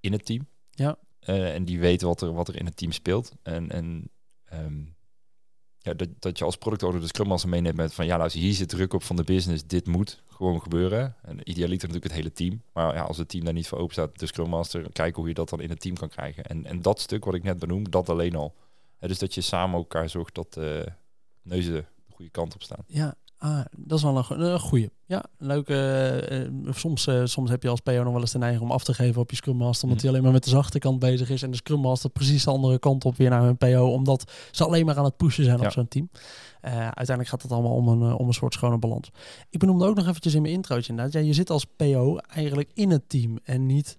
in 0.00 0.12
het 0.12 0.24
team. 0.24 0.46
Ja. 0.70 0.98
Eh, 1.20 1.54
en 1.54 1.64
die 1.64 1.80
weet 1.80 2.02
wat 2.02 2.20
er, 2.20 2.32
wat 2.32 2.48
er 2.48 2.56
in 2.56 2.64
het 2.64 2.76
team 2.76 2.92
speelt. 2.92 3.32
En, 3.42 3.70
en 3.70 4.10
ehm, 4.44 4.82
ja, 5.82 5.94
dat, 5.94 6.08
dat 6.18 6.38
je 6.38 6.44
als 6.44 6.56
product 6.56 6.82
owner 6.82 7.00
de 7.00 7.06
Scrum 7.06 7.28
Master 7.28 7.48
meeneemt 7.48 7.76
met 7.76 7.94
van 7.94 8.06
ja, 8.06 8.18
luister, 8.18 8.40
hier 8.40 8.52
zit 8.52 8.68
druk 8.68 8.92
op 8.92 9.02
van 9.02 9.16
de 9.16 9.24
business, 9.24 9.66
dit 9.66 9.86
moet 9.86 10.22
gewoon 10.28 10.62
gebeuren. 10.62 11.16
En 11.22 11.50
idealiter 11.50 11.88
natuurlijk 11.88 12.04
het 12.04 12.22
hele 12.22 12.32
team. 12.32 12.62
Maar 12.72 12.94
ja, 12.94 13.02
als 13.02 13.18
het 13.18 13.28
team 13.28 13.44
daar 13.44 13.52
niet 13.52 13.68
voor 13.68 13.78
open 13.78 13.92
staat, 13.92 14.18
de 14.18 14.26
Scrum 14.26 14.48
Master, 14.48 14.92
kijken 14.92 15.20
hoe 15.20 15.28
je 15.28 15.34
dat 15.34 15.48
dan 15.48 15.60
in 15.60 15.70
het 15.70 15.80
team 15.80 15.94
kan 15.94 16.08
krijgen. 16.08 16.44
En, 16.44 16.66
en 16.66 16.82
dat 16.82 17.00
stuk 17.00 17.24
wat 17.24 17.34
ik 17.34 17.42
net 17.42 17.58
benoem, 17.58 17.90
dat 17.90 18.08
alleen 18.08 18.34
al. 18.34 18.54
Hè, 18.98 19.08
dus 19.08 19.18
dat 19.18 19.34
je 19.34 19.40
samen 19.40 19.78
elkaar 19.78 20.08
zorgt 20.08 20.34
dat 20.34 20.52
de 20.52 20.86
neuzen 21.42 21.72
de 21.74 21.84
goede 22.14 22.30
kant 22.30 22.54
op 22.54 22.62
staan. 22.62 22.84
Ja, 22.86 23.14
ah, 23.40 23.60
dat 23.76 23.98
is 23.98 24.04
wel 24.04 24.16
een, 24.16 24.24
go- 24.24 24.34
een 24.34 24.60
goeie. 24.60 24.90
Ja, 25.06 25.24
leuk. 25.38 25.68
eh, 25.68 26.40
eh, 26.42 26.50
soms, 26.70 27.06
eh, 27.06 27.20
soms 27.24 27.50
heb 27.50 27.62
je 27.62 27.68
als 27.68 27.80
PO 27.80 28.02
nog 28.02 28.12
wel 28.12 28.20
eens 28.20 28.32
de 28.32 28.38
neiging 28.38 28.62
om 28.64 28.70
af 28.70 28.84
te 28.84 28.94
geven 28.94 29.20
op 29.20 29.30
je 29.30 29.36
Scrum 29.36 29.56
Master, 29.56 29.82
omdat 29.88 29.96
Mhm. 29.96 30.00
hij 30.00 30.08
alleen 30.10 30.22
maar 30.22 30.32
met 30.32 30.44
de 30.44 30.50
zachte 30.50 30.78
kant 30.78 30.98
bezig 30.98 31.30
is 31.30 31.42
en 31.42 31.50
de 31.50 31.56
Scrum 31.56 31.80
Master 31.80 32.10
precies 32.10 32.44
de 32.44 32.50
andere 32.50 32.78
kant 32.78 33.04
op 33.04 33.16
weer 33.16 33.30
naar 33.30 33.42
hun 33.42 33.56
PO, 33.56 33.92
omdat 33.92 34.32
ze 34.50 34.64
alleen 34.64 34.86
maar 34.86 34.96
aan 34.98 35.04
het 35.04 35.16
pushen 35.16 35.44
zijn 35.44 35.58
Ja. 35.58 35.64
op 35.66 35.72
zo'n 35.72 35.88
team. 35.88 36.10
Uiteindelijk 36.60 37.28
gaat 37.28 37.42
het 37.42 37.52
allemaal 37.52 37.74
om 37.74 37.88
een, 37.88 38.12
om 38.14 38.26
een 38.26 38.32
soort 38.34 38.54
schone 38.54 38.78
balans. 38.78 39.10
Ik 39.50 39.58
benoemde 39.58 39.84
ook 39.86 39.96
nog 39.96 40.06
eventjes 40.08 40.34
in 40.34 40.42
mijn 40.42 40.54
introotje 40.54 40.90
inderdaad, 40.90 41.14
ja, 41.14 41.20
je 41.20 41.32
zit 41.32 41.50
als 41.50 41.64
PO 41.76 42.16
eigenlijk 42.16 42.70
in 42.74 42.90
het 42.90 43.08
team 43.08 43.38
en 43.44 43.66
niet, 43.66 43.98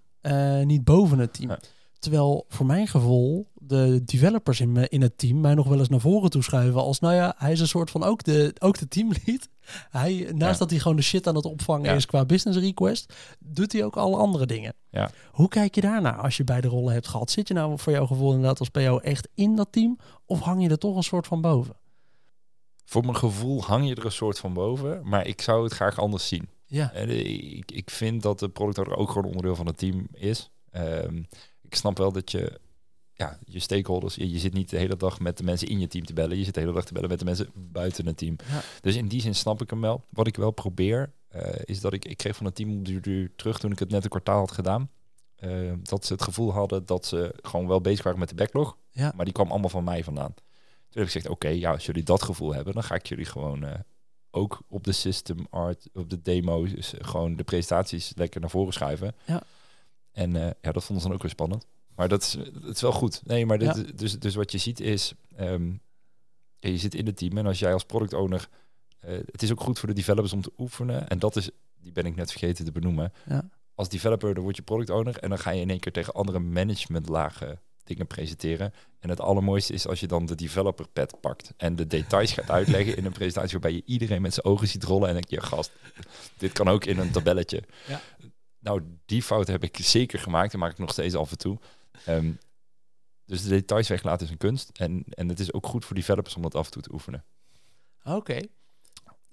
niet 0.64 0.84
boven 0.84 1.20
het 1.20 1.34
team. 1.34 1.50
Ja. 1.50 1.60
Terwijl 2.02 2.46
voor 2.48 2.66
mijn 2.66 2.88
gevoel 2.88 3.48
de 3.54 4.02
developers 4.06 4.60
in, 4.60 4.72
me- 4.72 4.88
in 4.90 5.02
het 5.02 5.18
team 5.18 5.42
mij 5.42 5.54
nog 5.54 5.68
wel 5.68 5.80
eens 5.80 5.90
naar 5.90 6.00
voren 6.00 6.30
toe 6.30 6.44
schuiven 6.44 6.82
als, 6.82 7.00
nou 7.00 7.14
ja, 7.16 7.34
hij 7.38 7.52
is 7.52 7.60
een 7.60 7.68
soort 7.68 7.90
van 7.92 8.04
ook 8.04 8.24
de, 8.24 8.56
ook 8.60 8.78
de 8.78 8.88
teamlead. 8.88 9.48
Hij, 9.90 10.30
naast 10.34 10.54
Ja. 10.54 10.58
dat 10.60 10.70
hij 10.70 10.80
gewoon 10.80 10.98
de 10.98 11.04
shit 11.04 11.28
aan 11.28 11.36
het 11.36 11.46
opvangen 11.46 11.90
Ja. 11.90 11.96
is 11.96 12.06
qua 12.06 12.26
business 12.26 12.60
request, 12.60 13.14
doet 13.40 13.72
hij 13.72 13.84
ook 13.84 13.96
alle 13.98 14.18
andere 14.18 14.46
dingen. 14.46 14.74
Ja. 14.90 15.12
Hoe 15.32 15.48
kijk 15.48 15.76
je 15.76 15.82
daarnaar 15.82 16.16
als 16.18 16.38
je 16.38 16.44
beide 16.44 16.68
rollen 16.68 16.94
hebt 16.94 17.08
gehad? 17.08 17.32
Zit 17.32 17.48
je 17.48 17.54
nou 17.54 17.80
voor 17.80 17.94
jouw 17.94 18.06
gevoel 18.06 18.30
inderdaad 18.32 18.60
als 18.60 18.70
PO 18.70 18.98
echt 18.98 19.28
in 19.36 19.56
dat 19.56 19.68
team 19.72 19.98
of 20.26 20.40
hang 20.40 20.64
je 20.64 20.70
er 20.70 20.78
toch 20.78 20.96
een 20.96 21.04
soort 21.04 21.28
van 21.28 21.42
boven? 21.42 21.76
Voor 22.86 23.02
mijn 23.04 23.16
gevoel 23.16 23.64
hang 23.64 23.88
je 23.88 23.96
er 23.96 24.06
een 24.06 24.12
soort 24.12 24.40
van 24.40 24.54
boven, 24.54 25.02
maar 25.10 25.28
ik 25.28 25.42
zou 25.42 25.64
het 25.64 25.74
graag 25.74 26.00
anders 26.00 26.28
zien. 26.28 26.50
Ja, 26.66 26.92
En 26.94 27.10
eh, 27.10 27.56
ik, 27.58 27.72
ik 27.72 27.90
vind 27.90 28.22
dat 28.22 28.40
de 28.40 28.50
product 28.50 28.78
owner 28.78 28.96
ook 28.98 29.08
gewoon 29.12 29.28
onderdeel 29.28 29.56
van 29.56 29.66
het 29.66 29.78
team 29.78 30.08
is. 30.14 30.50
Ehm, 30.72 31.24
ik 31.72 31.78
snap 31.78 31.98
wel 31.98 32.12
dat 32.12 32.32
je, 32.32 32.60
ja, 33.14 33.40
je 33.46 33.60
stakeholders, 33.60 34.16
je, 34.16 34.32
je 34.32 34.40
zit 34.40 34.54
niet 34.54 34.70
de 34.70 34.78
hele 34.78 34.96
dag 34.98 35.20
met 35.20 35.38
de 35.38 35.44
mensen 35.44 35.68
in 35.68 35.80
je 35.80 35.88
team 35.88 36.06
te 36.06 36.14
bellen. 36.14 36.38
Je 36.38 36.44
zit 36.44 36.54
de 36.54 36.60
hele 36.60 36.74
dag 36.74 36.86
te 36.86 36.94
bellen 36.94 37.10
met 37.10 37.20
de 37.20 37.26
mensen 37.26 37.50
buiten 37.54 38.06
het 38.06 38.18
team. 38.18 38.36
Ja. 38.50 38.62
Dus 38.82 38.96
in 38.96 39.08
die 39.08 39.22
zin 39.22 39.36
snap 39.36 39.62
ik 39.62 39.70
hem 39.70 39.82
wel. 39.82 40.06
Wat 40.10 40.28
ik 40.28 40.36
wel 40.36 40.52
probeer, 40.52 41.12
eh, 41.28 41.54
is 41.64 41.82
dat 41.82 41.94
ik, 41.94 42.06
ik 42.06 42.18
kreeg 42.18 42.36
van 42.36 42.46
het 42.46 42.56
team 42.56 42.84
terug 43.36 43.60
toen 43.60 43.72
ik 43.72 43.80
het 43.80 43.90
net 43.90 44.04
een 44.04 44.10
kwartaal 44.10 44.40
had 44.40 44.52
gedaan. 44.52 44.90
eh, 45.36 45.74
dat 45.84 46.06
ze 46.06 46.14
het 46.14 46.22
gevoel 46.22 46.52
hadden 46.54 46.86
dat 46.86 47.06
ze 47.06 47.34
gewoon 47.42 47.68
wel 47.68 47.82
bezig 47.82 48.04
waren 48.04 48.20
met 48.20 48.30
de 48.30 48.36
backlog. 48.36 48.78
Ja. 48.90 49.14
Maar 49.16 49.26
die 49.26 49.34
kwam 49.34 49.52
allemaal 49.52 49.70
van 49.70 49.84
mij 49.84 50.04
vandaan. 50.04 50.34
Toen 50.34 51.02
heb 51.02 51.04
ik 51.04 51.12
gezegd, 51.12 51.30
oké, 51.30 51.48
ja, 51.48 51.72
als 51.72 51.86
jullie 51.86 52.04
dat 52.04 52.24
gevoel 52.24 52.54
hebben, 52.54 52.74
dan 52.74 52.84
ga 52.84 52.96
ik 52.96 53.06
jullie 53.08 53.26
gewoon 53.26 53.64
eh, 53.64 53.80
ook 54.32 54.62
op 54.68 54.84
de 54.84 54.92
system 54.92 55.46
art, 55.50 55.88
op 55.94 56.10
de 56.10 56.22
demo's, 56.22 56.72
dus 56.72 56.94
gewoon 56.98 57.36
de 57.36 57.44
presentaties 57.44 58.12
lekker 58.16 58.42
naar 58.42 58.50
voren 58.50 58.74
schuiven. 58.74 59.16
Ja. 59.26 59.42
En 60.12 60.36
eh, 60.36 60.50
ja, 60.62 60.72
dat 60.72 60.84
vonden 60.84 61.02
ze 61.02 61.08
dan 61.08 61.14
ook 61.16 61.22
weer 61.22 61.32
spannend. 61.32 61.66
Maar 61.96 62.08
dat 62.08 62.22
is, 62.22 62.38
dat 62.62 62.76
is 62.76 62.82
wel 62.82 62.92
goed. 62.92 63.22
Nee, 63.26 63.46
maar 63.46 63.58
dit, 63.58 63.76
Ja. 63.76 63.84
dus, 63.96 64.20
dus 64.20 64.36
wat 64.36 64.52
je 64.52 64.58
ziet 64.58 64.80
is, 64.80 65.14
ehm, 65.36 65.68
ja, 66.60 66.70
je 66.70 66.78
zit 66.78 66.96
in 66.96 67.06
het 67.06 67.18
team 67.18 67.38
en 67.38 67.46
als 67.46 67.60
jij 67.60 67.74
als 67.74 67.84
product 67.84 68.14
owner, 68.14 68.50
eh, 69.00 69.14
het 69.32 69.42
is 69.42 69.52
ook 69.52 69.62
goed 69.62 69.80
voor 69.80 69.88
de 69.90 69.96
developers 69.96 70.34
om 70.34 70.42
te 70.42 70.52
oefenen. 70.58 71.08
En 71.08 71.20
dat 71.20 71.36
is, 71.36 71.50
die 71.82 71.92
ben 71.92 72.06
ik 72.06 72.16
net 72.16 72.32
vergeten 72.32 72.66
te 72.66 72.72
benoemen. 72.72 73.14
Ja. 73.28 73.50
Als 73.76 73.90
developer, 73.90 74.34
dan 74.34 74.44
word 74.44 74.56
je 74.56 74.62
product 74.62 74.90
owner 74.90 75.18
en 75.18 75.30
dan 75.30 75.40
ga 75.40 75.52
je 75.52 75.62
in 75.62 75.70
één 75.70 75.80
keer 75.80 75.92
tegen 75.92 76.14
andere 76.14 76.40
managementlagen 76.40 77.60
dingen 77.84 78.08
presenteren. 78.08 78.74
En 79.00 79.10
het 79.10 79.20
allermooiste 79.20 79.74
is 79.74 79.88
als 79.88 80.00
je 80.00 80.08
dan 80.08 80.26
de 80.26 80.36
developer 80.36 80.88
pad 80.88 81.20
pakt 81.22 81.54
en 81.58 81.76
de 81.76 81.88
details 81.88 82.32
gaat 82.32 82.50
uitleggen 82.50 82.98
in 82.98 83.06
een 83.06 83.12
presentatie 83.12 83.52
waarbij 83.52 83.74
je 83.74 83.82
iedereen 83.86 84.22
met 84.22 84.34
zijn 84.34 84.46
ogen 84.46 84.68
ziet 84.68 84.84
rollen 84.84 85.08
en 85.08 85.14
denk 85.14 85.30
je, 85.30 85.42
gast, 85.42 85.72
dit 86.38 86.52
kan 86.52 86.68
ook 86.68 86.86
in 86.86 87.00
een 87.00 87.12
tabelletje. 87.12 87.64
Ja. 87.88 88.02
Nou, 88.62 88.82
die 89.06 89.24
fout 89.24 89.48
heb 89.48 89.64
ik 89.64 89.78
zeker 89.82 90.20
gemaakt 90.20 90.54
en 90.54 90.60
maak 90.60 90.72
ik 90.72 90.78
nog 90.78 90.92
steeds 90.92 91.16
af 91.16 91.32
en 91.32 91.38
toe. 91.38 91.58
Ehm, 92.06 92.32
dus 93.26 93.44
de 93.44 93.50
details 93.50 93.88
weglaten 93.88 94.26
is 94.26 94.32
een 94.32 94.38
kunst. 94.38 94.70
En, 94.74 95.04
en 95.10 95.30
het 95.30 95.40
is 95.40 95.54
ook 95.54 95.66
goed 95.68 95.86
voor 95.86 95.96
developers 95.96 96.36
om 96.36 96.42
dat 96.42 96.56
af 96.56 96.66
en 96.66 96.72
toe 96.72 96.82
te 96.82 96.94
oefenen. 96.94 97.24
oké. 98.04 98.40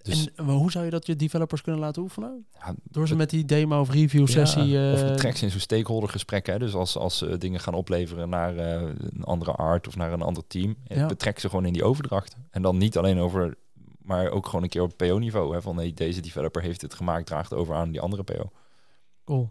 Dus 0.03 0.31
En 0.35 0.45
maar 0.47 0.55
hoe 0.55 0.71
zou 0.71 0.85
je 0.85 0.91
dat 0.91 1.07
je 1.07 1.17
developers 1.17 1.61
kunnen 1.63 1.81
laten 1.81 2.03
oefenen? 2.03 2.47
ja, 2.53 2.75
Door 2.83 3.09
ze 3.09 3.17
met 3.17 3.31
die 3.31 3.45
demo 3.45 3.81
of 3.81 3.91
review 3.91 4.29
sessie... 4.29 4.67
Ja, 4.67 4.93
of 4.93 5.01
eh, 5.03 5.09
betrek 5.09 5.37
ze 5.37 5.45
in 5.45 5.51
zo'n 5.51 5.61
stakeholder 5.61 6.09
gesprek. 6.09 6.47
Hè? 6.47 6.59
Dus 6.59 6.75
als, 6.75 6.97
als 6.97 7.19
ze 7.19 7.39
dingen 7.39 7.61
gaan 7.61 7.75
opleveren 7.75 8.29
naar 8.29 8.57
eh, 8.57 8.83
een 9.11 9.25
andere 9.25 9.53
art 9.53 9.87
of 9.87 9.97
naar 9.97 10.13
een 10.13 10.23
ander 10.23 10.47
team, 10.47 10.77
eh, 10.87 10.97
Ja. 10.97 11.07
betrek 11.07 11.39
ze 11.39 11.49
gewoon 11.49 11.67
in 11.67 11.73
die 11.73 11.85
overdracht. 11.85 12.37
En 12.51 12.63
dan 12.63 12.77
niet 12.79 12.97
alleen 12.99 13.19
over, 13.19 13.57
maar 13.99 14.31
ook 14.31 14.47
gewoon 14.47 14.63
een 14.63 14.69
keer 14.69 14.83
op 14.83 14.97
PO-niveau. 14.97 15.55
Hè? 15.55 15.63
Van 15.63 15.77
nee, 15.77 15.93
deze 15.95 16.21
developer 16.21 16.63
heeft 16.63 16.81
het 16.83 16.95
gemaakt, 16.95 17.27
draagt 17.27 17.55
over 17.55 17.75
aan 17.75 17.91
die 17.91 18.01
andere 18.01 18.23
PO. 18.23 18.51
Cool. 19.29 19.51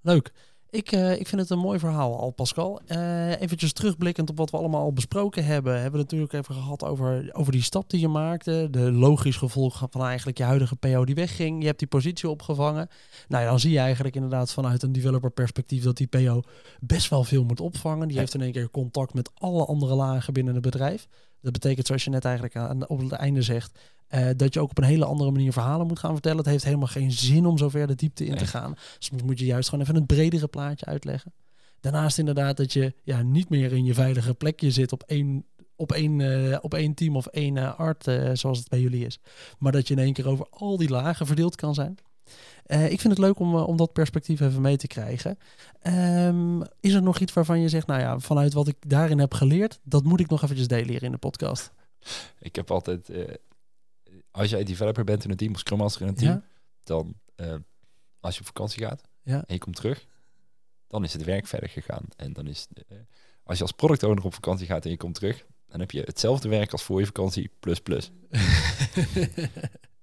Leuk. 0.00 0.32
Ik, 0.70 0.92
eh, 0.92 1.20
ik 1.20 1.28
vind 1.28 1.40
het 1.40 1.50
een 1.50 1.58
mooi 1.58 1.78
verhaal 1.78 2.18
al, 2.18 2.30
Pascal. 2.30 2.80
Eh 2.86 3.40
eventjes 3.40 3.72
terugblikkend 3.72 4.30
op 4.30 4.36
wat 4.36 4.50
we 4.50 4.56
allemaal 4.56 4.82
al 4.82 4.92
besproken 4.92 5.44
hebben. 5.44 5.72
Hebben 5.72 5.92
we 5.92 5.98
natuurlijk 5.98 6.32
even 6.32 6.54
gehad 6.54 6.84
over, 6.84 7.28
over 7.32 7.52
die 7.52 7.62
stap 7.62 7.90
die 7.90 8.00
je 8.00 8.08
maakte. 8.08 8.68
De 8.70 8.92
logisch 8.92 9.36
gevolg 9.36 9.86
van 9.90 10.02
eigenlijk 10.04 10.38
je 10.38 10.44
huidige 10.44 10.76
PO 10.76 11.04
die 11.04 11.14
wegging. 11.14 11.60
Je 11.60 11.66
hebt 11.66 11.78
die 11.78 11.88
positie 11.88 12.28
opgevangen. 12.28 12.88
Nou 13.28 13.42
ja, 13.44 13.48
dan 13.48 13.60
zie 13.60 13.70
je 13.72 13.78
eigenlijk 13.78 14.14
inderdaad 14.14 14.52
vanuit 14.52 14.82
een 14.82 14.92
developer 14.92 15.30
perspectief 15.30 15.82
dat 15.82 15.96
die 15.96 16.06
PO 16.06 16.42
best 16.80 17.10
wel 17.10 17.24
veel 17.24 17.44
moet 17.44 17.60
opvangen. 17.60 18.06
Die 18.06 18.14
Ja. 18.14 18.20
heeft 18.20 18.34
in 18.34 18.40
één 18.42 18.52
keer 18.52 18.70
contact 18.70 19.14
met 19.14 19.30
alle 19.34 19.64
andere 19.64 19.94
lagen 19.94 20.32
binnen 20.32 20.54
het 20.54 20.62
bedrijf. 20.62 21.06
Dat 21.40 21.52
betekent, 21.52 21.86
zoals 21.86 22.04
je 22.04 22.10
net 22.10 22.24
eigenlijk 22.24 22.56
aan, 22.56 22.88
op 22.88 22.98
het 22.98 23.12
einde 23.12 23.42
zegt, 23.42 23.78
eh, 24.08 24.28
dat 24.36 24.54
je 24.54 24.60
ook 24.60 24.70
op 24.70 24.78
een 24.78 24.84
hele 24.84 25.04
andere 25.04 25.30
manier 25.30 25.52
verhalen 25.52 25.86
moet 25.86 25.98
gaan 25.98 26.12
vertellen. 26.12 26.38
Het 26.38 26.46
heeft 26.46 26.64
helemaal 26.64 26.86
geen 26.86 27.12
zin 27.12 27.46
om 27.46 27.58
zo 27.58 27.68
ver 27.68 27.86
de 27.86 27.94
diepte 27.94 28.24
in 28.24 28.36
te 28.36 28.46
gaan. 28.46 28.74
Soms 28.98 29.22
moet 29.22 29.38
je 29.38 29.44
juist 29.44 29.68
gewoon 29.68 29.84
even 29.84 29.96
het 29.96 30.06
bredere 30.06 30.46
plaatje 30.46 30.86
uitleggen. 30.86 31.32
Daarnaast 31.80 32.18
inderdaad 32.18 32.56
dat 32.56 32.72
je 32.72 32.94
ja, 33.02 33.22
niet 33.22 33.48
meer 33.48 33.72
in 33.72 33.84
je 33.84 33.94
veilige 33.94 34.34
plekje 34.34 34.70
zit 34.70 34.92
op 34.92 35.02
één, 35.06 35.44
op 35.76 35.92
één, 35.92 36.20
eh, 36.20 36.58
op 36.60 36.74
één 36.74 36.94
team 36.94 37.16
of 37.16 37.26
één 37.26 37.56
eh, 37.56 37.78
art, 37.78 38.04
zoals 38.32 38.58
het 38.58 38.68
bij 38.68 38.80
jullie 38.80 39.06
is. 39.06 39.20
Maar 39.58 39.72
dat 39.72 39.88
je 39.88 39.94
in 39.94 40.00
één 40.00 40.12
keer 40.12 40.28
over 40.28 40.46
al 40.50 40.76
die 40.76 40.88
lagen 40.88 41.26
verdeeld 41.26 41.56
kan 41.56 41.74
zijn. 41.74 41.98
Ik 42.66 43.00
vind 43.00 43.02
het 43.02 43.18
leuk 43.18 43.38
om, 43.38 43.54
om 43.54 43.76
dat 43.76 43.92
perspectief 43.92 44.40
even 44.40 44.60
mee 44.60 44.76
te 44.76 44.86
krijgen. 44.86 45.38
Ehm, 45.80 46.60
is 46.80 46.94
er 46.94 47.02
nog 47.02 47.18
iets 47.18 47.32
waarvan 47.32 47.60
je 47.60 47.68
zegt, 47.68 47.86
nou 47.86 48.00
ja, 48.00 48.18
vanuit 48.18 48.52
wat 48.52 48.68
ik 48.68 48.76
daarin 48.86 49.18
heb 49.18 49.34
geleerd, 49.34 49.80
dat 49.82 50.04
moet 50.04 50.20
ik 50.20 50.28
nog 50.28 50.42
eventjes 50.42 50.68
delen 50.68 50.88
hier 50.88 51.02
in 51.02 51.10
de 51.10 51.18
podcast. 51.18 51.72
Ik 52.40 52.56
heb 52.56 52.70
altijd, 52.70 53.10
als 54.38 54.50
jij 54.50 54.64
developer 54.64 55.04
bent 55.04 55.24
in 55.24 55.30
een 55.30 55.36
team 55.36 55.52
of 55.52 55.58
scrum 55.58 55.78
master 55.78 56.02
in 56.02 56.08
een 56.08 56.14
team, 56.14 56.32
Ja? 56.32 56.42
dan 56.84 57.14
eh, 57.34 57.54
als 58.20 58.34
je 58.34 58.40
op 58.40 58.46
vakantie 58.46 58.84
gaat 58.84 59.02
Ja. 59.22 59.36
en 59.46 59.54
je 59.54 59.58
komt 59.58 59.76
terug, 59.76 60.06
dan 60.86 61.04
is 61.04 61.12
het 61.12 61.24
werk 61.24 61.46
verder 61.46 61.68
gegaan. 61.68 62.04
En 62.16 62.32
dan 62.32 62.46
is, 62.46 62.66
eh, 62.88 62.98
als 63.42 63.56
je 63.56 63.62
als 63.62 63.72
product 63.72 64.02
owner 64.02 64.24
op 64.24 64.34
vakantie 64.34 64.66
gaat 64.66 64.84
en 64.84 64.90
je 64.90 64.96
komt 64.96 65.14
terug, 65.14 65.44
dan 65.68 65.80
heb 65.80 65.90
je 65.90 66.00
hetzelfde 66.02 66.48
werk 66.48 66.72
als 66.72 66.82
voor 66.82 67.00
je 67.00 67.06
vakantie, 67.06 67.50
plus 67.60 67.80
plus. 67.80 68.10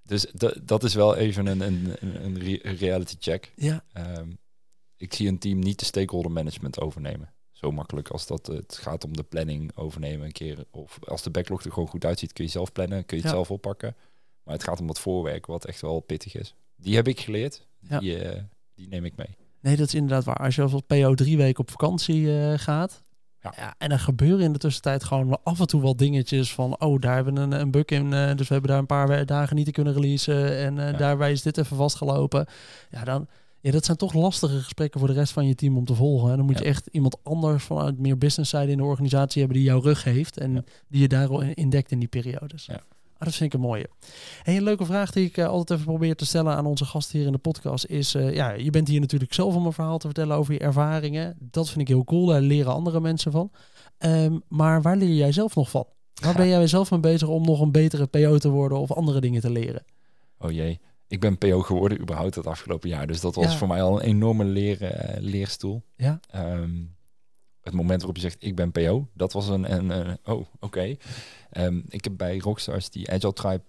Dus 0.03 0.25
da- 0.33 0.53
dat 0.63 0.83
is 0.83 0.93
wel 0.93 1.15
even 1.15 1.45
een, 1.45 1.61
een, 1.61 1.95
een, 1.99 2.25
een 2.25 2.39
re- 2.39 2.59
een 2.61 2.75
reality 2.75 3.15
check. 3.19 3.51
ja, 3.55 3.83
Ehm, 3.93 4.29
ik 4.97 5.13
zie 5.13 5.27
een 5.27 5.39
team 5.39 5.59
niet 5.59 5.79
de 5.79 5.85
stakeholder 5.85 6.31
management 6.31 6.79
overnemen. 6.81 7.33
Zo 7.51 7.71
makkelijk 7.71 8.09
als 8.09 8.27
dat 8.27 8.47
het 8.47 8.77
gaat 8.81 9.03
om 9.03 9.15
de 9.15 9.23
planning 9.23 9.75
overnemen 9.77 10.25
een 10.25 10.31
keer. 10.31 10.65
Of 10.71 10.99
als 11.07 11.21
de 11.23 11.29
backlog 11.29 11.63
er 11.63 11.71
gewoon 11.71 11.87
goed 11.89 12.05
uitziet, 12.05 12.33
kun 12.33 12.43
je 12.45 12.49
zelf 12.51 12.71
plannen, 12.71 13.05
kun 13.05 13.17
je 13.17 13.23
het 13.23 13.31
Ja. 13.31 13.37
zelf 13.37 13.51
oppakken. 13.51 13.95
Maar 14.45 14.53
het 14.53 14.63
gaat 14.63 14.79
om 14.79 14.87
dat 14.87 14.99
voorwerk, 14.99 15.45
wat 15.45 15.65
echt 15.65 15.81
wel 15.81 15.99
pittig 15.99 16.35
is. 16.35 16.55
Die 16.75 16.95
heb 16.95 17.07
ik 17.07 17.19
geleerd. 17.19 17.67
Ja. 17.79 17.99
Die, 17.99 18.17
eh, 18.17 18.41
die 18.75 18.87
neem 18.87 19.05
ik 19.05 19.15
mee. 19.15 19.37
Nee, 19.61 19.75
dat 19.75 19.87
is 19.87 19.93
inderdaad 19.93 20.23
waar. 20.23 20.35
Als 20.37 20.55
je 20.55 20.61
als 20.61 20.73
PO 20.87 21.13
drie 21.13 21.37
weken 21.37 21.59
op 21.59 21.71
vakantie 21.71 22.39
eh, 22.39 22.53
gaat. 22.59 23.03
Ja. 23.41 23.53
Ja. 23.57 23.75
en 23.77 23.91
er 23.91 23.99
gebeuren 23.99 24.45
in 24.45 24.53
de 24.53 24.59
tussentijd 24.59 25.03
gewoon 25.03 25.43
af 25.43 25.59
en 25.59 25.67
toe 25.67 25.81
wel 25.81 25.95
dingetjes 25.95 26.53
van... 26.53 26.79
oh, 26.79 26.99
daar 27.01 27.15
hebben 27.15 27.33
we 27.33 27.39
een, 27.39 27.51
een 27.51 27.71
bug 27.71 27.85
in, 27.85 28.13
eh, 28.13 28.35
dus 28.35 28.47
we 28.47 28.53
hebben 28.53 28.71
daar 28.71 28.79
een 28.79 28.85
paar 28.85 29.25
dagen 29.25 29.55
niet 29.55 29.65
te 29.65 29.71
kunnen 29.71 29.93
releasen... 29.93 30.57
en 30.57 30.75
Ja. 30.75 30.91
daarbij 30.91 31.31
is 31.31 31.41
dit 31.41 31.57
even 31.57 31.77
vastgelopen. 31.77 32.45
Ja, 32.89 33.03
dan, 33.03 33.27
ja, 33.59 33.71
dat 33.71 33.85
zijn 33.85 33.97
toch 33.97 34.13
lastige 34.13 34.59
gesprekken 34.59 34.99
voor 34.99 35.09
de 35.09 35.15
rest 35.15 35.33
van 35.33 35.47
je 35.47 35.55
team 35.55 35.77
om 35.77 35.85
te 35.85 35.95
volgen. 35.95 36.31
En 36.31 36.37
dan 36.37 36.45
moet 36.45 36.57
je 36.59 36.63
echt 36.65 36.87
iemand 36.91 37.17
anders 37.23 37.63
vanuit 37.63 37.99
meer 37.99 38.17
business 38.17 38.49
side 38.49 38.71
in 38.71 38.77
de 38.77 38.83
organisatie 38.83 39.39
hebben... 39.41 39.57
die 39.59 39.67
jouw 39.67 39.79
rug 39.79 40.03
heeft 40.03 40.37
en 40.37 40.53
Ja. 40.53 40.63
die 40.87 41.01
je 41.01 41.07
daar 41.07 41.43
indekt 41.53 41.91
in 41.91 41.99
die 41.99 42.07
periodes. 42.07 42.65
Ja. 42.65 42.81
Ah, 43.17 43.25
dat 43.25 43.35
vind 43.35 43.53
ik 43.53 43.59
een 43.59 43.65
mooie. 43.67 43.89
Hey, 44.43 44.57
een 44.57 44.63
leuke 44.63 44.85
vraag 44.85 45.11
die 45.11 45.25
ik 45.25 45.37
eh, 45.37 45.47
altijd 45.47 45.79
even 45.79 45.91
probeer 45.91 46.15
te 46.15 46.25
stellen 46.25 46.55
aan 46.55 46.65
onze 46.65 46.85
gasten 46.85 47.17
hier 47.17 47.27
in 47.27 47.33
de 47.33 47.37
podcast 47.37 47.85
is... 47.85 48.15
eh, 48.15 48.33
ja, 48.33 48.51
je 48.51 48.69
bent 48.69 48.87
hier 48.87 48.99
natuurlijk 48.99 49.33
zelf 49.33 49.55
om 49.55 49.65
een 49.65 49.73
verhaal 49.73 49.97
te 49.97 50.05
vertellen 50.05 50.35
over 50.37 50.53
je 50.53 50.59
ervaringen. 50.59 51.35
Dat 51.39 51.67
vind 51.69 51.81
ik 51.81 51.87
heel 51.87 52.03
cool, 52.03 52.25
daar 52.25 52.41
leren 52.41 52.73
andere 52.73 52.99
mensen 52.99 53.31
van. 53.31 53.51
Ehm, 53.97 54.37
maar 54.47 54.81
waar 54.81 54.97
leer 54.97 55.15
jij 55.15 55.31
zelf 55.31 55.55
nog 55.55 55.69
van? 55.69 55.85
Waar 56.21 56.35
ben 56.35 56.47
jij 56.47 56.67
zelf 56.67 56.91
mee 56.91 56.99
bezig 56.99 57.27
om 57.27 57.43
nog 57.45 57.61
een 57.61 57.71
betere 57.71 58.05
PO 58.07 58.37
te 58.37 58.49
worden 58.49 58.77
of 58.79 58.91
andere 58.91 59.21
dingen 59.21 59.41
te 59.41 59.49
leren? 59.49 59.83
Oh 60.39 60.51
jee. 60.51 60.79
Ik 61.07 61.19
ben 61.19 61.37
PO 61.37 61.61
geworden 61.61 61.99
überhaupt 62.01 62.35
het 62.35 62.47
afgelopen 62.47 62.89
jaar. 62.89 63.07
Dus 63.07 63.21
dat 63.21 63.35
was 63.35 63.45
Ja. 63.51 63.57
voor 63.57 63.67
mij 63.67 63.81
al 63.81 63.95
een 64.01 64.05
enorme 64.07 64.43
leer, 64.43 64.81
eh, 64.83 65.21
leerstoel. 65.21 65.83
Ja, 65.95 66.19
Ehm, 66.29 66.69
het 67.65 67.73
moment 67.73 67.97
waarop 67.97 68.15
je 68.15 68.21
zegt 68.21 68.37
ik 68.39 68.55
ben 68.55 68.71
PO, 68.71 69.07
dat 69.13 69.33
was 69.33 69.47
een, 69.47 69.91
een 69.91 70.17
oh 70.25 70.45
oké. 70.59 70.95
Ehm, 71.49 71.81
ik 71.89 72.03
heb 72.03 72.13
bij 72.17 72.37
Rockstars 72.37 72.89
die 72.89 73.11
Agile 73.11 73.33
Tribe 73.33 73.63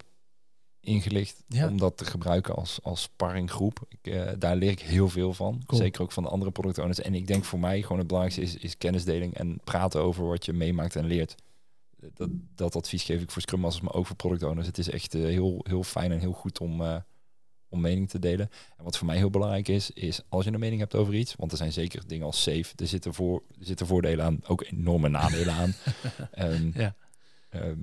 ingelicht 0.79 1.43
Ja. 1.47 1.67
om 1.67 1.77
dat 1.77 1.97
te 1.97 2.05
gebruiken 2.05 2.55
als, 2.55 2.79
als 2.83 3.01
sparringgroep. 3.01 3.85
Ik, 3.89 4.13
eh, 4.13 4.31
daar 4.39 4.55
leer 4.55 4.71
ik 4.71 4.79
heel 4.79 5.09
veel 5.09 5.33
van. 5.33 5.61
Cool. 5.65 5.81
Zeker 5.81 6.01
ook 6.01 6.11
van 6.11 6.23
de 6.23 6.29
andere 6.29 6.51
product 6.51 6.77
owners. 6.77 7.01
En 7.01 7.13
ik 7.15 7.27
denk 7.27 7.43
voor 7.43 7.59
mij 7.59 7.81
gewoon 7.81 7.97
het 7.97 8.07
belangrijkste 8.07 8.45
is, 8.57 8.63
is 8.63 8.77
kennisdeling 8.77 9.33
en 9.33 9.59
praten 9.63 10.01
over 10.01 10.27
wat 10.27 10.45
je 10.45 10.53
meemaakt 10.53 10.95
en 10.95 11.05
leert. 11.05 11.35
Dat, 12.13 12.29
dat 12.55 12.75
advies 12.75 13.03
geef 13.03 13.21
ik 13.21 13.31
voor 13.31 13.41
Scrum 13.41 13.59
Masters, 13.59 13.85
maar 13.85 13.93
ook 13.93 14.05
voor 14.05 14.15
product 14.15 14.43
owners. 14.43 14.67
Het 14.67 14.77
is 14.77 14.89
echt 14.89 15.15
eh, 15.15 15.21
heel, 15.21 15.59
heel 15.67 15.83
fijn 15.83 16.11
en 16.11 16.19
heel 16.19 16.31
goed 16.33 16.59
om, 16.59 16.81
eh, 16.81 16.95
om 17.69 17.81
mening 17.81 18.09
te 18.09 18.19
delen. 18.19 18.49
En 18.77 18.83
wat 18.83 18.97
voor 18.97 19.07
mij 19.07 19.17
heel 19.17 19.29
belangrijk 19.29 19.67
is, 19.67 19.91
is 19.91 20.21
als 20.29 20.45
je 20.45 20.51
een 20.51 20.59
mening 20.59 20.79
hebt 20.79 20.95
over 20.95 21.13
iets, 21.13 21.35
want 21.35 21.51
er 21.51 21.57
zijn 21.57 21.71
zeker 21.71 22.07
dingen 22.07 22.25
als 22.25 22.41
safe, 22.43 22.73
er 22.75 22.87
zitten, 22.87 23.13
voor, 23.13 23.43
er 23.59 23.65
zitten 23.65 23.87
voordelen 23.87 24.25
aan, 24.25 24.39
ook 24.47 24.63
enorme 24.71 25.09
nadelen 25.09 25.53
aan. 25.53 25.73
Ehm, 26.31 26.71
Ja. 26.73 26.95
ehm, 27.49 27.79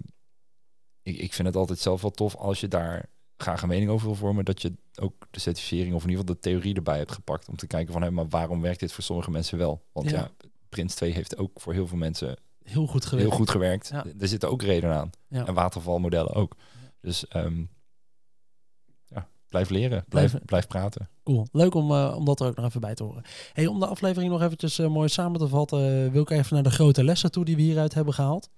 ik, 1.02 1.16
ik 1.16 1.32
vind 1.32 1.48
het 1.48 1.56
altijd 1.56 1.78
zelf 1.78 2.00
wel 2.02 2.10
tof 2.10 2.34
als 2.36 2.60
je 2.60 2.68
daar 2.68 3.06
graag 3.36 3.62
een 3.62 3.68
mening 3.68 3.90
over 3.90 4.06
wil 4.06 4.16
vormen, 4.16 4.44
dat 4.44 4.62
je 4.62 4.72
ook 5.00 5.26
de 5.30 5.40
certificering 5.40 5.94
of 5.94 6.02
in 6.02 6.08
ieder 6.08 6.20
geval 6.24 6.40
de 6.40 6.48
theorie 6.48 6.74
erbij 6.74 6.98
hebt 6.98 7.12
gepakt 7.12 7.48
om 7.48 7.56
te 7.56 7.66
kijken 7.66 7.92
van, 7.92 8.02
hé, 8.02 8.10
maar 8.10 8.28
waarom 8.28 8.60
werkt 8.60 8.80
dit 8.80 8.92
voor 8.92 9.04
sommige 9.04 9.30
mensen 9.30 9.58
wel? 9.58 9.84
Want 9.92 10.10
Ja. 10.10 10.16
ja, 10.18 10.30
Prins 10.68 10.94
2 10.94 11.12
heeft 11.12 11.36
ook 11.36 11.60
voor 11.60 11.72
heel 11.72 11.86
veel 11.86 11.98
mensen 11.98 12.36
Heel 12.62 12.86
goed 12.86 13.04
gewerkt. 13.04 13.28
heel 13.30 13.38
goed 13.38 13.50
gewerkt. 13.50 13.88
Ja. 13.88 14.04
Er 14.20 14.28
zitten 14.28 14.50
ook 14.50 14.62
redenen 14.62 14.96
aan. 14.96 15.10
Ja. 15.28 15.46
En 15.46 15.54
watervalmodellen 15.54 16.32
ook. 16.34 16.56
Dus 17.00 17.24
ja, 17.28 17.50
blijf 19.54 19.70
leren, 19.70 20.04
blijf, 20.08 20.30
Blijf- 20.30 20.44
blijf 20.44 20.66
praten. 20.66 21.08
Cool. 21.24 21.46
Leuk 21.52 21.74
om, 21.74 21.90
eh, 21.90 22.14
om 22.16 22.24
dat 22.24 22.40
er 22.40 22.46
ook 22.46 22.56
nog 22.56 22.64
even 22.64 22.80
bij 22.80 22.94
te 22.94 23.02
horen. 23.02 23.22
Hey, 23.52 23.66
om 23.66 23.80
de 23.80 23.86
aflevering 23.86 24.32
nog 24.32 24.42
eventjes 24.42 24.78
eh, 24.78 24.88
mooi 24.88 25.08
samen 25.08 25.40
te 25.40 25.48
vatten, 25.48 26.12
wil 26.12 26.22
ik 26.22 26.30
even 26.30 26.54
naar 26.54 26.62
de 26.62 26.70
grote 26.70 27.04
lessen 27.04 27.30
toe 27.30 27.44
die 27.44 27.56
we 27.56 27.62
hieruit 27.62 27.94
hebben 27.94 28.14
gehaald. 28.14 28.48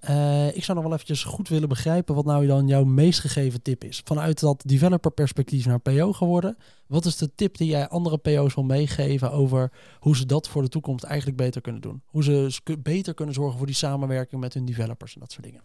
Eh, 0.00 0.56
ik 0.56 0.64
zou 0.64 0.76
nog 0.76 0.86
wel 0.86 0.92
eventjes 0.96 1.24
goed 1.24 1.48
willen 1.48 1.68
begrijpen 1.68 2.14
wat 2.14 2.24
nou 2.24 2.46
dan 2.46 2.66
jouw 2.66 2.84
meest 2.84 3.20
gegeven 3.20 3.62
tip 3.62 3.84
is. 3.84 4.00
Vanuit 4.04 4.40
dat 4.40 4.62
developer 4.66 5.10
perspectief 5.10 5.66
naar 5.66 5.78
PO 5.80 6.12
geworden. 6.12 6.56
Wat 6.86 7.04
is 7.04 7.16
de 7.16 7.34
tip 7.34 7.56
die 7.56 7.68
jij 7.68 7.88
andere 7.88 8.18
PO's 8.18 8.54
wil 8.54 8.64
meegeven 8.64 9.32
over 9.32 9.72
hoe 9.98 10.16
ze 10.16 10.26
dat 10.26 10.48
voor 10.48 10.62
de 10.62 10.68
toekomst 10.68 11.04
eigenlijk 11.04 11.36
beter 11.36 11.60
kunnen 11.60 11.80
doen? 11.80 12.02
Hoe 12.06 12.22
ze 12.24 12.60
beter 12.78 13.14
kunnen 13.14 13.34
zorgen 13.34 13.56
voor 13.58 13.66
die 13.66 13.74
samenwerking 13.76 14.40
met 14.40 14.54
hun 14.54 14.64
developers 14.64 15.14
en 15.14 15.20
dat 15.20 15.32
soort 15.32 15.44
dingen. 15.44 15.60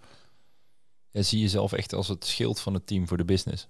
Ja, 1.12 1.22
zie 1.22 1.40
jezelf 1.40 1.74
echt 1.74 1.94
als 1.94 2.08
het 2.08 2.26
schild 2.26 2.60
van 2.60 2.74
het 2.74 2.88
team 2.88 3.08
voor 3.08 3.18
de 3.18 3.26
business. 3.26 3.68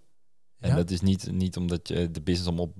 En 0.59 0.69
Ja? 0.69 0.75
dat 0.75 0.89
is 0.89 1.01
niet, 1.01 1.31
niet 1.31 1.57
omdat 1.57 1.87
je 1.87 2.11
de 2.11 2.21
business 2.21 2.47
allemaal 2.47 2.73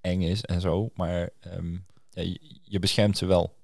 eng 0.00 0.22
is 0.22 0.42
en 0.44 0.60
zo, 0.60 0.90
maar 0.94 1.30
ehm, 1.40 1.72
ja, 2.10 2.22
je, 2.22 2.58
je 2.62 2.78
beschermt 2.78 3.18
ze 3.18 3.26
wel. 3.26 3.58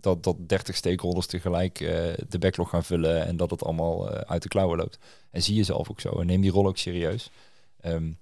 Dat, 0.00 0.22
dat 0.22 0.48
30 0.48 0.76
stakeholders 0.76 1.26
tegelijk 1.26 1.80
eh, 1.80 1.88
de 2.28 2.38
backlog 2.38 2.68
gaan 2.68 2.84
vullen 2.84 3.26
en 3.26 3.36
dat 3.36 3.50
het 3.50 3.64
allemaal 3.64 4.10
eh, 4.10 4.20
uit 4.20 4.42
de 4.42 4.48
klauwen 4.48 4.78
loopt. 4.78 4.98
En 5.30 5.42
zie 5.42 5.54
jezelf 5.54 5.90
ook 5.90 6.00
zo 6.00 6.20
en 6.20 6.26
neem 6.26 6.40
die 6.40 6.50
rol 6.50 6.66
ook 6.66 6.78
serieus. 6.78 7.30
Ehm, 7.80 8.12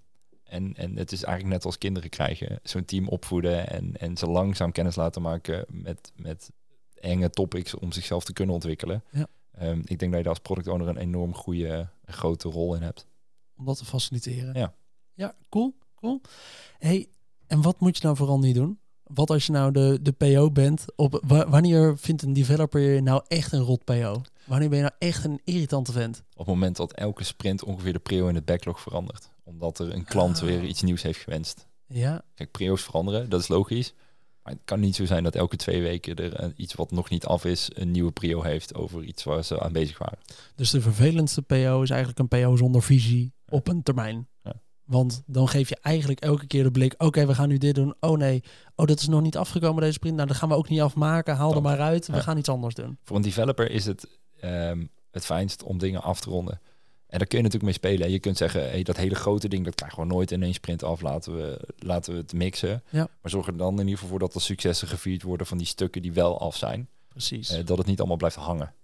en, 0.44 0.74
en 0.76 0.96
het 0.96 1.12
is 1.12 1.22
eigenlijk 1.22 1.54
net 1.54 1.64
als 1.64 1.78
kinderen 1.78 2.10
krijgen. 2.10 2.60
Zo'n 2.62 2.84
team 2.84 3.08
opvoeden 3.08 3.68
en, 3.68 3.96
en 3.96 4.16
ze 4.16 4.26
langzaam 4.26 4.72
kennis 4.72 4.96
laten 4.96 5.22
maken 5.22 5.64
met, 5.68 6.12
met 6.16 6.50
enge 6.94 7.30
topics 7.30 7.74
om 7.74 7.92
zichzelf 7.92 8.24
te 8.24 8.32
kunnen 8.32 8.54
ontwikkelen. 8.54 9.02
Ja. 9.10 9.26
Ehm, 9.52 9.80
ik 9.84 9.98
denk 9.98 10.00
dat 10.00 10.10
je 10.10 10.22
daar 10.22 10.28
als 10.28 10.38
product 10.38 10.68
owner 10.68 10.88
een 10.88 10.96
enorm 10.96 11.34
goede, 11.34 11.88
grote 12.04 12.48
rol 12.48 12.74
in 12.74 12.82
hebt. 12.82 13.06
Om 13.56 13.64
dat 13.64 13.78
te 13.78 13.84
faciliteren. 13.84 14.54
Ja. 14.58 14.74
Ja, 15.14 15.34
cool, 15.48 15.74
cool. 15.94 16.20
Hey, 16.78 17.06
en 17.46 17.62
wat 17.62 17.80
moet 17.80 17.96
je 17.96 18.02
nou 18.02 18.16
vooral 18.16 18.38
niet 18.38 18.54
doen? 18.54 18.78
Wat 19.02 19.30
als 19.30 19.46
je 19.46 19.52
nou 19.52 19.72
de, 19.72 19.98
de 20.02 20.12
PO 20.12 20.50
bent? 20.50 20.84
Op, 20.96 21.22
wa- 21.26 21.48
wanneer 21.48 21.98
vindt 21.98 22.22
een 22.22 22.32
developer 22.32 22.80
je 22.80 23.00
nou 23.00 23.22
echt 23.28 23.52
een 23.52 23.60
rot 23.60 23.84
PO? 23.84 24.22
Wanneer 24.44 24.68
ben 24.68 24.78
je 24.78 24.84
nou 24.84 24.94
echt 24.98 25.24
een 25.24 25.40
irritante 25.44 25.92
vent? 25.92 26.22
Op 26.32 26.38
het 26.38 26.46
moment 26.46 26.76
dat 26.76 26.92
elke 26.92 27.24
sprint 27.24 27.64
ongeveer 27.64 27.92
de 27.92 27.98
prio 27.98 28.28
in 28.28 28.34
het 28.34 28.44
backlog 28.44 28.80
verandert. 28.80 29.30
Omdat 29.44 29.78
er 29.78 29.94
een 29.94 30.04
klant 30.04 30.36
Ah. 30.36 30.42
weer 30.44 30.64
iets 30.64 30.82
nieuws 30.82 31.02
heeft 31.02 31.18
gewenst. 31.20 31.66
Ja, 31.86 32.22
Kijk, 32.34 32.50
prio's 32.50 32.82
veranderen, 32.82 33.28
dat 33.30 33.40
is 33.40 33.48
logisch. 33.48 33.94
Maar 34.42 34.52
het 34.52 34.62
kan 34.64 34.80
niet 34.80 34.96
zo 34.96 35.04
zijn 35.04 35.22
dat 35.24 35.34
elke 35.34 35.56
twee 35.56 35.82
weken 35.82 36.16
er 36.16 36.40
een- 36.42 36.52
iets 36.56 36.74
wat 36.74 36.90
nog 36.90 37.10
niet 37.10 37.24
af 37.26 37.44
is, 37.44 37.70
een 37.74 37.90
nieuwe 37.90 38.12
prio 38.12 38.42
heeft 38.42 38.74
over 38.74 39.02
iets 39.04 39.24
waar 39.24 39.44
ze 39.44 39.60
aan 39.60 39.72
bezig 39.72 39.98
waren. 39.98 40.18
dus 40.54 40.70
de 40.70 40.80
vervelendste 40.80 41.42
PO 41.42 41.82
is 41.82 41.90
eigenlijk 41.90 42.18
een 42.18 42.28
PO 42.42 42.56
zonder 42.56 42.82
visie 42.82 43.34
op 43.48 43.68
een 43.68 43.82
termijn. 43.82 44.28
Want 44.84 45.22
dan 45.26 45.48
geef 45.48 45.68
je 45.68 45.76
eigenlijk 45.80 46.20
elke 46.20 46.46
keer 46.46 46.62
de 46.62 46.70
blik, 46.70 46.94
oké, 46.98 47.26
we 47.26 47.34
gaan 47.34 47.48
nu 47.48 47.58
dit 47.58 47.74
doen. 47.74 47.94
Oh 48.00 48.16
nee, 48.18 48.42
oh 48.74 48.86
dat 48.86 49.00
is 49.00 49.08
nog 49.08 49.22
niet 49.22 49.36
afgekomen 49.36 49.80
deze 49.80 49.92
sprint. 49.92 50.16
Nou, 50.16 50.28
dat 50.28 50.36
gaan 50.36 50.48
we 50.48 50.54
ook 50.54 50.68
niet 50.68 50.80
afmaken. 50.80 51.36
Haal 51.36 51.54
er 51.54 51.62
maar 51.62 51.80
uit. 51.80 52.06
We 52.06 52.12
Ja. 52.14 52.20
gaan 52.20 52.38
iets 52.38 52.48
anders 52.48 52.74
doen. 52.74 52.98
Voor 53.02 53.16
een 53.16 53.22
developer 53.22 53.70
is 53.70 53.86
het 53.86 54.06
ehm, 54.40 54.84
het 55.10 55.24
fijnst 55.24 55.62
om 55.62 55.78
dingen 55.78 56.02
af 56.02 56.20
te 56.20 56.30
ronden. 56.30 56.60
En 57.06 57.18
daar 57.18 57.26
kun 57.26 57.38
je 57.38 57.44
natuurlijk 57.44 57.62
mee 57.62 57.72
spelen. 57.92 58.10
Je 58.10 58.18
kunt 58.18 58.36
zeggen, 58.36 58.60
hey, 58.70 58.82
dat 58.82 58.96
hele 58.96 59.14
grote 59.14 59.48
ding, 59.48 59.64
dat 59.64 59.74
krijgen 59.74 59.98
we 60.00 60.06
nooit 60.06 60.30
in 60.30 60.42
één 60.42 60.54
sprint 60.54 60.82
af. 60.82 61.00
Laten 61.00 61.36
we, 61.36 61.68
laten 61.78 62.12
we 62.12 62.18
het 62.18 62.32
mixen. 62.32 62.82
Ja. 62.90 63.08
Maar 63.22 63.30
zorg 63.30 63.46
er 63.46 63.56
dan 63.56 63.72
in 63.72 63.78
ieder 63.78 63.92
geval 63.92 64.08
voor 64.08 64.18
dat 64.18 64.34
er 64.34 64.40
successen 64.40 64.88
gevierd 64.88 65.22
worden 65.22 65.46
van 65.46 65.58
die 65.58 65.66
stukken 65.66 66.02
die 66.02 66.12
wel 66.12 66.40
af 66.40 66.56
zijn. 66.56 66.88
Precies. 67.08 67.50
Eh, 67.50 67.64
dat 67.64 67.78
het 67.78 67.86
niet 67.86 67.98
allemaal 67.98 68.16
blijft 68.16 68.36
hangen. 68.36 68.74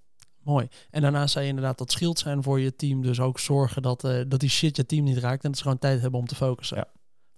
Mooi. 0.42 0.68
En 0.90 1.02
daarnaast 1.02 1.32
zei 1.32 1.44
je 1.44 1.50
inderdaad 1.50 1.78
dat 1.78 1.92
schild 1.92 2.18
zijn 2.18 2.42
voor 2.42 2.60
je 2.60 2.76
team. 2.76 3.02
Dus 3.02 3.20
ook 3.20 3.38
zorgen 3.38 3.82
dat, 3.82 4.04
eh, 4.04 4.20
dat 4.28 4.40
die 4.40 4.48
shit 4.48 4.76
je 4.76 4.86
team 4.86 5.04
niet 5.04 5.18
raakt. 5.18 5.44
En 5.44 5.48
dat 5.48 5.56
ze 5.56 5.62
gewoon 5.62 5.78
tijd 5.78 6.00
hebben 6.00 6.20
om 6.20 6.26
te 6.26 6.34
focussen. 6.34 6.76
Ja. 6.76 6.86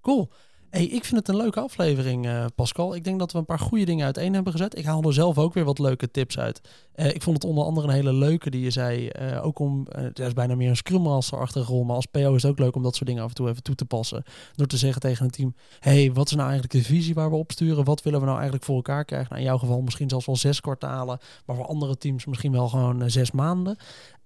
Cool. 0.00 0.30
Hey, 0.74 0.84
ik 0.84 1.04
vind 1.04 1.16
het 1.16 1.28
een 1.28 1.36
leuke 1.36 1.60
aflevering, 1.60 2.26
eh, 2.26 2.44
Pascal. 2.54 2.94
Ik 2.94 3.04
denk 3.04 3.18
dat 3.18 3.32
we 3.32 3.38
een 3.38 3.44
paar 3.44 3.58
goede 3.58 3.84
dingen 3.84 4.04
uiteen 4.04 4.34
hebben 4.34 4.52
gezet. 4.52 4.78
Ik 4.78 4.84
haal 4.84 5.02
er 5.02 5.12
zelf 5.12 5.38
ook 5.38 5.54
weer 5.54 5.64
wat 5.64 5.78
leuke 5.78 6.10
tips 6.10 6.38
uit. 6.38 6.60
Eh, 6.92 7.14
ik 7.14 7.22
vond 7.22 7.36
het 7.36 7.50
onder 7.50 7.64
andere 7.64 7.86
een 7.86 7.92
hele 7.92 8.12
leuke 8.12 8.50
die 8.50 8.60
je 8.60 8.70
zei. 8.70 9.08
eh, 9.08 9.44
ook 9.44 9.58
om, 9.58 9.86
het 9.90 10.18
is 10.18 10.32
bijna 10.32 10.54
meer 10.54 10.68
een 10.68 10.76
scrum 10.76 11.02
master 11.02 11.62
rol. 11.62 11.84
Maar 11.84 11.96
als 11.96 12.06
PO 12.06 12.34
is 12.34 12.42
het 12.42 12.50
ook 12.50 12.58
leuk 12.58 12.76
om 12.76 12.82
dat 12.82 12.94
soort 12.94 13.06
dingen 13.06 13.22
af 13.22 13.28
en 13.28 13.34
toe 13.34 13.48
even 13.48 13.62
toe 13.62 13.74
te 13.74 13.84
passen. 13.84 14.22
Door 14.54 14.66
te 14.66 14.76
zeggen 14.76 15.00
tegen 15.00 15.24
een 15.24 15.30
team. 15.30 15.54
hey, 15.80 16.12
wat 16.12 16.26
is 16.26 16.34
nou 16.34 16.48
eigenlijk 16.50 16.72
de 16.72 16.92
visie 16.92 17.14
waar 17.14 17.30
we 17.30 17.36
op 17.36 17.52
sturen? 17.52 17.84
Wat 17.84 18.02
willen 18.02 18.18
we 18.18 18.24
nou 18.24 18.36
eigenlijk 18.36 18.66
voor 18.66 18.76
elkaar 18.76 19.04
krijgen? 19.04 19.28
Nou, 19.28 19.40
in 19.40 19.48
jouw 19.48 19.58
geval 19.58 19.80
misschien 19.80 20.08
zelfs 20.08 20.26
wel 20.26 20.36
zes 20.36 20.60
kwartalen. 20.60 21.18
Maar 21.46 21.56
voor 21.56 21.66
andere 21.66 21.96
teams 21.96 22.24
misschien 22.24 22.52
wel 22.52 22.68
gewoon 22.68 23.10
zes 23.10 23.30
maanden. 23.30 23.76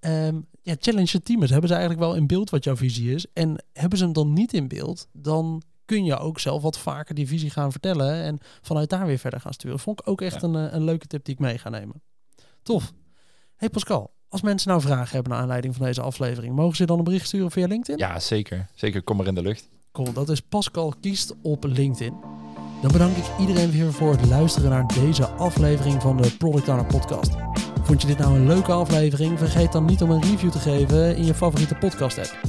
Ehm, 0.00 0.40
ja, 0.62 0.74
challenge 0.78 1.08
je 1.12 1.22
team. 1.22 1.40
eens. 1.40 1.50
Hebben 1.50 1.68
ze 1.68 1.74
eigenlijk 1.76 2.04
wel 2.04 2.14
in 2.14 2.26
beeld 2.26 2.50
wat 2.50 2.64
jouw 2.64 2.76
visie 2.76 3.14
is? 3.14 3.26
En 3.32 3.64
hebben 3.72 3.98
ze 3.98 4.04
hem 4.04 4.12
dan 4.12 4.32
niet 4.32 4.52
in 4.52 4.68
beeld, 4.68 5.08
dan 5.12 5.62
kun 5.88 6.04
je 6.04 6.18
ook 6.18 6.38
zelf 6.40 6.62
wat 6.62 6.78
vaker 6.78 7.14
die 7.14 7.26
visie 7.28 7.50
gaan 7.50 7.70
vertellen 7.70 8.14
en 8.22 8.38
vanuit 8.62 8.90
daar 8.90 9.06
weer 9.06 9.18
verder 9.18 9.40
gaan 9.40 9.52
sturen. 9.52 9.78
Vond 9.78 10.00
ik 10.00 10.08
ook 10.08 10.20
echt 10.20 10.40
Ja. 10.40 10.48
een, 10.48 10.54
eh, 10.68 10.72
een 10.72 10.84
leuke 10.84 11.06
tip 11.06 11.24
die 11.24 11.34
ik 11.34 11.40
mee 11.40 11.58
ga 11.58 11.68
nemen. 11.68 12.02
Tof. 12.62 12.92
Hey 13.56 13.68
Pascal, 13.70 14.10
als 14.28 14.42
mensen 14.42 14.68
nou 14.68 14.80
vragen 14.80 15.14
hebben 15.14 15.32
naar 15.32 15.40
aanleiding 15.40 15.74
van 15.76 15.86
deze 15.86 16.00
aflevering, 16.00 16.54
mogen 16.54 16.76
ze 16.76 16.84
dan 16.86 16.98
een 16.98 17.04
bericht 17.04 17.26
sturen 17.26 17.50
via 17.50 17.66
LinkedIn? 17.66 17.98
Ja, 18.06 18.20
zeker. 18.20 18.66
Zeker, 18.74 19.02
kom 19.02 19.16
maar 19.16 19.26
in 19.26 19.34
de 19.34 19.42
lucht. 19.42 19.68
Cool, 19.92 20.12
dat 20.12 20.28
is 20.28 20.40
Pascal 20.40 20.94
Kiest 21.00 21.34
op 21.42 21.64
LinkedIn. 21.64 22.14
Dan 22.82 22.92
bedank 22.92 23.16
ik 23.16 23.24
iedereen 23.40 23.70
weer 23.70 23.92
voor 23.92 24.10
het 24.10 24.26
luisteren 24.26 24.70
naar 24.70 24.86
deze 24.86 25.26
aflevering 25.26 26.02
van 26.02 26.16
de 26.16 26.36
Product 26.36 26.68
Owner 26.68 26.86
Podcast. 26.86 27.30
Vond 27.82 28.00
je 28.00 28.06
dit 28.06 28.18
nou 28.18 28.34
een 28.34 28.46
leuke 28.46 28.72
aflevering? 28.72 29.38
Vergeet 29.38 29.72
dan 29.72 29.84
niet 29.84 30.02
om 30.02 30.10
een 30.10 30.22
review 30.22 30.50
te 30.50 30.58
geven 30.58 31.16
in 31.16 31.24
je 31.24 31.34
favoriete 31.34 31.74
podcast 31.74 32.18
app. 32.18 32.40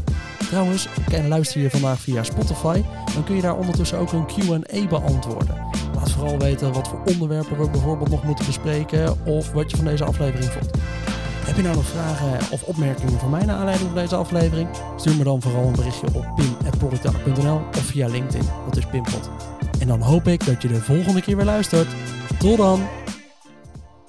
Trouwens, 0.49 0.87
ken 1.07 1.27
luister 1.27 1.61
je 1.61 1.69
vandaag 1.69 1.99
via 1.99 2.23
Spotify, 2.23 2.83
dan 3.13 3.23
kun 3.23 3.35
je 3.35 3.41
daar 3.41 3.57
ondertussen 3.57 3.97
ook 3.97 4.11
een 4.11 4.25
Q&A 4.25 4.87
beantwoorden. 4.87 5.61
Laat 5.95 6.11
vooral 6.11 6.37
weten 6.37 6.73
wat 6.73 6.87
voor 6.87 7.01
onderwerpen 7.05 7.57
we 7.57 7.69
bijvoorbeeld 7.69 8.09
nog 8.09 8.23
moeten 8.23 8.45
bespreken 8.45 9.25
of 9.25 9.51
wat 9.51 9.71
je 9.71 9.77
van 9.77 9.85
deze 9.85 10.03
aflevering 10.03 10.51
vond. 10.51 10.69
Heb 11.45 11.55
je 11.55 11.61
nou 11.61 11.75
nog 11.75 11.85
vragen 11.85 12.51
of 12.51 12.63
opmerkingen 12.63 13.19
voor 13.19 13.29
mij 13.29 13.45
naar 13.45 13.55
aanleiding 13.55 13.89
van 13.89 13.99
deze 13.99 14.15
aflevering? 14.15 14.69
Stuur 14.97 15.15
me 15.15 15.23
dan 15.23 15.41
vooral 15.41 15.65
een 15.65 15.75
berichtje 15.75 16.07
op 16.13 16.25
pim.productowner.nl 16.35 17.61
of 17.77 17.83
via 17.83 18.07
LinkedIn, 18.07 18.49
dat 18.65 18.77
is 18.77 18.85
Pimpot. 18.85 19.29
En 19.79 19.87
dan 19.87 20.01
hoop 20.01 20.27
ik 20.27 20.45
dat 20.45 20.61
je 20.61 20.67
de 20.67 20.81
volgende 20.81 21.21
keer 21.21 21.35
weer 21.35 21.45
luistert. 21.45 21.87
Tot 22.39 22.57
dan! 22.57 22.87